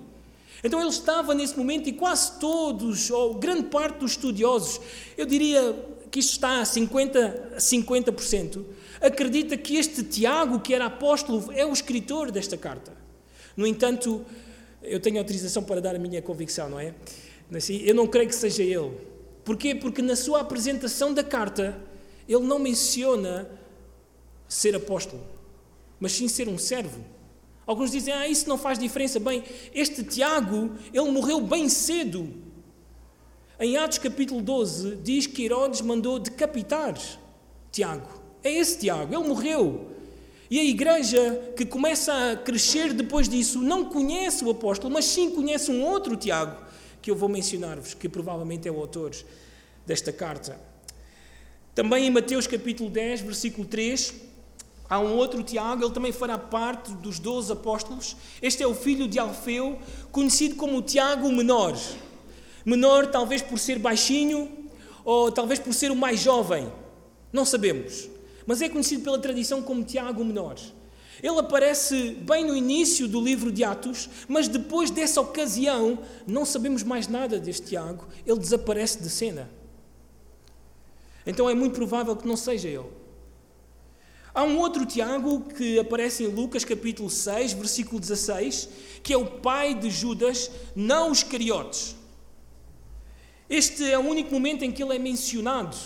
Então 0.64 0.80
ele 0.80 0.90
estava 0.90 1.34
nesse 1.34 1.58
momento 1.58 1.90
e 1.90 1.94
quase 1.94 2.40
todos, 2.40 3.10
ou 3.10 3.36
grande 3.36 3.64
parte 3.64 4.00
dos 4.00 4.12
estudiosos, 4.12 4.80
eu 5.18 5.26
diria 5.26 5.76
que 6.14 6.20
está 6.20 6.62
a 6.62 6.64
50%, 6.64 7.56
50% 7.58 8.64
acredita 9.02 9.58
que 9.58 9.78
este 9.78 10.04
Tiago, 10.04 10.60
que 10.60 10.72
era 10.72 10.86
apóstolo, 10.86 11.52
é 11.52 11.66
o 11.66 11.74
escritor 11.74 12.30
desta 12.30 12.56
carta. 12.56 12.94
No 13.58 13.66
entanto, 13.66 14.24
eu 14.84 15.00
tenho 15.00 15.18
autorização 15.18 15.64
para 15.64 15.82
dar 15.82 15.96
a 15.96 15.98
minha 15.98 16.22
convicção, 16.22 16.70
não 16.70 16.80
é? 16.80 16.94
Eu 17.84 17.96
não 17.96 18.06
creio 18.06 18.30
que 18.30 18.36
seja 18.36 18.62
ele. 18.62 18.96
Porquê? 19.44 19.74
Porque 19.74 20.04
na 20.04 20.16
sua 20.16 20.42
apresentação 20.42 21.12
da 21.12 21.24
carta, 21.24 21.82
ele 22.30 22.44
não 22.44 22.60
menciona 22.60 23.50
ser 24.48 24.76
apóstolo, 24.76 25.26
mas 26.00 26.12
sim 26.12 26.28
ser 26.28 26.48
um 26.48 26.60
servo. 26.60 27.04
Alguns 27.66 27.90
dizem, 27.90 28.14
ah, 28.14 28.28
isso 28.28 28.48
não 28.48 28.60
faz 28.60 28.78
diferença. 28.78 29.20
Bem, 29.20 29.44
este 29.74 30.04
Tiago, 30.04 30.76
ele 30.94 31.10
morreu 31.10 31.42
bem 31.42 31.68
cedo. 31.68 32.53
Em 33.64 33.78
Atos 33.78 33.98
capítulo 33.98 34.42
12, 34.42 34.98
diz 34.98 35.26
que 35.26 35.46
Herodes 35.46 35.80
mandou 35.80 36.20
decapitar 36.20 37.00
Tiago. 37.72 38.10
É 38.44 38.52
esse 38.52 38.78
Tiago, 38.78 39.16
ele 39.16 39.26
morreu. 39.26 39.90
E 40.52 40.60
a 40.60 40.64
igreja 40.66 41.54
que 41.56 41.66
começa 41.66 42.34
a 42.34 42.36
crescer 42.36 42.92
depois 42.92 43.30
disso 43.30 43.62
não 43.62 43.86
conhece 43.86 44.44
o 44.44 44.50
apóstolo, 44.50 44.94
mas 44.94 45.06
sim 45.06 45.30
conhece 45.30 45.72
um 45.72 45.82
outro 45.82 46.18
Tiago, 46.18 46.62
que 47.02 47.10
eu 47.10 47.16
vou 47.16 47.30
mencionar-vos, 47.30 47.94
que 47.94 48.10
provavelmente 48.10 48.68
é 48.68 48.72
o 48.72 48.82
autor 48.82 49.16
desta 49.86 50.12
carta. 50.12 50.60
Também 51.74 52.08
em 52.08 52.12
Mateus 52.12 52.46
capítulo 52.46 52.90
10, 52.90 53.22
versículo 53.22 53.66
3, 53.66 54.14
Há 54.90 55.00
um 55.00 55.16
outro 55.16 55.42
Tiago, 55.42 55.86
ele 55.86 55.94
também 55.94 56.12
fará 56.12 56.38
parte 56.38 56.92
dos 56.96 57.18
doze 57.18 57.54
apóstolos. 57.54 58.18
Este 58.42 58.62
é 58.62 58.68
o 58.68 58.76
filho 58.76 59.08
de 59.08 59.18
Alfeu, 59.20 59.80
conhecido 60.12 60.56
como 60.56 60.82
Tiago 60.82 61.32
Menor. 61.32 61.78
Menor, 62.66 63.08
talvez 63.08 63.42
por 63.42 63.60
ser 63.60 63.80
baixinho, 63.80 64.52
ou 65.04 65.32
talvez 65.32 65.60
por 65.60 65.74
ser 65.74 65.92
o 65.92 65.96
mais 65.96 66.20
jovem. 66.20 66.72
Não 67.32 67.46
sabemos. 67.46 68.10
Mas 68.46 68.62
é 68.62 68.70
conhecido 68.70 69.04
pela 69.04 69.20
tradição 69.20 69.62
como 69.62 69.84
Tiago 69.84 70.24
Menor. 70.24 70.56
Ele 71.22 71.40
aparece 71.40 72.12
bem 72.22 72.46
no 72.46 72.56
início 72.56 73.08
do 73.08 73.22
livro 73.22 73.52
de 73.52 73.64
Atos, 73.64 74.10
mas 74.28 74.48
depois 74.48 74.90
dessa 74.90 75.22
ocasião 75.22 76.00
não 76.28 76.46
sabemos 76.46 76.84
mais 76.84 77.08
nada 77.08 77.40
deste 77.40 77.68
Tiago. 77.68 78.08
Ele 78.26 78.40
desaparece 78.40 79.02
de 79.02 79.10
cena. 79.10 79.50
Então 81.26 81.50
é 81.50 81.54
muito 81.54 81.76
provável 81.76 82.16
que 82.16 82.28
não 82.28 82.36
seja 82.36 82.68
ele. 82.68 83.04
Há 84.34 84.44
um 84.44 84.58
outro 84.58 84.86
Tiago 84.86 85.42
que 85.42 85.78
aparece 85.78 86.24
em 86.24 86.28
Lucas 86.28 86.66
capítulo 86.66 87.10
6, 87.10 87.54
versículo 87.54 88.00
16, 88.00 88.68
que 89.04 89.14
é 89.14 89.18
o 89.18 89.26
pai 89.26 89.76
de 89.76 89.92
Judas, 89.92 90.50
não 90.76 91.12
os 91.12 91.22
cariotes. 91.22 91.96
Este 93.54 93.84
é 93.84 94.00
o 94.00 94.02
único 94.02 94.34
momento 94.34 94.66
em 94.66 94.72
que 94.72 94.82
ele 94.82 94.96
é 94.96 95.00
mencionado 95.00 95.78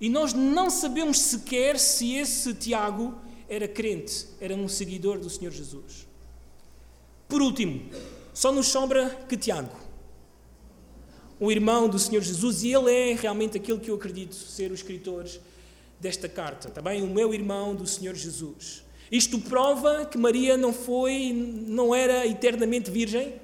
E 0.00 0.08
nós 0.08 0.34
não 0.34 0.68
sabemos 0.68 1.20
sequer 1.20 1.78
se 1.78 2.16
esse 2.16 2.52
Tiago 2.52 3.14
era 3.48 3.68
crente, 3.68 4.26
era 4.40 4.56
um 4.56 4.66
seguidor 4.66 5.20
do 5.20 5.30
Senhor 5.30 5.52
Jesus. 5.52 6.08
Por 7.28 7.40
último, 7.40 7.88
só 8.34 8.50
nos 8.50 8.66
sobra 8.66 9.08
que 9.28 9.36
Tiago, 9.36 9.76
um 11.40 11.48
irmão 11.48 11.88
do 11.88 11.98
Senhor 11.98 12.22
Jesus, 12.22 12.64
e 12.64 12.72
ele 12.72 12.92
é 12.92 13.14
realmente 13.14 13.56
aquele 13.56 13.78
que 13.78 13.90
eu 13.90 13.94
acredito 13.94 14.34
ser 14.34 14.72
o 14.72 14.74
escritor 14.74 15.28
desta 16.00 16.28
carta, 16.28 16.70
também 16.70 17.00
tá 17.02 17.06
o 17.06 17.10
meu 17.10 17.32
irmão 17.32 17.72
do 17.72 17.86
Senhor 17.86 18.16
Jesus. 18.16 18.82
Isto 19.12 19.38
prova 19.38 20.06
que 20.06 20.18
Maria 20.18 20.56
não 20.56 20.72
foi, 20.72 21.32
não 21.32 21.94
era 21.94 22.26
eternamente 22.26 22.90
virgem, 22.90 23.34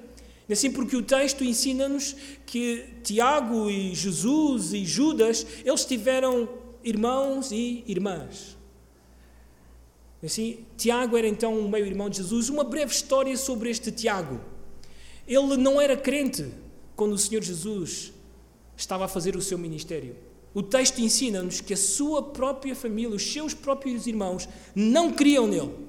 assim 0.52 0.70
porque 0.70 0.96
o 0.96 1.02
texto 1.02 1.42
ensina-nos 1.42 2.14
que 2.44 2.85
Tiago 3.02 3.68
e 3.68 3.94
Jesus 3.94 4.72
e 4.72 4.85
Judas, 4.85 5.46
eles 5.64 5.85
tiveram 5.85 6.48
irmãos 6.85 7.50
e 7.50 7.82
irmãs. 7.87 8.56
Assim, 10.22 10.64
Tiago 10.76 11.16
era 11.16 11.26
então 11.26 11.59
o 11.59 11.68
meio-irmão 11.68 12.09
de 12.09 12.18
Jesus. 12.18 12.48
Uma 12.48 12.64
breve 12.64 12.92
história 12.92 13.37
sobre 13.37 13.70
este 13.70 13.92
Tiago. 13.92 14.40
Ele 15.26 15.56
não 15.56 15.80
era 15.80 15.96
crente 15.96 16.46
quando 16.94 17.12
o 17.12 17.18
Senhor 17.18 17.42
Jesus 17.42 18.12
estava 18.76 19.04
a 19.04 19.09
fazer 19.09 19.37
o 19.37 19.42
seu 19.42 19.59
ministério. 19.59 20.16
O 20.54 20.62
texto 20.62 21.00
ensina-nos 21.00 21.61
que 21.61 21.74
a 21.74 21.76
sua 21.76 22.22
própria 22.22 22.74
família, 22.74 23.14
os 23.14 23.30
seus 23.30 23.52
próprios 23.52 24.06
irmãos, 24.06 24.48
não 24.74 25.12
criam 25.12 25.46
nele. 25.46 25.86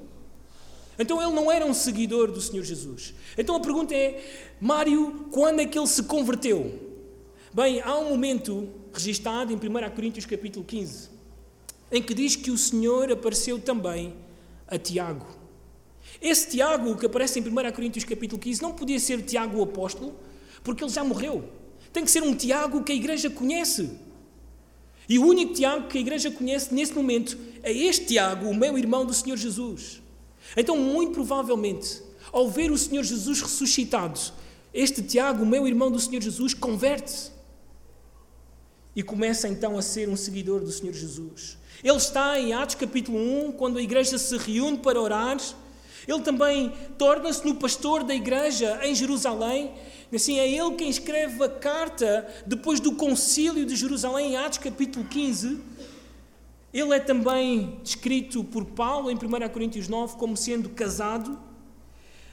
Então 1.00 1.22
ele 1.22 1.32
não 1.32 1.52
era 1.52 1.66
um 1.66 1.74
seguidor 1.74 2.32
do 2.32 2.42
Senhor 2.42 2.64
Jesus. 2.64 3.14
Então 3.38 3.56
a 3.56 3.60
pergunta 3.60 3.94
é: 3.94 4.24
Mário, 4.60 5.28
quando 5.32 5.60
é 5.60 5.66
que 5.66 5.78
ele 5.78 5.88
se 5.88 6.04
converteu? 6.04 6.88
Bem, 7.54 7.82
há 7.82 7.98
um 7.98 8.10
momento 8.10 8.70
registado 8.94 9.52
em 9.54 9.56
1 9.56 9.60
Coríntios 9.96 10.26
capítulo 10.26 10.66
15, 10.66 11.10
em 11.92 12.02
que 12.02 12.14
diz 12.14 12.36
que 12.36 12.52
o 12.52 12.58
Senhor 12.58 13.12
apareceu 13.12 13.60
também 13.60 14.14
a 14.68 14.78
Tiago. 14.78 15.26
Esse 16.22 16.50
Tiago 16.50 16.98
que 16.98 17.06
aparece 17.06 17.40
em 17.40 17.44
1 17.44 17.72
Coríntios 17.74 18.04
capítulo 18.04 18.42
15 18.42 18.62
não 18.62 18.74
podia 18.74 19.00
ser 19.00 19.22
Tiago 19.22 19.60
o 19.60 19.64
apóstolo, 19.64 20.16
porque 20.64 20.84
ele 20.84 20.92
já 20.92 21.04
morreu. 21.04 21.44
Tem 21.94 22.04
que 22.04 22.12
ser 22.12 22.24
um 22.24 22.34
Tiago 22.34 22.84
que 22.84 22.92
a 22.92 22.96
igreja 22.96 23.30
conhece. 23.30 23.92
E 25.08 25.18
o 25.18 25.26
único 25.26 25.54
Tiago 25.54 25.88
que 25.88 25.98
a 25.98 26.02
igreja 26.02 26.30
conhece 26.32 26.74
nesse 26.74 26.94
momento 26.94 27.38
é 27.64 27.72
este 27.72 28.08
Tiago, 28.08 28.50
o 28.50 28.56
meu 28.56 28.78
irmão 28.78 29.06
do 29.06 29.14
Senhor 29.14 29.38
Jesus. 29.38 30.02
Então, 30.56 30.78
muito 30.78 31.14
provavelmente, 31.14 32.02
ao 32.32 32.50
ver 32.50 32.72
o 32.72 32.78
Senhor 32.78 33.04
Jesus 33.04 33.42
ressuscitado, 33.42 34.20
este 34.74 35.02
Tiago, 35.02 35.46
meu 35.46 35.68
irmão 35.68 35.92
do 35.92 36.00
Senhor 36.00 36.22
Jesus, 36.22 36.54
converte-se 36.54 37.32
e 38.96 39.04
começa 39.04 39.48
então 39.48 39.78
a 39.78 39.82
ser 39.82 40.10
um 40.10 40.16
seguidor 40.16 40.62
do 40.62 40.72
Senhor 40.72 40.94
Jesus. 40.94 41.58
Ele 41.84 41.98
está 41.98 42.40
em 42.40 42.54
Atos 42.54 42.76
capítulo 42.76 43.18
1, 43.48 43.52
quando 43.54 43.78
a 43.78 43.82
igreja 43.82 44.18
se 44.18 44.38
reúne 44.38 44.78
para 44.78 45.00
orar. 45.00 45.38
Ele 46.08 46.22
também 46.22 46.74
torna-se 46.98 47.46
no 47.46 47.56
pastor 47.56 48.04
da 48.04 48.16
igreja 48.16 48.80
em 48.84 48.96
Jerusalém 48.96 49.74
Assim, 50.14 50.40
é 50.40 50.50
ele 50.50 50.76
quem 50.76 50.90
escreve 50.90 51.44
a 51.44 51.50
carta 51.50 52.26
depois 52.46 52.80
do 52.80 52.94
concílio 52.94 53.66
de 53.66 53.76
Jerusalém, 53.76 54.32
em 54.32 54.38
Atos 54.38 54.58
capítulo 54.58 55.06
15. 55.06 55.60
Ele 56.74 56.94
é 56.94 57.00
também 57.00 57.80
descrito 57.82 58.44
por 58.44 58.66
Paulo 58.66 59.10
em 59.10 59.16
1 59.16 59.50
Coríntios 59.50 59.88
9 59.88 60.18
como 60.18 60.36
sendo 60.36 60.70
casado, 60.70 61.40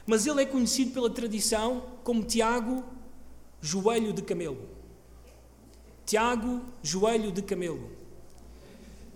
mas 0.07 0.27
ele 0.27 0.43
é 0.43 0.47
conhecido 0.47 0.91
pela 0.91 1.09
tradição 1.09 1.85
como 2.03 2.23
Tiago, 2.25 2.85
joelho 3.61 4.13
de 4.13 4.23
camelo. 4.23 4.69
Tiago, 6.05 6.61
joelho 6.83 7.33
de 7.33 7.41
camelo. 7.43 7.91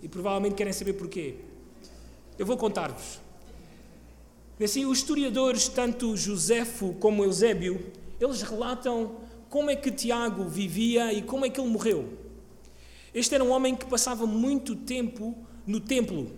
E 0.01 0.07
provavelmente 0.07 0.55
querem 0.55 0.73
saber 0.73 0.93
porquê. 0.93 1.35
Eu 2.37 2.45
vou 2.45 2.57
contar-vos. 2.57 3.19
Assim, 4.61 4.85
os 4.85 4.99
historiadores, 4.99 5.67
tanto 5.67 6.17
Josefo 6.17 6.93
como 6.99 7.23
Eusébio, 7.23 7.91
eles 8.19 8.41
relatam 8.41 9.17
como 9.49 9.69
é 9.69 9.75
que 9.75 9.91
Tiago 9.91 10.43
vivia 10.45 11.13
e 11.13 11.21
como 11.21 11.45
é 11.45 11.49
que 11.49 11.59
ele 11.59 11.69
morreu. 11.69 12.28
Este 13.13 13.35
era 13.35 13.43
um 13.43 13.49
homem 13.49 13.75
que 13.75 13.85
passava 13.85 14.25
muito 14.25 14.75
tempo 14.75 15.35
no 15.65 15.79
templo 15.79 16.31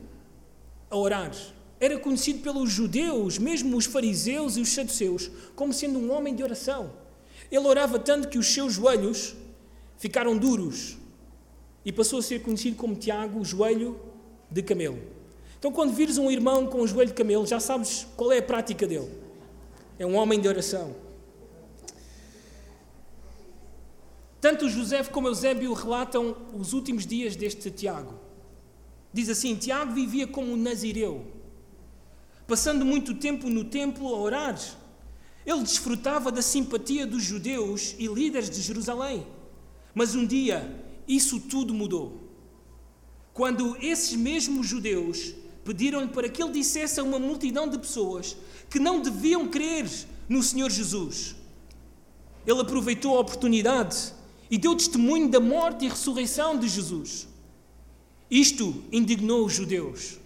a 0.89 0.97
orar. 0.97 1.31
Era 1.79 1.97
conhecido 1.97 2.39
pelos 2.41 2.69
judeus, 2.69 3.37
mesmo 3.37 3.75
os 3.75 3.85
fariseus 3.85 4.57
e 4.57 4.61
os 4.61 4.69
saduceus, 4.69 5.31
como 5.55 5.73
sendo 5.73 5.97
um 5.99 6.11
homem 6.11 6.35
de 6.35 6.43
oração. 6.43 6.93
Ele 7.51 7.67
orava 7.67 7.97
tanto 7.97 8.29
que 8.29 8.37
os 8.37 8.47
seus 8.47 8.73
joelhos 8.73 9.35
ficaram 9.97 10.37
duros 10.37 10.97
e 11.83 11.91
passou 11.91 12.19
a 12.19 12.21
ser 12.21 12.41
conhecido 12.41 12.75
como 12.75 12.95
Tiago, 12.95 13.39
o 13.39 13.45
joelho 13.45 13.99
de 14.49 14.61
camelo. 14.61 14.99
Então, 15.57 15.71
quando 15.71 15.93
vires 15.93 16.17
um 16.17 16.29
irmão 16.31 16.67
com 16.67 16.81
o 16.81 16.87
joelho 16.87 17.09
de 17.09 17.15
camelo, 17.15 17.45
já 17.45 17.59
sabes 17.59 18.07
qual 18.15 18.31
é 18.31 18.39
a 18.39 18.43
prática 18.43 18.87
dele. 18.87 19.11
É 19.97 20.05
um 20.05 20.15
homem 20.15 20.39
de 20.39 20.47
oração. 20.47 20.95
Tanto 24.41 24.67
José 24.67 25.03
como 25.03 25.27
Eusébio 25.27 25.71
relatam 25.71 26.35
os 26.51 26.73
últimos 26.73 27.05
dias 27.05 27.35
deste 27.35 27.69
Tiago. 27.69 28.15
Diz 29.13 29.29
assim: 29.29 29.55
Tiago 29.55 29.93
vivia 29.93 30.25
como 30.25 30.51
um 30.51 30.57
nazireu, 30.57 31.27
passando 32.47 32.83
muito 32.83 33.13
tempo 33.13 33.47
no 33.47 33.63
templo 33.63 34.07
a 34.07 34.17
orar. 34.17 34.59
Ele 35.45 35.61
desfrutava 35.61 36.31
da 36.31 36.41
simpatia 36.41 37.05
dos 37.05 37.23
judeus 37.23 37.95
e 37.99 38.07
líderes 38.07 38.49
de 38.49 38.61
Jerusalém. 38.61 39.27
Mas 39.93 40.15
um 40.15 40.25
dia 40.25 40.85
isso 41.07 41.39
tudo 41.39 41.73
mudou. 41.73 42.19
Quando 43.33 43.77
esses 43.79 44.15
mesmos 44.15 44.67
judeus 44.67 45.35
pediram-lhe 45.63 46.07
para 46.07 46.29
que 46.29 46.41
ele 46.41 46.51
dissesse 46.51 46.99
a 46.99 47.03
uma 47.03 47.19
multidão 47.19 47.67
de 47.67 47.77
pessoas 47.77 48.35
que 48.69 48.79
não 48.79 49.01
deviam 49.01 49.47
crer 49.47 49.87
no 50.27 50.41
Senhor 50.41 50.69
Jesus, 50.69 51.35
ele 52.45 52.61
aproveitou 52.61 53.17
a 53.17 53.21
oportunidade 53.21 54.13
e 54.51 54.57
deu 54.57 54.75
testemunho 54.75 55.29
da 55.29 55.39
morte 55.39 55.85
e 55.85 55.87
ressurreição 55.87 56.59
de 56.59 56.67
Jesus. 56.67 57.25
Isto 58.29 58.83
indignou 58.91 59.45
os 59.45 59.53
judeus, 59.53 60.19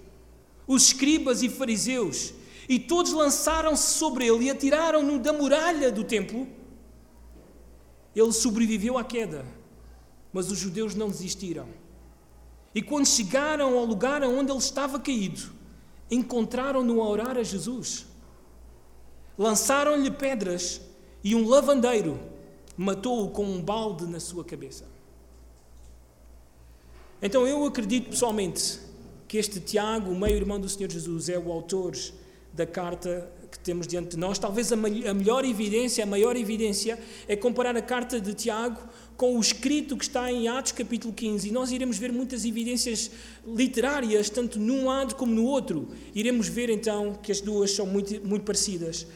os 0.68 0.88
escribas 0.88 1.44
e 1.44 1.50
fariseus, 1.50 2.34
e 2.68 2.80
todos 2.80 3.14
lançaram-se 3.14 3.94
sobre 3.94 4.26
ele 4.26 4.46
e 4.46 4.50
atiraram-no 4.50 5.20
da 5.20 5.32
muralha 5.32 5.92
do 5.92 6.04
templo. 6.04 6.48
Ele 8.16 8.32
sobreviveu 8.32 8.98
à 8.98 9.04
queda, 9.04 9.46
mas 10.34 10.50
os 10.50 10.58
judeus 10.58 10.96
não 10.96 11.10
desistiram. 11.10 11.68
E 12.74 12.82
quando 12.82 13.06
chegaram 13.06 13.78
ao 13.78 13.86
lugar 13.86 14.24
onde 14.24 14.52
ele 14.52 14.60
estava 14.60 15.00
caído, 15.00 15.52
encontraram-no 16.10 17.00
a 17.02 17.08
orar 17.08 17.38
a 17.38 17.44
Jesus. 17.44 18.08
Lançaram-lhe 19.38 20.10
pedras 20.10 20.82
e 21.24 21.36
um 21.36 21.48
lavandeiro 21.48 22.20
matou-o 22.78 23.30
com 23.30 23.46
um 23.46 23.62
balde 23.62 24.06
na 24.06 24.20
sua 24.20 24.44
cabeça. 24.44 24.86
Então 27.22 27.48
eu 27.48 27.66
acredito 27.66 28.10
pessoalmente 28.10 28.80
que 29.28 29.38
este 29.38 29.60
Tiago, 29.60 30.12
o 30.12 30.20
meio-irmão 30.20 30.60
do 30.60 30.70
Senhor 30.70 30.92
Jesus, 30.92 31.30
é 31.30 31.40
o 31.40 31.52
autor 31.52 31.96
da 32.54 32.66
carta 32.66 33.30
que 33.52 33.60
temos 33.60 33.88
diante 33.88 34.12
de 34.12 34.18
nós. 34.18 34.38
Talvez 34.38 34.72
a, 34.72 34.76
melhor 34.76 35.46
evidência, 35.46 36.04
a 36.04 36.08
maior 36.08 36.36
evidência, 36.36 37.00
é 37.28 37.36
comparar 37.36 37.76
a 37.76 37.82
carta 37.82 38.20
de 38.20 38.34
Tiago 38.34 38.80
com 39.18 39.38
o 39.38 39.40
escrito 39.40 39.98
que 39.98 40.04
está 40.04 40.32
em 40.32 40.48
Atos 40.48 40.74
capítulo 40.74 41.14
15. 41.14 41.48
E 41.48 41.52
nós 41.52 41.72
iremos 41.72 41.98
ver 41.98 42.12
muitas 42.12 42.46
evidências 42.46 43.10
literárias, 43.46 44.30
tanto 44.30 44.60
num 44.60 44.86
lado 44.86 45.16
como 45.16 45.34
no 45.34 45.46
outro. 45.46 45.88
Iremos 46.14 46.48
ver 46.48 46.70
então 46.70 47.14
que 47.22 47.32
as 47.32 47.42
duas 47.42 47.72
são 47.72 47.86
muito, 47.86 48.26
muito 48.26 48.44
parecidas. 48.44 49.08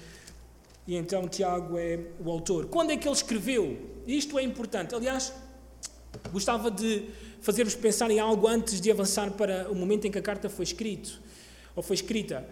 E 0.90 0.96
então 0.96 1.28
Tiago 1.28 1.78
é 1.78 2.00
o 2.20 2.32
autor. 2.32 2.66
Quando 2.66 2.90
é 2.90 2.98
que 2.98 3.08
ele 3.08 3.14
escreveu? 3.14 3.78
Isto 4.08 4.40
é 4.40 4.42
importante. 4.42 4.96
Aliás, 4.96 5.32
gostava 6.32 6.72
de 6.72 7.06
fazer-vos 7.42 7.76
pensar 7.76 8.10
em 8.10 8.20
algo 8.20 8.48
antes 8.48 8.82
de 8.82 8.90
avançar 8.90 9.30
para 9.34 9.72
o 9.72 9.76
momento 9.76 10.08
em 10.08 10.12
que 10.12 10.18
a 10.18 10.22
carta 10.22 10.50
foi 10.50 10.64
escrita 10.64 11.12
ou 11.76 11.84
foi 11.84 11.94
escrita. 11.94 12.50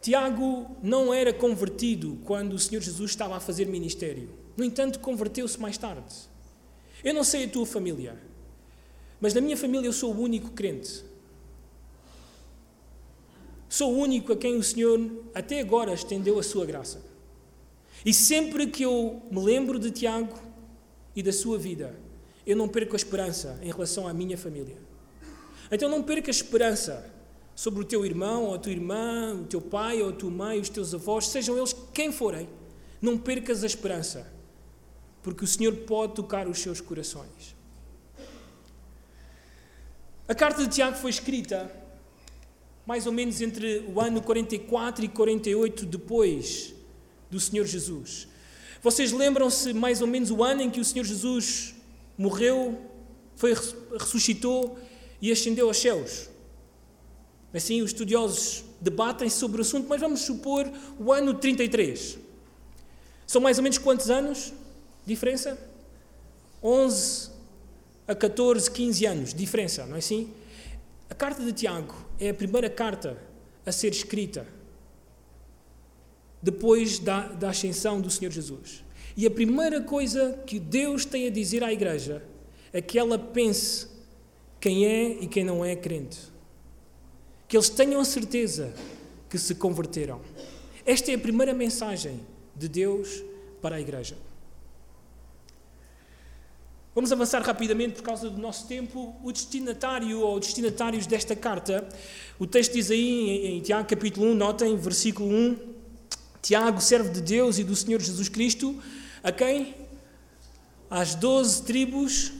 Tiago 0.00 0.70
não 0.84 1.12
era 1.12 1.32
convertido 1.32 2.16
quando 2.24 2.52
o 2.52 2.58
Senhor 2.60 2.80
Jesus 2.80 3.10
estava 3.10 3.36
a 3.36 3.40
fazer 3.40 3.66
ministério. 3.66 4.30
No 4.56 4.62
entanto, 4.62 5.00
converteu-se 5.00 5.60
mais 5.60 5.76
tarde. 5.76 6.14
Eu 7.02 7.12
não 7.12 7.24
sei 7.24 7.46
a 7.46 7.48
tua 7.48 7.66
família, 7.66 8.16
mas 9.20 9.34
na 9.34 9.40
minha 9.40 9.56
família 9.56 9.88
eu 9.88 9.92
sou 9.92 10.14
o 10.14 10.20
único 10.20 10.52
crente. 10.52 11.02
Sou 13.68 13.92
o 13.92 13.98
único 13.98 14.32
a 14.32 14.36
quem 14.36 14.54
o 14.54 14.62
Senhor 14.62 15.24
até 15.34 15.58
agora 15.58 15.92
estendeu 15.92 16.38
a 16.38 16.42
sua 16.44 16.64
graça. 16.64 17.10
E 18.04 18.12
sempre 18.12 18.66
que 18.66 18.82
eu 18.82 19.22
me 19.30 19.40
lembro 19.40 19.78
de 19.78 19.90
Tiago 19.90 20.36
e 21.14 21.22
da 21.22 21.32
sua 21.32 21.56
vida, 21.56 21.94
eu 22.44 22.56
não 22.56 22.68
perco 22.68 22.94
a 22.94 22.96
esperança 22.96 23.58
em 23.62 23.70
relação 23.70 24.08
à 24.08 24.12
minha 24.12 24.36
família. 24.36 24.76
Então 25.70 25.88
não 25.88 26.02
perca 26.02 26.28
a 26.28 26.32
esperança 26.32 27.08
sobre 27.54 27.80
o 27.80 27.84
teu 27.84 28.04
irmão 28.04 28.46
ou 28.46 28.54
a 28.54 28.58
tua 28.58 28.72
irmã, 28.72 29.34
o 29.34 29.44
teu 29.44 29.60
pai 29.60 30.02
ou 30.02 30.08
a 30.10 30.12
tua 30.12 30.30
mãe, 30.30 30.58
os 30.58 30.68
teus 30.68 30.92
avós, 30.92 31.28
sejam 31.28 31.56
eles 31.56 31.74
quem 31.94 32.10
forem. 32.10 32.48
Não 33.00 33.16
percas 33.16 33.62
a 33.62 33.66
esperança, 33.66 34.26
porque 35.22 35.44
o 35.44 35.46
Senhor 35.46 35.74
pode 35.74 36.14
tocar 36.14 36.48
os 36.48 36.58
seus 36.58 36.80
corações. 36.80 37.54
A 40.26 40.34
carta 40.34 40.62
de 40.62 40.74
Tiago 40.74 40.96
foi 40.96 41.10
escrita 41.10 41.70
mais 42.84 43.06
ou 43.06 43.12
menos 43.12 43.40
entre 43.40 43.84
o 43.94 44.00
ano 44.00 44.20
44 44.20 45.04
e 45.04 45.08
48 45.08 45.86
depois 45.86 46.74
do 47.32 47.40
Senhor 47.40 47.66
Jesus. 47.66 48.28
Vocês 48.82 49.10
lembram-se 49.10 49.72
mais 49.72 50.02
ou 50.02 50.06
menos 50.06 50.30
o 50.30 50.44
ano 50.44 50.60
em 50.60 50.68
que 50.68 50.78
o 50.78 50.84
Senhor 50.84 51.04
Jesus 51.04 51.74
morreu, 52.16 52.78
foi 53.34 53.54
ressuscitou 53.98 54.78
e 55.20 55.32
ascendeu 55.32 55.66
aos 55.66 55.78
céus? 55.78 56.28
Assim, 57.54 57.80
os 57.80 57.90
estudiosos 57.90 58.64
debatem 58.82 59.30
sobre 59.30 59.58
o 59.58 59.62
assunto, 59.62 59.88
mas 59.88 59.98
vamos 59.98 60.20
supor 60.20 60.70
o 60.98 61.10
ano 61.10 61.32
33. 61.32 62.18
São 63.26 63.40
mais 63.40 63.56
ou 63.56 63.62
menos 63.62 63.78
quantos 63.78 64.10
anos? 64.10 64.52
Diferença? 65.06 65.58
11 66.62 67.30
a 68.06 68.14
14, 68.14 68.70
15 68.70 69.06
anos. 69.06 69.34
Diferença, 69.34 69.86
não 69.86 69.96
é 69.96 70.00
assim? 70.00 70.30
A 71.08 71.14
carta 71.14 71.42
de 71.42 71.52
Tiago 71.52 71.94
é 72.20 72.28
a 72.28 72.34
primeira 72.34 72.68
carta 72.68 73.16
a 73.64 73.72
ser 73.72 73.92
escrita 73.92 74.46
depois 76.42 76.98
da, 76.98 77.26
da 77.28 77.50
ascensão 77.50 78.00
do 78.00 78.10
Senhor 78.10 78.30
Jesus. 78.30 78.82
E 79.16 79.26
a 79.26 79.30
primeira 79.30 79.80
coisa 79.80 80.42
que 80.46 80.58
Deus 80.58 81.04
tem 81.04 81.26
a 81.26 81.30
dizer 81.30 81.62
à 81.62 81.72
igreja 81.72 82.22
é 82.72 82.80
que 82.80 82.98
ela 82.98 83.18
pense 83.18 83.86
quem 84.58 84.86
é 84.86 85.18
e 85.20 85.26
quem 85.26 85.44
não 85.44 85.64
é 85.64 85.76
crente 85.76 86.32
que 87.52 87.56
eles 87.58 87.68
tenham 87.68 88.00
a 88.00 88.04
certeza 88.06 88.72
que 89.28 89.38
se 89.38 89.54
converteram. 89.54 90.22
Esta 90.86 91.10
é 91.12 91.16
a 91.16 91.18
primeira 91.18 91.52
mensagem 91.52 92.18
de 92.56 92.66
Deus 92.66 93.22
para 93.60 93.76
a 93.76 93.80
igreja. 93.80 94.16
Vamos 96.94 97.12
avançar 97.12 97.42
rapidamente 97.42 97.96
por 97.96 98.04
causa 98.04 98.30
do 98.30 98.40
nosso 98.40 98.66
tempo. 98.66 99.14
O 99.22 99.30
destinatário 99.30 100.20
ou 100.20 100.40
destinatários 100.40 101.06
desta 101.06 101.36
carta, 101.36 101.86
o 102.38 102.46
texto 102.46 102.72
diz 102.72 102.90
aí 102.90 103.58
em 103.58 103.60
Tiago 103.60 103.86
capítulo 103.86 104.28
1, 104.28 104.34
notem, 104.34 104.74
versículo 104.74 105.28
1, 105.28 105.71
Tiago, 106.42 106.80
servo 106.80 107.08
de 107.08 107.20
Deus 107.20 107.58
e 107.58 107.64
do 107.64 107.76
Senhor 107.76 108.00
Jesus 108.00 108.28
Cristo, 108.28 108.82
a 109.22 109.30
quem? 109.30 109.76
Às 110.90 111.14
doze 111.14 111.62
tribos 111.62 112.32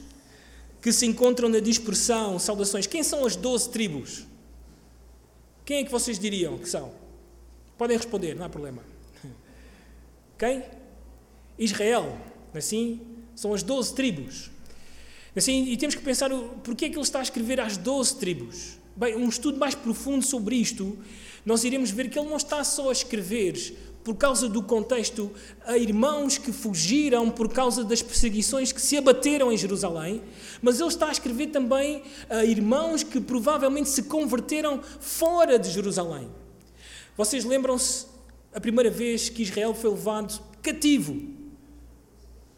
que 0.81 0.91
se 0.91 1.05
encontram 1.05 1.47
na 1.47 1.59
dispersão, 1.59 2.37
saudações. 2.37 2.85
Quem 2.85 3.01
são 3.01 3.25
as 3.25 3.37
doze 3.37 3.69
tribos? 3.69 4.25
Quem 5.63 5.77
é 5.77 5.83
que 5.85 5.91
vocês 5.91 6.19
diriam 6.19 6.57
que 6.57 6.67
são? 6.67 6.91
Podem 7.77 7.95
responder, 7.95 8.35
não 8.35 8.45
há 8.45 8.49
problema. 8.49 8.83
Quem? 10.37 10.63
Israel. 11.57 12.17
Assim, 12.53 12.99
são 13.33 13.53
as 13.53 13.63
doze 13.63 13.95
tribos. 13.95 14.51
Assim, 15.35 15.63
e 15.69 15.77
temos 15.77 15.95
que 15.95 16.01
pensar 16.01 16.29
porquê 16.63 16.85
é 16.85 16.89
que 16.89 16.95
ele 16.95 17.01
está 17.01 17.19
a 17.19 17.23
escrever 17.23 17.61
às 17.61 17.77
doze 17.77 18.17
tribos. 18.17 18.77
Bem, 18.95 19.15
um 19.15 19.29
estudo 19.29 19.57
mais 19.57 19.73
profundo 19.73 20.23
sobre 20.23 20.55
isto, 20.55 20.99
nós 21.45 21.63
iremos 21.63 21.89
ver 21.89 22.09
que 22.09 22.19
ele 22.19 22.29
não 22.29 22.37
está 22.37 22.63
só 22.63 22.89
a 22.89 22.91
escrever 22.91 23.55
por 24.03 24.15
causa 24.15 24.49
do 24.49 24.61
contexto, 24.61 25.31
a 25.65 25.77
irmãos 25.77 26.37
que 26.37 26.51
fugiram 26.51 27.29
por 27.29 27.49
causa 27.49 27.83
das 27.83 28.01
perseguições 28.01 28.71
que 28.71 28.81
se 28.81 28.97
abateram 28.97 29.51
em 29.51 29.57
Jerusalém, 29.57 30.21
mas 30.61 30.79
ele 30.79 30.89
está 30.89 31.07
a 31.07 31.11
escrever 31.11 31.47
também 31.47 32.03
a 32.29 32.43
irmãos 32.43 33.01
que 33.03 33.21
provavelmente 33.21 33.89
se 33.89 34.03
converteram 34.03 34.81
fora 34.99 35.57
de 35.57 35.69
Jerusalém. 35.69 36.29
Vocês 37.15 37.45
lembram-se 37.45 38.07
a 38.53 38.59
primeira 38.59 38.89
vez 38.89 39.29
que 39.29 39.43
Israel 39.43 39.73
foi 39.73 39.91
levado 39.91 40.41
cativo? 40.61 41.15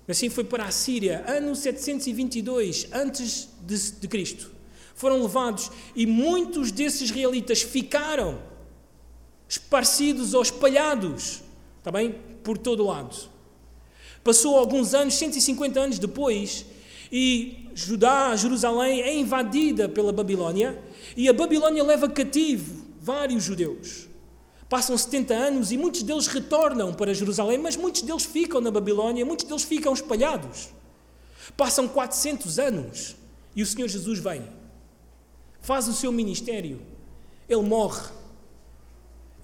Assim 0.08 0.30
foi 0.30 0.44
para 0.44 0.66
a 0.66 0.72
Síria, 0.72 1.24
ano 1.28 1.56
722 1.56 2.88
antes 2.92 3.50
de, 3.66 4.08
Cristo. 4.08 4.52
Foram 4.96 5.22
levados 5.22 5.72
e 5.96 6.06
muitos 6.06 6.72
desses 6.72 7.10
israelitas 7.10 7.62
ficaram 7.62 8.40
esparcidos 9.48 10.34
ou 10.34 10.42
espalhados, 10.42 11.42
está 11.78 11.92
bem? 11.92 12.16
Por 12.44 12.58
todo 12.58 12.84
o 12.84 12.88
lado. 12.88 13.16
Passou 14.24 14.58
alguns 14.58 14.94
anos, 14.94 15.14
150 15.16 15.80
anos 15.80 16.00
depois, 16.00 16.66
e 17.12 17.70
Judá, 17.76 18.36
Jerusalém, 18.36 19.02
é 19.02 19.16
invadida 19.16 19.88
pela 19.88 20.12
Babilônia, 20.12 20.82
e 21.16 21.30
a 21.30 21.34
Babilônia 21.34 21.84
leva 21.84 22.10
cativo 22.10 22.86
vários 23.00 23.44
judeus. 23.44 24.08
Passam 24.68 24.98
70 24.98 25.34
anos 25.34 25.72
e 25.72 25.78
muitos 25.78 26.02
deles 26.02 26.26
retornam 26.26 26.92
para 26.92 27.14
Jerusalém, 27.14 27.60
mas 27.60 27.78
muitos 27.78 28.02
deles 28.02 28.26
ficam 28.26 28.60
na 28.60 28.72
Babilônia, 28.72 29.24
muitos 29.24 29.46
deles 29.46 29.64
ficam 29.64 29.94
espalhados. 29.94 30.70
Passam 31.56 31.88
400 31.88 32.58
anos 32.58 33.16
e 33.56 33.62
o 33.62 33.66
Senhor 33.66 33.88
Jesus 33.88 34.18
vem, 34.20 34.42
faz 35.62 35.88
o 35.88 35.94
seu 35.94 36.12
ministério, 36.12 36.82
ele 37.48 37.62
morre 37.62 38.10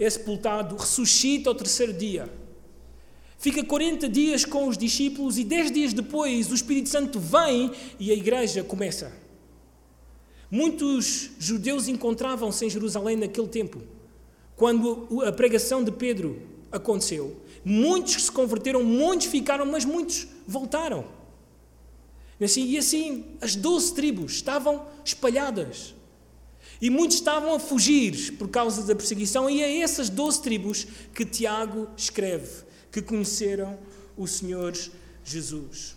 sepultado, 0.09 0.75
ressuscita 0.75 1.49
ao 1.49 1.55
terceiro 1.55 1.93
dia. 1.93 2.31
Fica 3.37 3.63
40 3.63 4.07
dias 4.07 4.45
com 4.45 4.67
os 4.67 4.77
discípulos 4.77 5.37
e 5.37 5.43
10 5.43 5.71
dias 5.71 5.93
depois 5.93 6.51
o 6.51 6.55
Espírito 6.55 6.89
Santo 6.89 7.19
vem 7.19 7.71
e 7.99 8.11
a 8.11 8.13
igreja 8.13 8.63
começa. 8.63 9.11
Muitos 10.49 11.31
judeus 11.39 11.87
encontravam-se 11.87 12.65
em 12.65 12.69
Jerusalém 12.69 13.15
naquele 13.15 13.47
tempo, 13.47 13.81
quando 14.55 15.07
a 15.25 15.31
pregação 15.31 15.83
de 15.83 15.91
Pedro 15.91 16.41
aconteceu. 16.71 17.35
Muitos 17.63 18.25
se 18.25 18.31
converteram, 18.31 18.83
muitos 18.83 19.27
ficaram, 19.27 19.65
mas 19.65 19.85
muitos 19.85 20.27
voltaram. 20.47 21.05
e 22.39 22.77
assim, 22.77 23.25
as 23.39 23.55
doze 23.55 23.93
tribos 23.93 24.33
estavam 24.33 24.85
espalhadas. 25.05 25.95
E 26.81 26.89
muitos 26.89 27.17
estavam 27.17 27.53
a 27.53 27.59
fugir 27.59 28.37
por 28.37 28.49
causa 28.49 28.81
da 28.83 28.95
perseguição, 28.95 29.47
e 29.47 29.61
é 29.61 29.77
essas 29.81 30.09
doze 30.09 30.41
tribos 30.41 30.87
que 31.13 31.23
Tiago 31.23 31.87
escreve, 31.95 32.63
que 32.91 33.01
conheceram 33.01 33.77
o 34.17 34.25
Senhor 34.27 34.73
Jesus. 35.23 35.95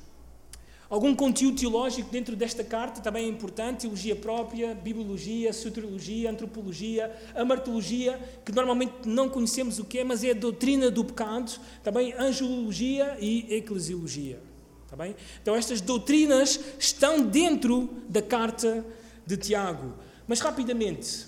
Algum 0.91 1.15
conteúdo 1.15 1.59
teológico 1.59 2.11
dentro 2.11 2.37
desta 2.37 2.63
carta 2.63 3.01
também 3.01 3.25
é 3.25 3.29
importante: 3.29 3.81
teologia 3.81 4.15
própria, 4.15 4.75
bibliologia, 4.75 5.53
soteriologia, 5.53 6.31
antropologia, 6.31 7.11
amartologia, 7.35 8.21
que 8.45 8.53
normalmente 8.53 8.93
não 9.07 9.29
conhecemos 9.29 9.79
o 9.79 9.85
que 9.85 9.99
é, 9.99 10.05
mas 10.05 10.23
é 10.23 10.31
a 10.31 10.35
doutrina 10.35 10.91
do 10.91 11.05
pecado, 11.05 11.59
também 11.83 12.13
angelologia 12.13 13.17
e 13.19 13.55
eclesiologia. 13.55 14.39
Está 14.85 14.95
bem? 14.97 15.17
Então, 15.43 15.57
estas 15.57 15.81
doutrinas 15.81 16.61
estão 16.79 17.25
dentro 17.25 17.89
da 18.09 18.23
carta 18.23 18.85
de 19.27 19.37
Tiago. 19.37 19.95
Mas 20.27 20.41
rapidamente, 20.41 21.27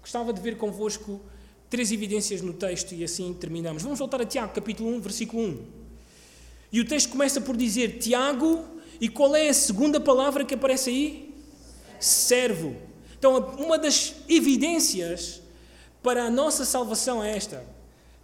gostava 0.00 0.32
de 0.32 0.40
ver 0.40 0.56
convosco 0.56 1.20
três 1.68 1.92
evidências 1.92 2.40
no 2.40 2.52
texto 2.52 2.94
e 2.94 3.04
assim 3.04 3.34
terminamos. 3.34 3.82
Vamos 3.82 3.98
voltar 3.98 4.22
a 4.22 4.24
Tiago, 4.24 4.52
capítulo 4.54 4.90
1, 4.96 5.00
versículo 5.00 5.42
1. 5.42 5.66
E 6.72 6.80
o 6.80 6.84
texto 6.86 7.10
começa 7.10 7.40
por 7.40 7.56
dizer 7.56 7.98
Tiago, 7.98 8.64
e 9.00 9.08
qual 9.08 9.34
é 9.34 9.48
a 9.48 9.54
segunda 9.54 10.00
palavra 10.00 10.44
que 10.44 10.54
aparece 10.54 10.90
aí? 10.90 11.34
Servo. 12.00 12.76
Então, 13.18 13.36
uma 13.58 13.78
das 13.78 14.14
evidências 14.28 15.42
para 16.02 16.24
a 16.24 16.30
nossa 16.30 16.64
salvação 16.64 17.22
é 17.22 17.36
esta. 17.36 17.64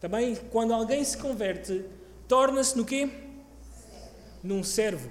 Também, 0.01 0.37
quando 0.51 0.72
alguém 0.72 1.03
se 1.03 1.16
converte, 1.18 1.85
torna-se 2.28 2.76
no 2.76 2.85
quê? 2.85 3.09
Num 4.43 4.62
servo. 4.62 5.11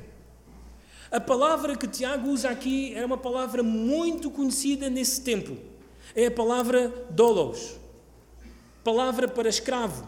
A 1.14 1.20
palavra 1.20 1.78
que 1.78 1.88
Tiago 1.88 2.32
usa 2.32 2.50
aqui 2.50 2.92
é 2.96 3.06
uma 3.06 3.20
palavra 3.20 3.62
muito 3.62 4.32
conhecida 4.32 4.90
nesse 4.90 5.22
tempo. 5.22 5.56
É 6.16 6.26
a 6.26 6.32
palavra 6.32 6.92
dolos. 7.12 7.76
Palavra 8.84 9.28
para 9.28 9.48
escravo. 9.48 10.08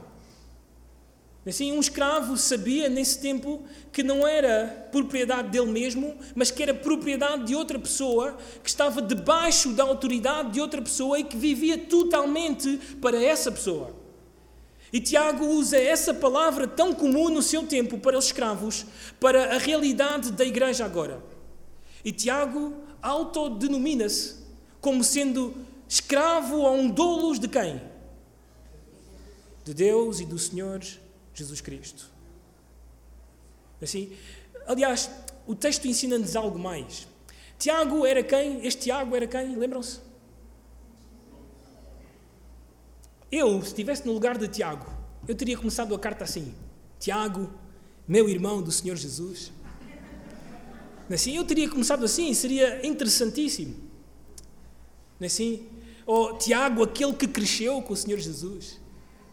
Assim, 1.46 1.72
um 1.72 1.80
escravo 1.80 2.36
sabia 2.36 2.90
nesse 2.90 3.22
tempo 3.22 3.62
que 3.92 4.02
não 4.02 4.28
era 4.28 4.90
propriedade 4.92 5.50
dele 5.50 5.68
mesmo, 5.68 6.18
mas 6.34 6.50
que 6.50 6.64
era 6.64 6.74
propriedade 6.74 7.46
de 7.46 7.56
outra 7.56 7.78
pessoa, 7.78 8.36
que 8.64 8.70
estava 8.70 9.00
debaixo 9.00 9.74
da 9.74 9.84
autoridade 9.84 10.54
de 10.54 10.60
outra 10.60 10.82
pessoa 10.82 11.20
e 11.20 11.24
que 11.24 11.38
vivia 11.38 11.78
totalmente 11.78 12.78
para 13.00 13.24
essa 13.24 13.52
pessoa. 13.52 14.05
E 14.96 15.00
Tiago 15.02 15.46
usa 15.46 15.78
essa 15.78 16.14
palavra 16.14 16.66
tão 16.66 16.94
comum 16.94 17.28
no 17.28 17.42
seu 17.42 17.68
tempo 17.68 17.98
para 17.98 18.18
os 18.18 18.28
escravos, 18.28 18.86
para 19.20 19.54
a 19.54 19.58
realidade 19.58 20.32
da 20.32 20.46
igreja 20.46 20.86
agora. 20.86 21.22
E 22.02 22.14
Tiago 22.14 22.74
autodenomina-se 23.02 24.38
como 24.80 25.04
sendo 25.04 25.54
escravo 25.86 26.66
a 26.66 26.72
um 26.72 26.90
dolos 26.90 27.42
de 27.42 27.50
quem? 27.50 27.82
De 29.66 29.74
Deus 29.74 30.22
e 30.22 30.26
do 30.26 30.40
Senhor 30.40 30.82
Jesus 31.34 31.60
Cristo. 31.60 32.10
Assim, 33.82 34.14
aliás, 34.66 35.12
o 35.46 35.54
texto 35.54 35.90
ensina-nos 35.90 36.38
algo 36.38 36.58
mais. 36.58 37.06
Tiago 37.60 38.06
era 38.06 38.24
quem? 38.24 38.66
Este 38.66 38.84
Tiago 38.84 39.14
era 39.14 39.28
quem? 39.28 39.58
Lembram-se? 39.58 40.05
Eu, 43.32 43.62
se 43.62 43.68
estivesse 43.68 44.06
no 44.06 44.14
lugar 44.14 44.38
de 44.38 44.48
Tiago, 44.48 44.86
eu 45.28 45.36
teria 45.36 45.58
começado 45.58 45.94
a 45.94 46.00
carta 46.00 46.24
assim: 46.24 46.54
Tiago, 47.00 47.50
meu 48.08 48.30
irmão 48.30 48.62
do 48.62 48.72
Senhor 48.72 48.96
Jesus. 48.96 49.52
Assim, 51.12 51.36
eu 51.36 51.44
teria 51.44 51.70
começado 51.70 52.04
assim, 52.04 52.34
seria 52.34 52.86
interessantíssimo. 52.86 53.76
Assim, 55.24 55.68
ou 56.06 56.38
Tiago, 56.38 56.84
aquele 56.84 57.14
que 57.14 57.28
cresceu 57.28 57.82
com 57.82 57.94
o 57.94 57.98
Senhor 57.98 58.20
Jesus, 58.20 58.80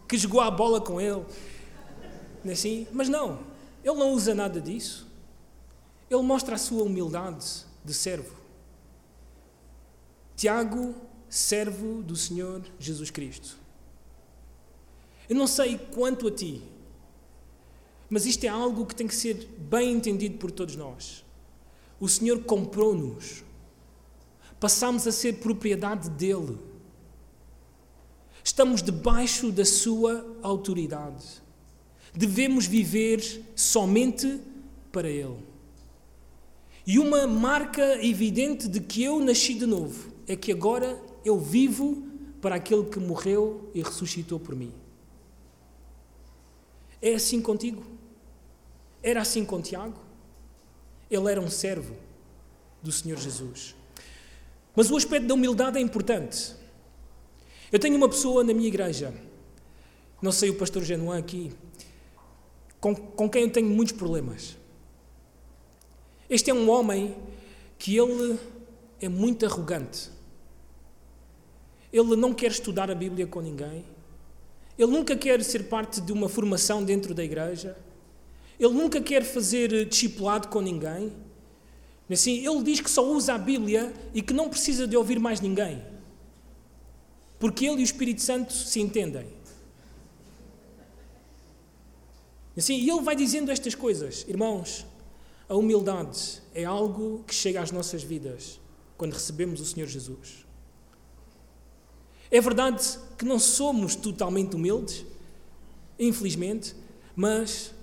que 0.06 0.18
jogou 0.18 0.40
a 0.40 0.50
bola 0.50 0.80
com 0.80 1.00
ele. 1.00 1.24
Assim, 2.50 2.86
mas 2.92 3.08
não, 3.08 3.40
ele 3.82 3.96
não 3.96 4.12
usa 4.12 4.34
nada 4.34 4.60
disso. 4.60 5.06
Ele 6.10 6.22
mostra 6.22 6.56
a 6.56 6.58
sua 6.58 6.82
humildade 6.82 7.64
de 7.84 7.94
servo. 7.94 8.36
Tiago, 10.36 10.94
servo 11.28 12.02
do 12.02 12.16
Senhor 12.16 12.62
Jesus 12.78 13.10
Cristo. 13.10 13.61
Eu 15.28 15.36
não 15.36 15.46
sei 15.46 15.78
quanto 15.78 16.28
a 16.28 16.30
ti, 16.30 16.62
mas 18.10 18.26
isto 18.26 18.44
é 18.44 18.48
algo 18.48 18.84
que 18.84 18.94
tem 18.94 19.06
que 19.06 19.14
ser 19.14 19.48
bem 19.58 19.92
entendido 19.92 20.36
por 20.36 20.50
todos 20.50 20.76
nós. 20.76 21.24
O 21.98 22.08
Senhor 22.08 22.42
comprou-nos. 22.44 23.42
Passamos 24.60 25.06
a 25.06 25.12
ser 25.12 25.36
propriedade 25.36 26.10
dele. 26.10 26.58
Estamos 28.44 28.82
debaixo 28.82 29.50
da 29.50 29.64
sua 29.64 30.26
autoridade. 30.42 31.24
Devemos 32.14 32.66
viver 32.66 33.44
somente 33.56 34.40
para 34.90 35.08
ele. 35.08 35.38
E 36.86 36.98
uma 36.98 37.26
marca 37.26 38.04
evidente 38.04 38.68
de 38.68 38.80
que 38.80 39.02
eu 39.02 39.20
nasci 39.20 39.54
de 39.54 39.64
novo 39.64 40.12
é 40.26 40.36
que 40.36 40.52
agora 40.52 41.00
eu 41.24 41.38
vivo 41.38 42.02
para 42.40 42.56
aquele 42.56 42.84
que 42.84 42.98
morreu 42.98 43.70
e 43.72 43.80
ressuscitou 43.80 44.38
por 44.38 44.54
mim. 44.54 44.72
É 47.02 47.14
assim 47.14 47.42
contigo? 47.42 47.82
Era 49.02 49.20
assim 49.20 49.44
com 49.44 49.60
Tiago? 49.60 50.00
Ele 51.10 51.30
era 51.30 51.40
um 51.40 51.50
servo 51.50 51.96
do 52.80 52.92
Senhor 52.92 53.18
Jesus. 53.18 53.74
Mas 54.74 54.90
o 54.90 54.96
aspecto 54.96 55.26
da 55.26 55.34
humildade 55.34 55.76
é 55.76 55.80
importante. 55.80 56.54
Eu 57.70 57.78
tenho 57.78 57.96
uma 57.96 58.08
pessoa 58.08 58.44
na 58.44 58.54
minha 58.54 58.68
igreja, 58.68 59.12
não 60.20 60.30
sei 60.30 60.50
o 60.50 60.54
pastor 60.54 60.84
Genuan 60.84 61.18
aqui, 61.18 61.52
com, 62.80 62.94
com 62.94 63.28
quem 63.28 63.42
eu 63.42 63.50
tenho 63.50 63.68
muitos 63.68 63.96
problemas. 63.96 64.56
Este 66.28 66.50
é 66.50 66.54
um 66.54 66.70
homem 66.70 67.16
que 67.78 67.96
ele 67.96 68.38
é 69.00 69.08
muito 69.08 69.44
arrogante. 69.44 70.10
Ele 71.92 72.16
não 72.16 72.32
quer 72.32 72.50
estudar 72.50 72.90
a 72.90 72.94
Bíblia 72.94 73.26
com 73.26 73.40
ninguém. 73.40 73.84
Ele 74.82 74.90
nunca 74.90 75.14
quer 75.14 75.40
ser 75.44 75.68
parte 75.68 76.00
de 76.00 76.12
uma 76.12 76.28
formação 76.28 76.82
dentro 76.82 77.14
da 77.14 77.22
igreja. 77.22 77.76
Ele 78.58 78.74
nunca 78.74 79.00
quer 79.00 79.22
fazer 79.22 79.86
discipulado 79.86 80.48
com 80.48 80.60
ninguém. 80.60 81.12
Assim, 82.10 82.44
ele 82.44 82.62
diz 82.64 82.80
que 82.80 82.90
só 82.90 83.08
usa 83.08 83.34
a 83.34 83.38
Bíblia 83.38 83.92
e 84.12 84.20
que 84.20 84.32
não 84.34 84.48
precisa 84.48 84.86
de 84.86 84.96
ouvir 84.96 85.20
mais 85.20 85.40
ninguém. 85.40 85.80
Porque 87.38 87.64
ele 87.64 87.76
e 87.76 87.82
o 87.82 87.84
Espírito 87.84 88.22
Santo 88.22 88.52
se 88.52 88.80
entendem. 88.80 89.28
Assim, 92.56 92.74
e 92.74 92.90
ele 92.90 93.02
vai 93.02 93.14
dizendo 93.14 93.52
estas 93.52 93.76
coisas. 93.76 94.26
Irmãos, 94.28 94.84
a 95.48 95.54
humildade 95.54 96.42
é 96.52 96.64
algo 96.64 97.22
que 97.24 97.34
chega 97.34 97.62
às 97.62 97.70
nossas 97.70 98.02
vidas 98.02 98.60
quando 98.98 99.12
recebemos 99.12 99.60
o 99.60 99.64
Senhor 99.64 99.86
Jesus. 99.86 100.44
É 102.32 102.40
verdade 102.40 102.98
que 103.18 103.26
não 103.26 103.38
somos 103.38 103.94
totalmente 103.94 104.56
humildes, 104.56 105.04
infelizmente, 105.98 106.74
mas 107.14 107.74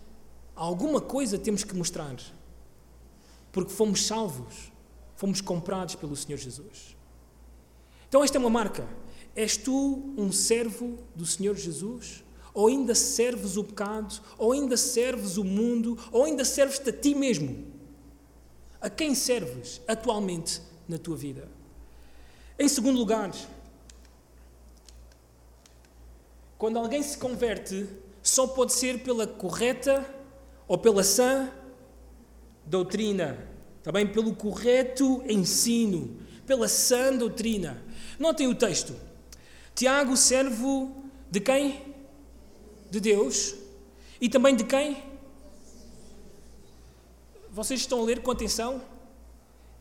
alguma 0.56 1.00
coisa 1.00 1.38
temos 1.38 1.64
que 1.64 1.76
mostrar. 1.76 2.16
Porque 3.52 3.72
fomos 3.72 4.08
salvos, 4.08 4.72
fomos 5.16 5.40
comprados 5.40 5.94
pelo 5.94 6.16
Senhor 6.16 6.40
Jesus. 6.40 6.98
Então, 8.08 8.24
esta 8.24 8.38
é 8.38 8.40
uma 8.40 8.50
marca. 8.50 8.88
És 9.36 9.56
tu 9.56 10.16
um 10.18 10.32
servo 10.32 10.98
do 11.16 11.28
Senhor 11.28 11.56
Jesus? 11.56 12.24
Ou 12.52 12.70
ainda 12.70 12.96
serves 12.96 13.56
o 13.56 13.64
pecado? 13.64 14.20
Ou 14.36 14.54
ainda 14.54 14.76
serves 14.76 15.38
o 15.38 15.44
mundo? 15.44 15.96
Ou 16.12 16.26
ainda 16.26 16.44
serves-te 16.44 16.90
a 16.90 16.94
ti 16.94 17.14
mesmo? 17.14 17.68
A 18.82 18.90
quem 18.90 19.14
serves 19.14 19.80
atualmente 19.88 20.60
na 20.88 20.98
tua 20.98 21.16
vida? 21.16 21.48
Em 22.58 22.68
segundo 22.68 22.98
lugar, 22.98 23.32
quando 26.60 26.78
alguém 26.78 27.02
se 27.02 27.18
converte, 27.18 27.88
só 28.22 28.46
pode 28.46 28.74
ser 28.74 29.02
pela 29.02 29.26
correta 29.26 30.06
ou 30.68 30.78
pela 30.78 31.06
sã 31.06 31.50
doutrina, 32.66 33.48
também 33.82 34.06
pelo 34.06 34.36
correto 34.36 35.24
ensino, 35.26 36.20
pela 36.46 36.68
sã 36.68 37.16
doutrina. 37.16 37.82
Notem 38.20 38.46
o 38.46 38.54
texto. 38.54 38.94
Tiago, 39.74 40.18
servo 40.18 41.02
de 41.32 41.40
quem? 41.40 41.96
De 42.92 43.00
Deus. 43.00 43.56
E 44.20 44.28
também 44.28 44.54
de 44.54 44.66
quem? 44.66 45.02
Vocês 47.50 47.80
estão 47.80 48.02
a 48.02 48.04
ler 48.04 48.22
com 48.22 48.32
atenção? 48.32 48.82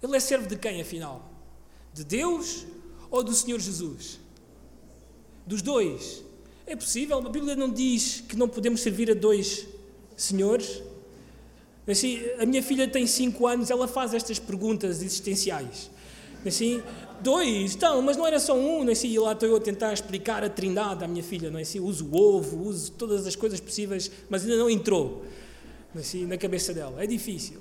Ele 0.00 0.16
é 0.16 0.20
servo 0.20 0.46
de 0.46 0.56
quem, 0.56 0.80
afinal? 0.80 1.28
De 1.92 2.04
Deus 2.04 2.64
ou 3.10 3.24
do 3.24 3.34
Senhor 3.34 3.58
Jesus? 3.58 4.20
Dos 5.44 5.60
dois. 5.60 6.27
É 6.68 6.76
possível? 6.76 7.16
A 7.16 7.30
Bíblia 7.30 7.56
não 7.56 7.70
diz 7.70 8.22
que 8.28 8.36
não 8.36 8.46
podemos 8.46 8.82
servir 8.82 9.10
a 9.10 9.14
dois 9.14 9.66
senhores? 10.14 10.82
Assim, 11.86 12.20
a 12.38 12.44
minha 12.44 12.62
filha 12.62 12.86
tem 12.86 13.06
5 13.06 13.46
anos, 13.46 13.70
ela 13.70 13.88
faz 13.88 14.12
estas 14.12 14.38
perguntas 14.38 15.00
existenciais. 15.00 15.90
Assim, 16.46 16.82
dois, 17.22 17.74
então, 17.74 18.02
mas 18.02 18.18
não 18.18 18.26
era 18.26 18.38
só 18.38 18.54
um, 18.54 18.86
assim, 18.90 19.08
e 19.08 19.18
lá 19.18 19.32
estou 19.32 19.48
eu 19.48 19.56
a 19.56 19.60
tentar 19.60 19.94
explicar 19.94 20.44
a 20.44 20.50
trindade 20.50 21.02
à 21.02 21.08
minha 21.08 21.22
filha, 21.22 21.50
não 21.50 21.58
é 21.58 21.62
assim, 21.62 21.80
uso 21.80 22.06
o 22.06 22.16
ovo, 22.16 22.68
uso 22.68 22.92
todas 22.92 23.26
as 23.26 23.34
coisas 23.34 23.58
possíveis, 23.58 24.10
mas 24.28 24.42
ainda 24.42 24.58
não 24.58 24.68
entrou, 24.68 25.24
assim, 25.96 26.26
na 26.26 26.36
cabeça 26.36 26.74
dela, 26.74 27.02
é 27.02 27.06
difícil. 27.06 27.58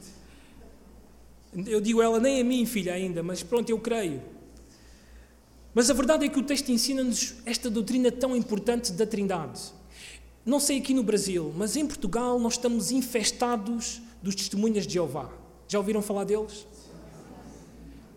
Eu 1.65 1.79
digo 1.79 2.01
ela, 2.01 2.19
nem 2.19 2.41
a 2.41 2.43
mim, 2.43 2.65
filha, 2.65 2.93
ainda, 2.93 3.23
mas 3.23 3.41
pronto, 3.41 3.69
eu 3.69 3.79
creio. 3.79 4.21
Mas 5.77 5.91
a 5.91 5.93
verdade 5.93 6.25
é 6.25 6.27
que 6.27 6.39
o 6.39 6.43
texto 6.43 6.71
ensina-nos 6.71 7.35
esta 7.45 7.69
doutrina 7.69 8.11
tão 8.11 8.35
importante 8.35 8.91
da 8.91 9.05
Trindade. 9.05 9.61
Não 10.43 10.59
sei 10.59 10.79
aqui 10.79 10.91
no 10.91 11.03
Brasil, 11.03 11.53
mas 11.55 11.75
em 11.75 11.85
Portugal 11.85 12.39
nós 12.39 12.53
estamos 12.53 12.89
infestados 12.89 14.01
dos 14.19 14.33
testemunhas 14.33 14.87
de 14.87 14.95
Jeová. 14.95 15.29
Já 15.67 15.77
ouviram 15.77 16.01
falar 16.01 16.23
deles? 16.23 16.65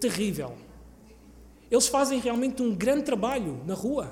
Terrível. 0.00 0.56
Eles 1.70 1.86
fazem 1.86 2.18
realmente 2.18 2.62
um 2.62 2.74
grande 2.74 3.02
trabalho 3.02 3.62
na 3.66 3.74
rua 3.74 4.10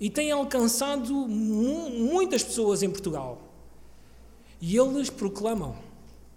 e 0.00 0.10
têm 0.10 0.32
alcançado 0.32 1.14
muitas 1.28 2.42
pessoas 2.42 2.82
em 2.82 2.90
Portugal. 2.90 3.54
E 4.60 4.76
eles 4.76 5.10
proclamam 5.10 5.76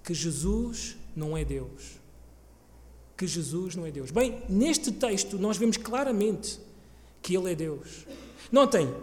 que 0.04 0.14
Jesus 0.14 0.98
não 1.16 1.36
é 1.36 1.44
Deus 1.44 1.97
que 3.18 3.26
Jesus 3.26 3.76
não 3.76 3.86
é 3.86 3.92
Deus. 3.92 4.12
Bem, 4.12 4.38
neste 4.48 4.92
texto 4.92 5.40
nós 5.40 5.58
vemos 5.58 5.76
claramente 5.76 6.60
que 7.22 7.36
Ele 7.36 7.52
é 7.52 7.56
Deus. 7.56 8.06
Notem, 8.52 8.94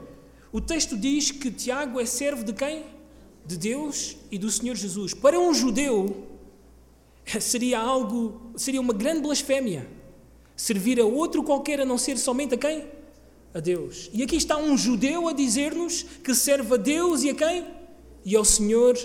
o 0.53 0.61
texto 0.61 0.97
diz 0.97 1.33
que 1.33 1.51
Tiago 1.51 2.01
é 2.01 2.07
servo 2.07 2.45
de 2.45 2.53
quem? 2.53 2.85
De 3.45 3.59
Deus 3.59 4.17
e 4.31 4.39
do 4.39 4.51
Senhor 4.51 4.77
Jesus. 4.77 5.12
Para 5.12 5.39
um 5.39 5.53
judeu, 5.53 6.29
seria 7.41 7.81
algo, 7.81 8.53
seria 8.57 8.81
uma 8.81 8.95
grande 8.95 9.23
blasfémia 9.23 9.91
servir 10.57 11.01
a 11.01 11.05
outro 11.05 11.43
qualquer 11.43 11.81
a 11.81 11.85
não 11.85 11.99
ser 11.99 12.17
somente 12.17 12.55
a 12.55 12.59
quem? 12.59 12.87
A 13.53 13.59
Deus. 13.59 14.09
E 14.12 14.23
aqui 14.23 14.37
está 14.37 14.57
um 14.57 14.77
judeu 14.77 15.29
a 15.29 15.33
dizer-nos 15.33 16.03
que 16.03 16.35
serve 16.35 16.75
a 16.75 16.77
Deus 16.77 17.25
e 17.25 17.31
a 17.31 17.35
quem? 17.35 17.67
E 18.25 18.37
ao 18.37 18.45
Senhor 18.45 18.97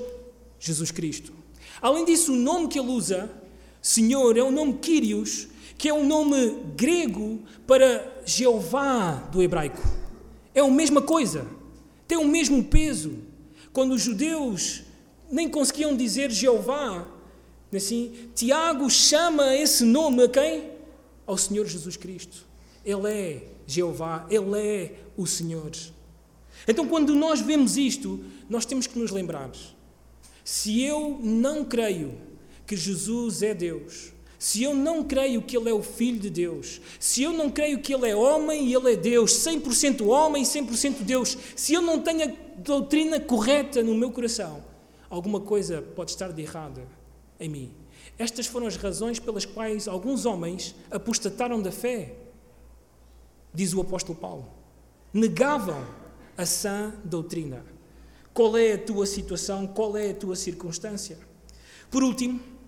Jesus 0.60 0.91
Cristo. 0.91 1.34
Além 1.82 2.05
disso, 2.05 2.34
o 2.34 2.36
nome 2.36 2.68
que 2.68 2.80
ele 2.80 2.89
usa 2.89 3.30
Senhor 3.82 4.38
é 4.38 4.43
o 4.43 4.51
nome 4.51 4.73
Kyrios, 4.73 5.47
que 5.77 5.88
é 5.88 5.93
um 5.93 6.05
nome 6.05 6.63
grego 6.75 7.39
para 7.65 8.21
Jeová 8.25 9.13
do 9.32 9.41
hebraico. 9.41 9.82
É 10.53 10.59
a 10.59 10.67
mesma 10.67 11.01
coisa, 11.01 11.47
tem 12.07 12.17
o 12.17 12.27
mesmo 12.27 12.63
peso. 12.63 13.19
Quando 13.71 13.93
os 13.93 14.01
judeus 14.01 14.84
nem 15.32 15.47
conseguiam 15.47 15.95
dizer 15.95 16.32
Jeová, 16.32 17.07
assim, 17.73 18.11
Tiago 18.36 18.89
chama 18.89 19.55
esse 19.55 19.86
nome 19.86 20.23
a 20.23 20.30
quem? 20.30 20.71
Ao 21.25 21.38
Senhor 21.38 21.65
Jesus 21.65 21.95
Cristo. 21.95 22.45
Ele 22.84 23.07
é 23.07 23.47
Jeová, 23.65 24.25
Ele 24.30 24.57
é 24.57 24.95
o 25.15 25.25
Senhor. 25.27 25.71
Então, 26.67 26.88
quando 26.88 27.15
nós 27.15 27.39
vemos 27.39 27.77
isto, 27.77 28.23
nós 28.49 28.65
temos 28.65 28.88
que 28.88 28.97
nos 28.97 29.11
lembrar: 29.11 29.51
se 30.43 30.82
eu 30.82 31.19
não 31.21 31.63
creio 31.63 32.13
que 32.70 32.78
Jesus 32.78 33.41
é 33.41 33.51
Deus, 33.51 34.13
se 34.38 34.61
eu 34.61 34.76
não 34.76 35.03
creio 35.03 35.41
que 35.41 35.57
Ele 35.57 35.72
é 35.72 35.74
o 35.74 35.82
Filho 35.82 36.20
de 36.20 36.30
Deus, 36.30 36.80
se 36.99 37.24
eu 37.24 37.34
não 37.34 37.49
creio 37.49 37.82
que 37.82 37.91
Ele 37.91 38.07
é 38.07 38.15
homem 38.15 38.67
e 38.67 38.76
Ele 38.76 38.93
é 38.93 38.95
Deus, 38.95 39.32
100% 39.32 40.05
homem 40.05 40.43
e 40.43 40.45
100% 40.45 41.01
Deus, 41.01 41.36
se 41.55 41.74
eu 41.74 41.82
não 41.82 41.99
tenho 41.99 42.30
a 42.30 42.34
doutrina 42.57 43.20
correta 43.20 43.82
no 43.82 43.95
meu 43.95 44.11
coração, 44.11 44.63
alguma 45.09 45.39
coisa 45.39 45.82
pode 45.82 46.11
estar 46.11 46.32
de 46.32 46.43
errada 46.43 46.88
em 47.39 47.49
mim. 47.49 47.74
Estas 48.20 48.45
foram 48.45 48.67
as 48.67 48.76
razões 48.76 49.17
pelas 49.17 49.45
quais 49.45 49.88
alguns 49.88 50.28
homens 50.28 50.76
apostataram 50.91 51.59
da 51.59 51.72
fé, 51.72 52.17
diz 53.51 53.74
o 53.74 53.82
apóstolo 53.82 54.15
Paulo. 54.15 54.47
Negavam 55.11 55.88
a 56.38 56.45
sã 56.45 56.93
doutrina. 57.03 57.65
Qual 58.32 58.55
é 58.55 58.74
a 58.74 58.78
tua 58.78 59.07
situação? 59.07 59.65
Qual 59.65 59.97
é 59.97 60.11
a 60.11 60.13
tua 60.13 60.36
circunstância? 60.36 61.17
Por 61.89 62.03
último, 62.03 62.59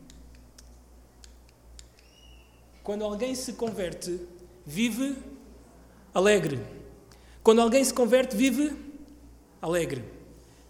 quando 2.83 3.03
alguém 3.03 3.35
se 3.35 3.53
converte, 3.53 4.19
vive 4.65 5.15
alegre. 6.13 6.59
Quando 7.43 7.61
alguém 7.61 7.83
se 7.83 7.93
converte, 7.93 8.35
vive 8.35 8.73
alegre. 9.61 10.03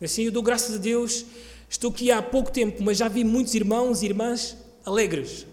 Assim, 0.01 0.23
eu 0.23 0.31
dou 0.31 0.43
graças 0.43 0.75
a 0.75 0.77
Deus. 0.77 1.25
Estou 1.69 1.91
aqui 1.91 2.11
há 2.11 2.21
pouco 2.21 2.51
tempo, 2.51 2.83
mas 2.83 2.97
já 2.97 3.07
vi 3.07 3.23
muitos 3.23 3.53
irmãos 3.53 4.01
e 4.01 4.07
irmãs 4.07 4.57
alegres. 4.85 5.45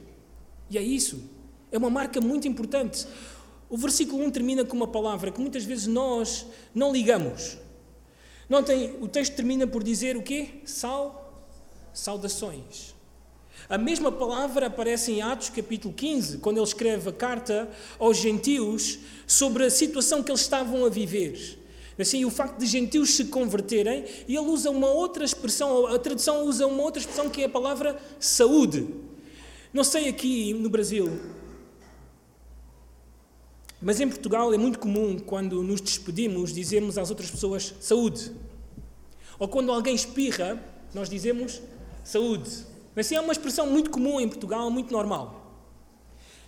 E 0.70 0.76
é 0.76 0.82
isso. 0.82 1.22
É 1.70 1.78
uma 1.78 1.90
marca 1.90 2.20
muito 2.20 2.48
importante. 2.48 3.06
O 3.68 3.76
versículo 3.76 4.24
1 4.24 4.30
termina 4.30 4.64
com 4.64 4.76
uma 4.76 4.88
palavra 4.88 5.30
que 5.30 5.40
muitas 5.40 5.64
vezes 5.64 5.86
nós 5.86 6.46
não 6.74 6.92
ligamos. 6.92 7.58
Notem, 8.48 8.96
o 9.00 9.06
texto 9.06 9.34
termina 9.36 9.66
por 9.66 9.84
dizer 9.84 10.16
o 10.16 10.22
quê? 10.22 10.62
Sal, 10.64 11.44
saudações. 11.92 12.94
A 13.68 13.76
mesma 13.76 14.10
palavra 14.10 14.68
aparece 14.68 15.12
em 15.12 15.20
Atos 15.20 15.50
capítulo 15.50 15.92
15, 15.92 16.38
quando 16.38 16.56
ele 16.56 16.64
escreve 16.64 17.10
a 17.10 17.12
carta 17.12 17.68
aos 17.98 18.16
gentios 18.16 18.98
sobre 19.26 19.62
a 19.64 19.70
situação 19.70 20.22
que 20.22 20.30
eles 20.30 20.40
estavam 20.40 20.86
a 20.86 20.88
viver. 20.88 21.58
Assim, 21.98 22.24
o 22.24 22.30
facto 22.30 22.58
de 22.58 22.64
gentios 22.64 23.10
se 23.10 23.26
converterem, 23.26 24.06
e 24.26 24.36
ele 24.36 24.46
usa 24.46 24.70
uma 24.70 24.88
outra 24.88 25.22
expressão, 25.22 25.86
a 25.86 25.98
tradução 25.98 26.46
usa 26.46 26.66
uma 26.66 26.82
outra 26.82 27.00
expressão 27.00 27.28
que 27.28 27.42
é 27.42 27.44
a 27.44 27.48
palavra 27.48 28.00
saúde. 28.18 28.88
Não 29.70 29.84
sei 29.84 30.08
aqui 30.08 30.54
no 30.54 30.70
Brasil, 30.70 31.20
mas 33.82 34.00
em 34.00 34.08
Portugal 34.08 34.54
é 34.54 34.56
muito 34.56 34.78
comum, 34.78 35.18
quando 35.18 35.62
nos 35.62 35.82
despedimos, 35.82 36.54
dizermos 36.54 36.96
às 36.96 37.10
outras 37.10 37.30
pessoas 37.30 37.74
saúde. 37.80 38.32
Ou 39.38 39.46
quando 39.46 39.70
alguém 39.70 39.94
espirra, 39.94 40.58
nós 40.94 41.10
dizemos 41.10 41.60
saúde. 42.02 42.77
Assim, 42.98 43.14
é 43.14 43.20
uma 43.20 43.32
expressão 43.32 43.66
muito 43.66 43.90
comum 43.90 44.20
em 44.20 44.28
Portugal, 44.28 44.70
muito 44.70 44.92
normal. 44.92 45.48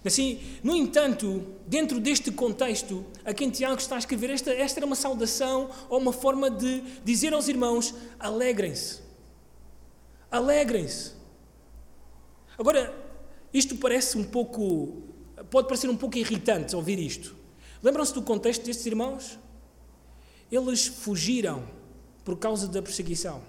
Assim, 0.05 0.41
no 0.63 0.75
entanto, 0.75 1.45
dentro 1.67 2.01
deste 2.01 2.31
contexto, 2.31 3.05
a 3.25 3.35
quem 3.35 3.51
Tiago 3.51 3.79
está 3.79 3.97
a 3.97 3.99
escrever, 3.99 4.31
esta, 4.31 4.51
esta 4.51 4.81
era 4.81 4.87
uma 4.87 4.97
saudação 4.97 5.71
ou 5.91 5.99
uma 5.99 6.13
forma 6.13 6.51
de 6.51 6.81
dizer 7.05 7.35
aos 7.35 7.49
irmãos: 7.49 7.95
alegrem-se. 8.19 9.01
Alegrem-se. 10.31 11.13
Agora, 12.59 12.95
isto 13.53 13.77
parece 13.77 14.17
um 14.17 14.25
pouco. 14.25 15.03
pode 15.51 15.69
parecer 15.69 15.89
um 15.89 15.97
pouco 15.97 16.17
irritante 16.17 16.75
ouvir 16.75 16.99
isto. 16.99 17.37
Lembram-se 17.83 18.15
do 18.15 18.23
contexto 18.23 18.65
destes 18.65 18.87
irmãos? 18.87 19.39
Eles 20.51 20.87
fugiram 20.87 21.63
por 22.25 22.39
causa 22.39 22.67
da 22.69 22.81
perseguição. 22.81 23.43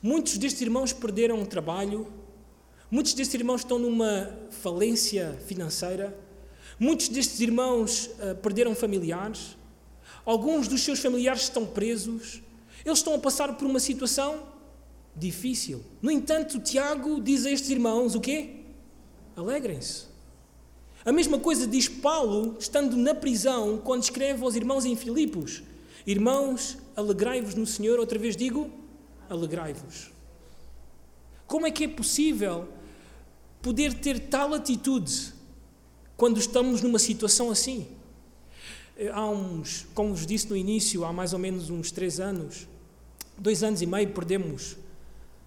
Muitos 0.00 0.38
destes 0.38 0.62
irmãos 0.62 0.92
perderam 0.92 1.42
o 1.42 1.46
trabalho, 1.46 2.06
muitos 2.88 3.14
destes 3.14 3.34
irmãos 3.34 3.62
estão 3.62 3.80
numa 3.80 4.32
falência 4.50 5.36
financeira, 5.44 6.16
muitos 6.78 7.08
destes 7.08 7.40
irmãos 7.40 8.06
uh, 8.06 8.36
perderam 8.36 8.76
familiares, 8.76 9.56
alguns 10.24 10.68
dos 10.68 10.82
seus 10.82 11.00
familiares 11.00 11.42
estão 11.42 11.66
presos, 11.66 12.40
eles 12.84 12.98
estão 12.98 13.14
a 13.14 13.18
passar 13.18 13.56
por 13.56 13.66
uma 13.66 13.80
situação 13.80 14.46
difícil. 15.16 15.82
No 16.00 16.12
entanto, 16.12 16.60
Tiago 16.60 17.20
diz 17.20 17.44
a 17.44 17.50
estes 17.50 17.70
irmãos 17.70 18.14
o 18.14 18.20
quê? 18.20 18.50
Alegrem-se. 19.34 20.04
A 21.04 21.10
mesma 21.10 21.40
coisa 21.40 21.66
diz 21.66 21.88
Paulo, 21.88 22.56
estando 22.60 22.96
na 22.96 23.16
prisão, 23.16 23.78
quando 23.78 24.04
escreve 24.04 24.44
aos 24.44 24.54
irmãos 24.54 24.84
em 24.84 24.94
Filipos: 24.94 25.62
Irmãos, 26.06 26.78
alegrai-vos 26.94 27.56
no 27.56 27.66
Senhor, 27.66 27.98
outra 27.98 28.18
vez 28.18 28.36
digo, 28.36 28.70
alegrai-vos. 29.28 30.10
Como 31.46 31.66
é 31.66 31.70
que 31.70 31.84
é 31.84 31.88
possível 31.88 32.68
poder 33.62 33.94
ter 33.94 34.28
tal 34.28 34.54
atitude 34.54 35.32
quando 36.16 36.38
estamos 36.38 36.82
numa 36.82 36.98
situação 36.98 37.50
assim? 37.50 37.88
Há 39.12 39.26
uns, 39.26 39.86
como 39.94 40.12
vos 40.14 40.26
disse 40.26 40.48
no 40.48 40.56
início, 40.56 41.04
há 41.04 41.12
mais 41.12 41.32
ou 41.32 41.38
menos 41.38 41.70
uns 41.70 41.90
três 41.90 42.18
anos, 42.18 42.66
dois 43.38 43.62
anos 43.62 43.80
e 43.80 43.86
meio, 43.86 44.12
perdemos 44.12 44.76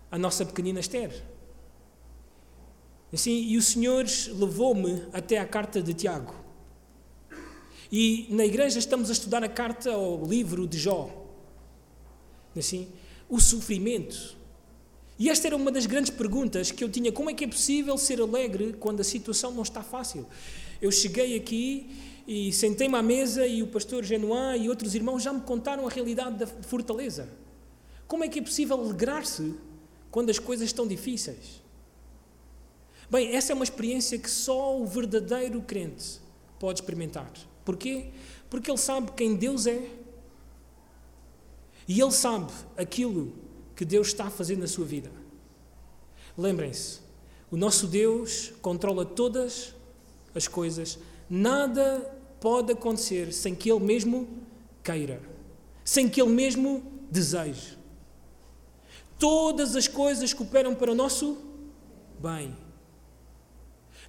a 0.09 0.17
nossa 0.17 0.45
pequenina 0.45 0.79
Esther. 0.79 1.23
Assim, 3.13 3.43
e 3.43 3.57
o 3.57 3.61
Senhor 3.61 4.05
levou-me 4.33 5.03
até 5.11 5.37
à 5.37 5.45
carta 5.45 5.81
de 5.81 5.93
Tiago. 5.93 6.33
E 7.91 8.25
na 8.29 8.45
igreja 8.45 8.79
estamos 8.79 9.09
a 9.09 9.13
estudar 9.13 9.43
a 9.43 9.49
carta 9.49 9.91
ao 9.91 10.23
livro 10.25 10.65
de 10.65 10.77
Jó. 10.77 11.09
Assim, 12.55 12.87
o 13.31 13.39
sofrimento. 13.39 14.35
E 15.17 15.29
esta 15.29 15.47
era 15.47 15.55
uma 15.55 15.71
das 15.71 15.85
grandes 15.85 16.11
perguntas 16.11 16.69
que 16.69 16.83
eu 16.83 16.89
tinha: 16.89 17.11
como 17.11 17.29
é 17.29 17.33
que 17.33 17.45
é 17.45 17.47
possível 17.47 17.97
ser 17.97 18.19
alegre 18.19 18.75
quando 18.77 18.99
a 18.99 19.03
situação 19.03 19.51
não 19.53 19.63
está 19.63 19.81
fácil? 19.81 20.27
Eu 20.81 20.91
cheguei 20.91 21.37
aqui 21.37 21.89
e 22.27 22.51
sentei-me 22.51 22.97
à 22.97 23.01
mesa 23.01 23.47
e 23.47 23.63
o 23.63 23.67
pastor 23.67 24.03
Genoa 24.03 24.57
e 24.57 24.67
outros 24.67 24.93
irmãos 24.93 25.23
já 25.23 25.31
me 25.31 25.41
contaram 25.41 25.87
a 25.87 25.89
realidade 25.89 26.37
da 26.39 26.47
fortaleza. 26.47 27.29
Como 28.05 28.23
é 28.23 28.27
que 28.27 28.39
é 28.39 28.41
possível 28.41 28.77
alegrar-se 28.77 29.55
quando 30.11 30.29
as 30.29 30.37
coisas 30.37 30.65
estão 30.67 30.85
difíceis? 30.85 31.61
Bem, 33.09 33.33
essa 33.33 33.53
é 33.53 33.55
uma 33.55 33.63
experiência 33.63 34.17
que 34.17 34.29
só 34.29 34.77
o 34.77 34.85
verdadeiro 34.85 35.61
crente 35.61 36.19
pode 36.59 36.81
experimentar. 36.81 37.31
Porquê? 37.63 38.07
Porque 38.49 38.69
ele 38.69 38.77
sabe 38.77 39.11
quem 39.13 39.35
Deus 39.35 39.67
é 39.67 40.00
e 41.91 42.01
ele 42.01 42.11
sabe 42.11 42.53
aquilo 42.77 43.33
que 43.75 43.83
Deus 43.83 44.07
está 44.07 44.27
a 44.27 44.29
fazer 44.29 44.57
na 44.57 44.65
sua 44.65 44.85
vida. 44.85 45.11
Lembrem-se, 46.37 47.01
o 47.51 47.57
nosso 47.57 47.85
Deus 47.85 48.53
controla 48.61 49.03
todas 49.03 49.75
as 50.33 50.47
coisas, 50.47 50.97
nada 51.29 51.99
pode 52.39 52.71
acontecer 52.71 53.33
sem 53.33 53.53
que 53.53 53.69
Ele 53.69 53.83
mesmo 53.83 54.25
queira, 54.81 55.21
sem 55.83 56.07
que 56.07 56.21
Ele 56.21 56.31
mesmo 56.31 56.81
deseje. 57.11 57.77
Todas 59.19 59.75
as 59.75 59.85
coisas 59.85 60.33
cooperam 60.33 60.73
para 60.73 60.93
o 60.93 60.95
nosso 60.95 61.37
bem. 62.21 62.55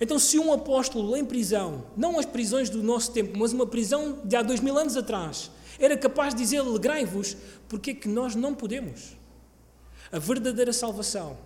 Então, 0.01 0.21
se 0.21 0.39
um 0.39 0.53
apóstolo 0.53 1.17
em 1.17 1.25
prisão, 1.25 1.85
não 1.97 2.17
as 2.17 2.27
prisões 2.27 2.71
do 2.71 2.81
nosso 2.81 3.11
tempo, 3.11 3.37
mas 3.37 3.53
uma 3.53 3.67
prisão 3.67 4.21
de 4.25 4.37
há 4.37 4.43
dois 4.43 4.61
mil 4.61 4.79
anos 4.79 4.97
atrás, 4.97 5.51
era 5.85 5.97
capaz 5.97 6.35
de 6.35 6.43
dizer: 6.43 6.59
alegrai-vos, 6.59 7.37
porque 7.69 7.91
é 7.91 7.95
que 7.95 8.09
nós 8.09 8.35
não 8.35 8.55
podemos? 8.55 9.17
A 10.11 10.19
verdadeira 10.19 10.73
salvação 10.73 11.39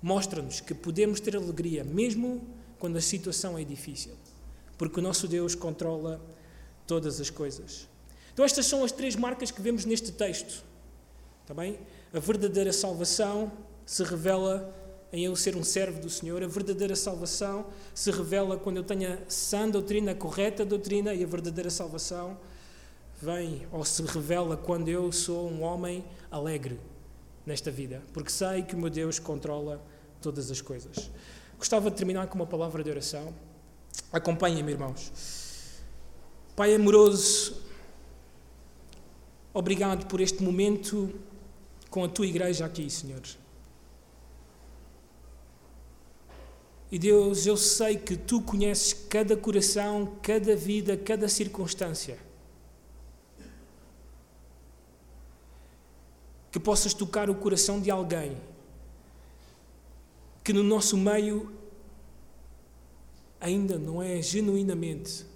mostra-nos 0.00 0.60
que 0.60 0.74
podemos 0.74 1.20
ter 1.20 1.36
alegria 1.36 1.84
também 1.84 2.42
quando 2.78 2.96
a 2.96 3.00
situação 3.00 3.58
é 3.58 3.64
difícil, 3.64 4.12
porque 4.76 5.00
o 5.00 5.02
nosso 5.02 5.26
Deus 5.26 5.54
controla 5.54 6.20
todas 6.86 7.20
as 7.20 7.30
coisas. 7.30 7.88
Então, 8.32 8.44
estas 8.44 8.66
são 8.66 8.84
as 8.84 8.92
três 8.92 9.16
marcas 9.16 9.50
que 9.50 9.62
vemos 9.62 9.84
neste 9.84 10.12
texto. 10.12 10.64
Está 11.42 11.54
bem? 11.54 11.78
A 12.12 12.18
verdadeira 12.18 12.72
salvação 12.72 13.52
se 13.86 14.02
revela 14.02 14.74
em 15.12 15.24
eu 15.24 15.36
ser 15.36 15.56
um 15.56 15.62
servo 15.62 16.00
do 16.00 16.10
Senhor. 16.10 16.42
A 16.42 16.46
verdadeira 16.46 16.96
salvação 16.96 17.66
se 17.94 18.10
revela 18.10 18.56
quando 18.56 18.78
eu 18.78 18.82
tenho 18.82 19.12
a 19.12 19.18
sã 19.28 19.68
doutrina, 19.68 20.10
a 20.12 20.14
correta 20.14 20.64
doutrina, 20.64 21.14
e 21.14 21.22
a 21.22 21.26
verdadeira 21.26 21.70
salvação 21.70 22.36
vem 23.24 23.66
ou 23.72 23.84
se 23.84 24.02
revela 24.02 24.56
quando 24.56 24.88
eu 24.88 25.10
sou 25.10 25.48
um 25.48 25.62
homem 25.62 26.04
alegre 26.30 26.78
nesta 27.46 27.70
vida, 27.70 28.02
porque 28.12 28.30
sei 28.30 28.62
que 28.62 28.74
o 28.74 28.78
meu 28.78 28.90
Deus 28.90 29.18
controla 29.18 29.82
todas 30.20 30.50
as 30.50 30.60
coisas. 30.60 31.10
Gostava 31.58 31.90
de 31.90 31.96
terminar 31.96 32.26
com 32.26 32.34
uma 32.34 32.46
palavra 32.46 32.84
de 32.84 32.90
oração. 32.90 33.34
Acompanhem-me, 34.12 34.72
irmãos. 34.72 35.12
Pai 36.54 36.74
amoroso, 36.74 37.62
obrigado 39.52 40.06
por 40.06 40.20
este 40.20 40.42
momento 40.42 41.12
com 41.90 42.04
a 42.04 42.08
tua 42.08 42.26
igreja 42.26 42.66
aqui, 42.66 42.88
Senhor. 42.90 43.22
E 46.92 46.98
Deus, 46.98 47.46
eu 47.46 47.56
sei 47.56 47.96
que 47.96 48.16
tu 48.16 48.40
conheces 48.40 48.92
cada 48.92 49.36
coração, 49.36 50.16
cada 50.22 50.54
vida, 50.54 50.96
cada 50.96 51.28
circunstância. 51.28 52.18
Que 56.54 56.60
possas 56.60 56.94
tocar 56.94 57.28
o 57.28 57.34
coração 57.34 57.80
de 57.80 57.90
alguém 57.90 58.36
que 60.44 60.52
no 60.52 60.62
nosso 60.62 60.96
meio 60.96 61.52
ainda 63.40 63.76
não 63.76 64.00
é 64.00 64.22
genuinamente 64.22 65.26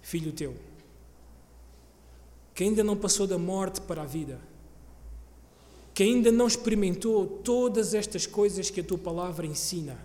filho 0.00 0.30
teu, 0.30 0.54
que 2.54 2.62
ainda 2.62 2.84
não 2.84 2.96
passou 2.96 3.26
da 3.26 3.36
morte 3.36 3.80
para 3.80 4.02
a 4.02 4.04
vida, 4.04 4.38
que 5.92 6.04
ainda 6.04 6.30
não 6.30 6.46
experimentou 6.46 7.26
todas 7.26 7.92
estas 7.92 8.24
coisas 8.24 8.70
que 8.70 8.82
a 8.82 8.84
tua 8.84 8.98
palavra 8.98 9.44
ensina. 9.44 9.98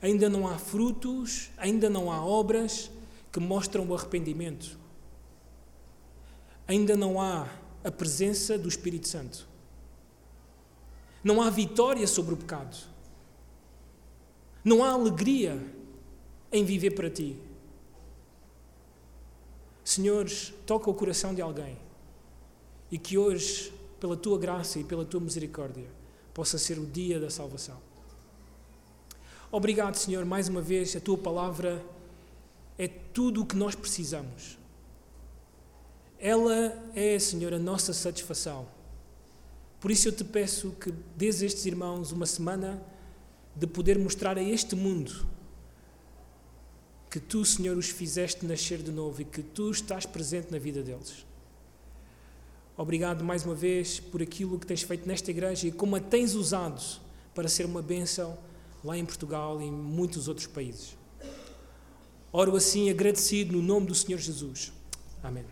ainda 0.00 0.30
não 0.30 0.48
há 0.48 0.56
frutos, 0.56 1.50
ainda 1.58 1.90
não 1.90 2.10
há 2.10 2.24
obras 2.24 2.90
que 3.30 3.38
mostram 3.38 3.86
o 3.86 3.94
arrependimento. 3.94 4.78
Ainda 6.66 6.96
não 6.96 7.20
há 7.20 7.46
a 7.84 7.90
presença 7.90 8.56
do 8.56 8.66
Espírito 8.66 9.06
Santo. 9.06 9.49
Não 11.22 11.42
há 11.42 11.50
vitória 11.50 12.06
sobre 12.06 12.34
o 12.34 12.36
pecado. 12.36 12.76
Não 14.64 14.84
há 14.84 14.90
alegria 14.90 15.60
em 16.52 16.64
viver 16.64 16.90
para 16.92 17.10
ti. 17.10 17.36
Senhores, 19.84 20.52
toca 20.66 20.90
o 20.90 20.94
coração 20.94 21.34
de 21.34 21.42
alguém 21.42 21.78
e 22.90 22.98
que 22.98 23.16
hoje, 23.16 23.72
pela 23.98 24.16
tua 24.16 24.38
graça 24.38 24.78
e 24.78 24.84
pela 24.84 25.04
tua 25.04 25.20
misericórdia, 25.20 25.86
possa 26.34 26.58
ser 26.58 26.78
o 26.78 26.86
dia 26.86 27.18
da 27.18 27.30
salvação. 27.30 27.78
Obrigado, 29.50 29.96
Senhor, 29.96 30.24
mais 30.24 30.48
uma 30.48 30.60
vez, 30.60 30.94
a 30.94 31.00
tua 31.00 31.18
palavra 31.18 31.84
é 32.78 32.88
tudo 32.88 33.42
o 33.42 33.46
que 33.46 33.56
nós 33.56 33.74
precisamos. 33.74 34.56
Ela 36.18 36.72
é, 36.94 37.18
Senhor, 37.18 37.52
a 37.52 37.58
nossa 37.58 37.92
satisfação. 37.92 38.66
Por 39.80 39.90
isso 39.90 40.08
eu 40.08 40.12
te 40.12 40.22
peço 40.22 40.72
que 40.72 40.92
dês 41.16 41.42
a 41.42 41.46
estes 41.46 41.64
irmãos 41.64 42.12
uma 42.12 42.26
semana 42.26 42.80
de 43.56 43.66
poder 43.66 43.98
mostrar 43.98 44.36
a 44.36 44.42
este 44.42 44.76
mundo 44.76 45.26
que 47.10 47.18
tu, 47.18 47.44
Senhor, 47.44 47.76
os 47.76 47.88
fizeste 47.88 48.46
nascer 48.46 48.78
de 48.78 48.92
novo 48.92 49.20
e 49.20 49.24
que 49.24 49.42
tu 49.42 49.70
estás 49.70 50.06
presente 50.06 50.52
na 50.52 50.58
vida 50.58 50.80
deles. 50.82 51.26
Obrigado 52.76 53.24
mais 53.24 53.44
uma 53.44 53.54
vez 53.54 53.98
por 53.98 54.22
aquilo 54.22 54.58
que 54.58 54.66
tens 54.66 54.82
feito 54.82 55.08
nesta 55.08 55.30
igreja 55.30 55.66
e 55.66 55.72
como 55.72 55.96
a 55.96 56.00
tens 56.00 56.34
usado 56.34 56.80
para 57.34 57.48
ser 57.48 57.66
uma 57.66 57.82
bênção 57.82 58.38
lá 58.84 58.96
em 58.96 59.04
Portugal 59.04 59.60
e 59.60 59.64
em 59.64 59.72
muitos 59.72 60.28
outros 60.28 60.46
países. 60.46 60.96
Oro 62.32 62.54
assim 62.54 62.88
agradecido 62.88 63.56
no 63.56 63.62
nome 63.62 63.86
do 63.86 63.94
Senhor 63.94 64.18
Jesus. 64.18 64.72
Amém. 65.22 65.44